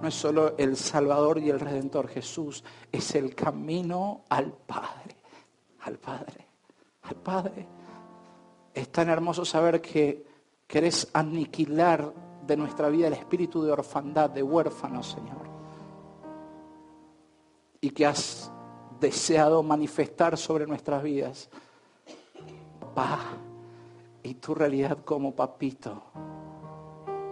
no 0.00 0.08
es 0.08 0.14
solo 0.14 0.54
el 0.56 0.76
Salvador 0.76 1.38
y 1.38 1.50
el 1.50 1.60
Redentor, 1.60 2.08
Jesús 2.08 2.64
es 2.90 3.14
el 3.14 3.34
camino 3.34 4.22
al 4.28 4.52
Padre, 4.52 5.16
al 5.80 5.98
Padre, 5.98 6.46
al 7.02 7.16
Padre. 7.16 7.66
Es 8.72 8.90
tan 8.90 9.08
hermoso 9.08 9.44
saber 9.44 9.80
que 9.80 10.33
querés 10.74 11.08
aniquilar 11.12 12.12
de 12.44 12.56
nuestra 12.56 12.88
vida 12.88 13.06
el 13.06 13.12
espíritu 13.12 13.62
de 13.62 13.70
orfandad, 13.70 14.28
de 14.28 14.42
huérfanos, 14.42 15.06
Señor. 15.06 15.46
Y 17.80 17.90
que 17.90 18.04
has 18.04 18.50
deseado 18.98 19.62
manifestar 19.62 20.36
sobre 20.36 20.66
nuestras 20.66 21.00
vidas. 21.04 21.48
Papá, 22.80 23.20
y 24.24 24.34
tu 24.34 24.52
realidad 24.52 24.98
como 25.04 25.32
papito, 25.32 26.02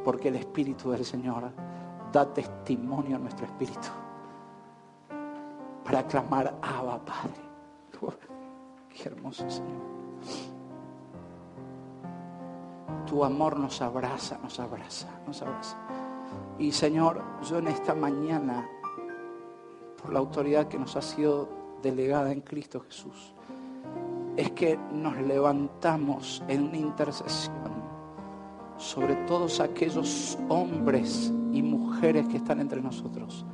porque 0.04 0.28
el 0.28 0.36
Espíritu 0.36 0.92
del 0.92 1.04
Señor 1.04 1.50
da 2.12 2.32
testimonio 2.32 3.16
a 3.16 3.18
nuestro 3.18 3.46
espíritu 3.46 3.88
para 5.82 6.06
clamar 6.06 6.54
Abba 6.62 7.04
Padre. 7.04 7.42
qué 8.88 9.08
hermoso 9.08 9.50
Señor. 9.50 10.61
Tu 13.12 13.22
amor 13.22 13.60
nos 13.60 13.82
abraza, 13.82 14.38
nos 14.42 14.58
abraza, 14.58 15.06
nos 15.26 15.42
abraza. 15.42 15.76
Y 16.58 16.72
Señor, 16.72 17.22
yo 17.46 17.58
en 17.58 17.68
esta 17.68 17.94
mañana, 17.94 18.66
por 20.00 20.14
la 20.14 20.18
autoridad 20.20 20.66
que 20.66 20.78
nos 20.78 20.96
ha 20.96 21.02
sido 21.02 21.46
delegada 21.82 22.32
en 22.32 22.40
Cristo 22.40 22.80
Jesús, 22.80 23.34
es 24.34 24.52
que 24.52 24.78
nos 24.94 25.14
levantamos 25.18 26.42
en 26.48 26.68
una 26.68 26.78
intercesión 26.78 27.54
sobre 28.78 29.14
todos 29.26 29.60
aquellos 29.60 30.38
hombres 30.48 31.30
y 31.52 31.62
mujeres 31.62 32.26
que 32.28 32.38
están 32.38 32.60
entre 32.60 32.80
nosotros, 32.80 33.44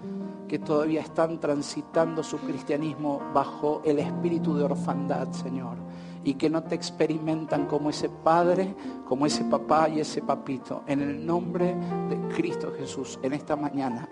que 0.46 0.60
todavía 0.60 1.00
están 1.00 1.40
transitando 1.40 2.22
su 2.22 2.38
cristianismo 2.38 3.20
bajo 3.34 3.82
el 3.84 3.98
espíritu 3.98 4.54
de 4.54 4.62
orfandad, 4.62 5.32
Señor, 5.32 5.87
y 6.24 6.34
que 6.34 6.50
no 6.50 6.62
te 6.62 6.74
experimentan 6.74 7.66
como 7.66 7.90
ese 7.90 8.08
padre, 8.08 8.74
como 9.06 9.26
ese 9.26 9.44
papá 9.44 9.88
y 9.88 10.00
ese 10.00 10.22
papito. 10.22 10.82
En 10.86 11.00
el 11.00 11.24
nombre 11.24 11.76
de 12.08 12.34
Cristo 12.34 12.72
Jesús, 12.76 13.18
en 13.22 13.32
esta 13.32 13.56
mañana, 13.56 14.08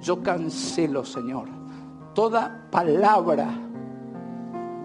yo 0.00 0.22
cancelo, 0.22 1.04
Señor, 1.04 1.48
toda 2.14 2.68
palabra 2.70 3.48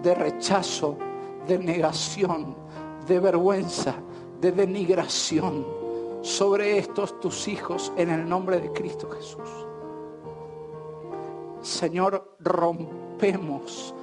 de 0.02 0.14
rechazo, 0.14 0.96
de 1.46 1.58
negación, 1.58 2.56
de 3.06 3.18
vergüenza, 3.18 3.94
de 4.40 4.52
denigración 4.52 5.66
sobre 6.22 6.78
estos 6.78 7.18
tus 7.20 7.48
hijos 7.48 7.92
en 7.96 8.10
el 8.10 8.28
nombre 8.28 8.60
de 8.60 8.72
Cristo 8.72 9.08
Jesús. 9.10 9.48
Señor, 11.60 12.36
rompemos 12.38 13.94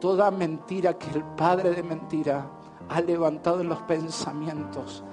toda 0.00 0.30
mentira 0.30 0.98
que 0.98 1.10
el 1.10 1.22
Padre 1.22 1.70
de 1.70 1.82
mentira 1.82 2.50
ha 2.88 3.00
levantado 3.00 3.60
en 3.60 3.68
los 3.68 3.82
pensamientos 3.82 5.04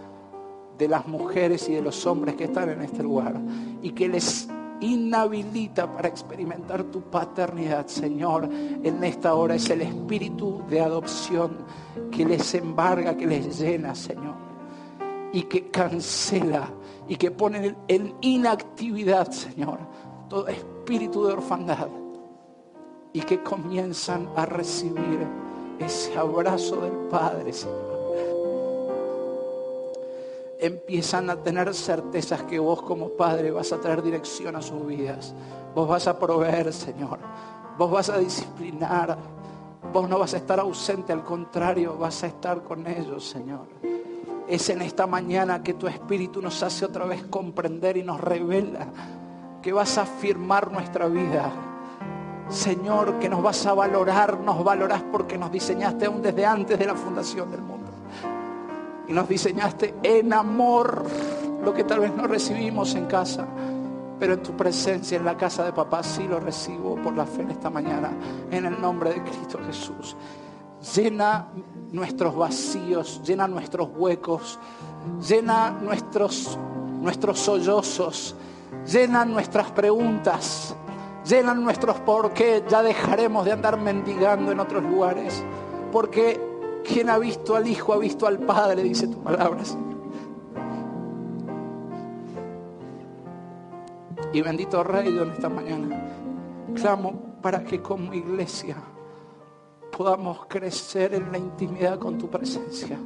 de 0.78 0.88
las 0.88 1.08
mujeres 1.08 1.68
y 1.70 1.74
de 1.74 1.82
los 1.82 2.06
hombres 2.06 2.36
que 2.36 2.46
están 2.46 2.70
en 2.70 2.82
este 2.82 3.04
lugar 3.04 3.40
y 3.82 3.92
que 3.92 4.08
les 4.08 4.48
inhabilita 4.80 5.92
para 5.92 6.08
experimentar 6.08 6.84
tu 6.86 7.02
paternidad, 7.02 7.88
Señor. 7.88 8.48
En 8.52 9.04
esta 9.04 9.34
hora 9.34 9.56
es 9.56 9.70
el 9.70 9.82
espíritu 9.82 10.64
de 10.70 10.82
adopción 10.82 11.58
que 12.12 12.26
les 12.26 12.54
embarga, 12.56 13.18
que 13.18 13.28
les 13.28 13.60
llena, 13.60 13.94
Señor 13.94 14.48
y 15.34 15.44
que 15.44 15.70
cancela 15.70 16.70
y 17.08 17.16
que 17.16 17.32
pone 17.32 17.76
en 17.88 18.16
inactividad, 18.22 19.30
Señor, 19.32 19.80
todo 20.30 20.48
espíritu 20.48 21.26
de 21.26 21.34
orfandad 21.34 21.90
y 23.14 23.22
que 23.22 23.42
comienzan 23.42 24.30
a 24.36 24.46
recibir 24.46 25.28
ese 25.80 26.18
abrazo 26.18 26.78
del 26.82 26.94
Padre, 27.10 27.54
Señor. 27.54 27.98
Empiezan 30.60 31.30
a 31.30 31.36
tener 31.36 31.74
certezas 31.74 32.44
que 32.44 32.58
vos 32.58 32.82
como 32.82 33.10
Padre 33.10 33.52
vas 33.52 33.72
a 33.72 33.80
traer 33.80 34.02
dirección 34.02 34.56
a 34.56 34.62
sus 34.62 34.86
vidas. 34.86 35.36
Vos 35.76 35.88
vas 35.88 36.08
a 36.08 36.18
proveer, 36.18 36.74
Señor. 36.74 37.20
Vos 37.78 37.92
vas 37.92 38.10
a 38.10 38.18
disciplinar. 38.18 39.18
Vos 39.94 40.10
no 40.10 40.18
vas 40.18 40.34
a 40.34 40.38
estar 40.38 40.60
ausente, 40.60 41.14
al 41.14 41.24
contrario, 41.24 41.96
vas 41.98 42.24
a 42.24 42.28
estar 42.28 42.64
con 42.64 42.88
ellos, 42.88 43.28
Señor. 43.30 43.68
Es 44.48 44.70
en 44.70 44.82
esta 44.82 45.06
mañana 45.06 45.62
que 45.62 45.76
tu 45.76 45.88
Espíritu 45.88 46.42
nos 46.42 46.64
hace 46.64 46.86
otra 46.86 47.06
vez 47.06 47.24
comprender 47.26 47.98
y 47.98 48.04
nos 48.04 48.20
revela 48.20 48.88
que 49.62 49.74
vas 49.74 49.98
a 49.98 50.04
afirmar 50.04 50.72
nuestra 50.72 51.08
vida. 51.08 51.67
Señor, 52.50 53.20
que 53.20 53.28
nos 53.28 53.44
vas 53.44 53.66
a 53.66 53.74
valorar, 53.74 54.40
nos 54.40 54.64
valorás 54.64 55.04
porque 55.12 55.38
nos 55.38 55.52
diseñaste 55.52 56.06
aún 56.06 56.22
desde 56.22 56.46
antes 56.46 56.80
de 56.80 56.86
la 56.86 56.96
fundación 56.96 57.52
del 57.52 57.62
mundo. 57.62 57.92
Y 59.08 59.14
nos 59.14 59.28
diseñaste 59.28 59.96
en 60.04 60.34
amor, 60.34 61.06
lo 61.64 61.74
que 61.74 61.84
tal 61.84 62.00
vez 62.00 62.14
no 62.16 62.28
recibimos 62.28 62.96
en 62.96 63.06
casa, 63.06 63.46
pero 64.20 64.34
en 64.34 64.44
tu 64.44 64.56
presencia, 64.56 65.18
en 65.18 65.26
la 65.26 65.38
casa 65.38 65.64
de 65.66 65.74
papá, 65.74 66.04
sí 66.04 66.28
lo 66.28 66.40
recibo 66.40 66.96
por 66.96 67.16
la 67.16 67.26
fe 67.26 67.42
en 67.42 67.52
esta 67.52 67.70
mañana, 67.70 68.12
en 68.50 68.66
el 68.66 68.80
nombre 68.80 69.14
de 69.14 69.24
Cristo 69.24 69.60
Jesús. 69.66 70.16
Llena 70.96 71.48
nuestros 71.92 72.36
vacíos, 72.36 73.22
llena 73.24 73.48
nuestros 73.48 73.90
huecos, 73.96 74.60
llena 75.28 75.72
nuestros, 75.72 76.58
nuestros 77.02 77.40
sollozos, 77.40 78.36
llena 78.86 79.26
nuestras 79.26 79.72
preguntas, 79.72 80.76
llena 81.28 81.54
nuestros 81.54 82.00
por 82.02 82.34
qué. 82.34 82.64
Ya 82.68 82.82
dejaremos 82.82 83.46
de 83.46 83.52
andar 83.52 83.80
mendigando 83.80 84.52
en 84.52 84.60
otros 84.60 84.84
lugares, 84.84 85.44
porque 85.92 86.40
quien 86.84 87.10
ha 87.10 87.18
visto 87.18 87.56
al 87.56 87.68
Hijo 87.68 87.94
ha 87.94 87.98
visto 87.98 88.28
al 88.28 88.40
Padre, 88.40 88.84
dice 88.84 89.08
tu 89.08 89.22
palabra, 89.22 89.64
Y 94.34 94.42
bendito 94.42 94.84
Rey, 94.84 95.08
en 95.08 95.32
esta 95.32 95.50
mañana 95.50 96.18
clamo 96.76 97.40
para 97.42 97.64
que 97.64 97.82
como 97.82 98.14
iglesia 98.14 98.76
podamos 99.96 100.46
crecer 100.48 101.14
en 101.14 101.32
la 101.32 101.38
intimidad 101.38 101.98
con 101.98 102.18
tu 102.18 102.30
presencia 102.30 103.00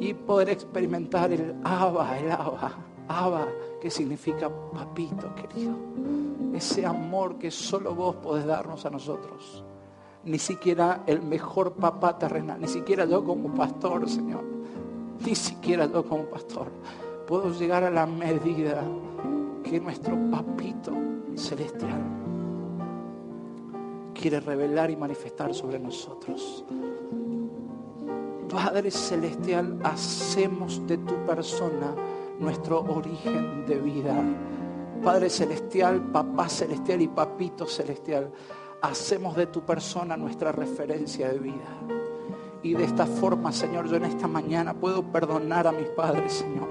y 0.00 0.14
poder 0.14 0.50
experimentar 0.50 1.32
el 1.32 1.56
Abba, 1.64 2.18
el 2.18 2.30
Abba, 2.30 2.72
Abba, 3.08 3.48
que 3.86 3.90
significa 3.92 4.50
papito 4.50 5.32
querido. 5.36 5.76
Ese 6.52 6.84
amor 6.84 7.38
que 7.38 7.52
solo 7.52 7.94
vos 7.94 8.16
podés 8.16 8.44
darnos 8.44 8.84
a 8.84 8.90
nosotros. 8.90 9.62
Ni 10.24 10.40
siquiera 10.40 11.04
el 11.06 11.22
mejor 11.22 11.74
papá 11.74 12.18
terrenal, 12.18 12.60
ni 12.60 12.66
siquiera 12.66 13.04
yo 13.04 13.24
como 13.24 13.54
pastor, 13.54 14.10
Señor. 14.10 14.42
Ni 15.24 15.36
siquiera 15.36 15.86
yo 15.86 16.04
como 16.04 16.24
pastor. 16.24 16.66
Puedo 17.28 17.52
llegar 17.52 17.84
a 17.84 17.90
la 17.92 18.06
medida 18.06 18.82
que 19.62 19.78
nuestro 19.78 20.16
papito 20.32 20.90
celestial 21.36 22.02
quiere 24.14 24.40
revelar 24.40 24.90
y 24.90 24.96
manifestar 24.96 25.54
sobre 25.54 25.78
nosotros. 25.78 26.64
Padre 28.50 28.90
Celestial, 28.90 29.78
hacemos 29.84 30.84
de 30.88 30.98
tu 30.98 31.14
persona 31.24 31.94
nuestro 32.38 32.80
origen 32.80 33.66
de 33.66 33.76
vida. 33.76 34.14
Padre 35.02 35.30
Celestial, 35.30 36.00
Papá 36.12 36.48
Celestial 36.48 37.02
y 37.02 37.08
Papito 37.08 37.66
Celestial, 37.66 38.30
hacemos 38.82 39.36
de 39.36 39.46
tu 39.46 39.62
persona 39.62 40.16
nuestra 40.16 40.52
referencia 40.52 41.28
de 41.28 41.38
vida. 41.38 41.68
Y 42.62 42.74
de 42.74 42.84
esta 42.84 43.06
forma, 43.06 43.52
Señor, 43.52 43.88
yo 43.88 43.96
en 43.96 44.04
esta 44.04 44.26
mañana 44.26 44.74
puedo 44.74 45.02
perdonar 45.02 45.66
a 45.66 45.72
mis 45.72 45.88
padres, 45.90 46.32
Señor. 46.32 46.68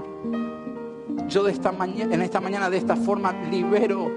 Yo 1.28 1.44
de 1.44 1.52
esta 1.52 1.74
en 1.80 2.22
esta 2.22 2.42
mañana 2.42 2.70
de 2.70 2.78
esta 2.78 2.96
forma 2.96 3.34
libero 3.50 4.12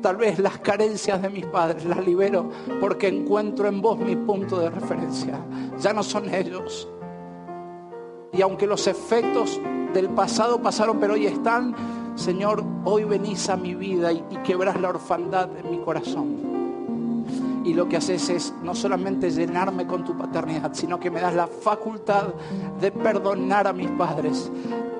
tal 0.00 0.16
vez 0.16 0.38
las 0.38 0.58
carencias 0.58 1.20
de 1.20 1.28
mis 1.28 1.46
padres, 1.46 1.84
las 1.84 2.04
libero 2.04 2.48
porque 2.80 3.08
encuentro 3.08 3.68
en 3.68 3.80
vos 3.80 3.98
mi 3.98 4.16
punto 4.16 4.58
de 4.58 4.70
referencia. 4.70 5.38
Ya 5.78 5.92
no 5.92 6.02
son 6.02 6.32
ellos. 6.32 6.88
Y 8.32 8.42
aunque 8.42 8.66
los 8.66 8.86
efectos 8.86 9.60
del 9.92 10.08
pasado 10.10 10.62
pasaron, 10.62 10.98
pero 11.00 11.14
hoy 11.14 11.26
están, 11.26 11.74
Señor, 12.14 12.62
hoy 12.84 13.04
venís 13.04 13.48
a 13.48 13.56
mi 13.56 13.74
vida 13.74 14.12
y, 14.12 14.22
quebras 14.44 14.80
la 14.80 14.88
orfandad 14.88 15.48
en 15.56 15.70
mi 15.70 15.78
corazón. 15.78 16.50
Y 17.64 17.74
lo 17.74 17.88
que 17.88 17.96
haces 17.96 18.28
es 18.30 18.54
no 18.62 18.74
solamente 18.74 19.30
llenarme 19.30 19.86
con 19.86 20.04
tu 20.04 20.16
paternidad, 20.16 20.72
sino 20.74 20.98
que 20.98 21.10
me 21.10 21.20
das 21.20 21.34
la 21.34 21.46
facultad 21.46 22.28
de 22.80 22.90
perdonar 22.90 23.66
a 23.66 23.72
mis 23.72 23.90
padres. 23.90 24.50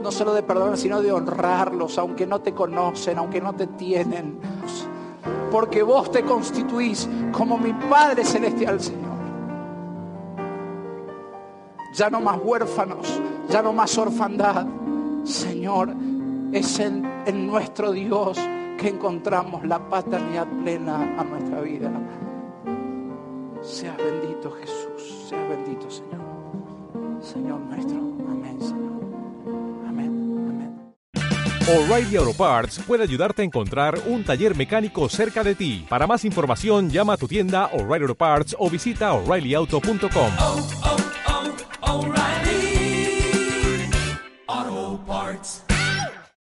No 0.03 0.11
solo 0.11 0.35
de 0.35 0.43
perdonar, 0.43 0.77
sino 0.77 1.01
de 1.01 1.13
honrarlos, 1.13 1.99
aunque 1.99 2.27
no 2.27 2.41
te 2.41 2.53
conocen, 2.53 3.19
aunque 3.19 3.41
no 3.41 3.55
te 3.55 3.67
tienen. 3.67 4.39
Porque 5.51 5.83
vos 5.83 6.11
te 6.11 6.23
constituís 6.23 7.09
como 7.33 7.59
mi 7.59 7.73
Padre 7.73 8.25
Celestial, 8.25 8.81
Señor. 8.81 9.10
Ya 11.93 12.09
no 12.09 12.21
más 12.21 12.39
huérfanos, 12.43 13.21
ya 13.49 13.63
no 13.63 13.73
más 13.73 13.97
orfandad. 13.99 14.67
Señor, 15.25 15.95
es 16.53 16.79
en, 16.79 17.05
en 17.27 17.47
nuestro 17.47 17.93
Dios 17.93 18.39
que 18.79 18.89
encontramos 18.89 19.65
la 19.67 19.79
paternidad 19.79 20.47
plena 20.63 21.17
a 21.19 21.25
nuestra 21.25 21.61
vida. 21.61 21.91
Seas 23.63 23.97
bendito 23.99 24.51
Jesús, 24.53 25.27
seas 25.29 25.49
bendito 25.49 25.91
Señor. 25.91 26.21
Señor 27.21 27.61
nuestro. 27.61 27.99
Amén, 28.31 28.59
Señor. 28.59 29.03
Amén, 29.87 30.47
amén. 30.49 30.95
O'Reilly 31.69 32.17
Auto 32.17 32.33
Parts 32.33 32.79
puede 32.87 33.03
ayudarte 33.03 33.43
a 33.43 33.45
encontrar 33.45 33.99
un 34.07 34.25
taller 34.25 34.57
mecánico 34.57 35.09
cerca 35.11 35.45
de 35.45 35.55
ti. 35.55 35.85
Para 35.89 36.07
más 36.07 36.25
información, 36.25 36.89
llama 36.89 37.13
a 37.13 37.17
tu 37.19 37.29
tienda 37.29 37.67
O'Reilly 37.67 38.05
Auto 38.05 38.15
Parts 38.15 38.57
o 38.59 38.71
visita 38.71 39.13
oreillyauto.com. 39.13 41.10
parts. 45.11 45.70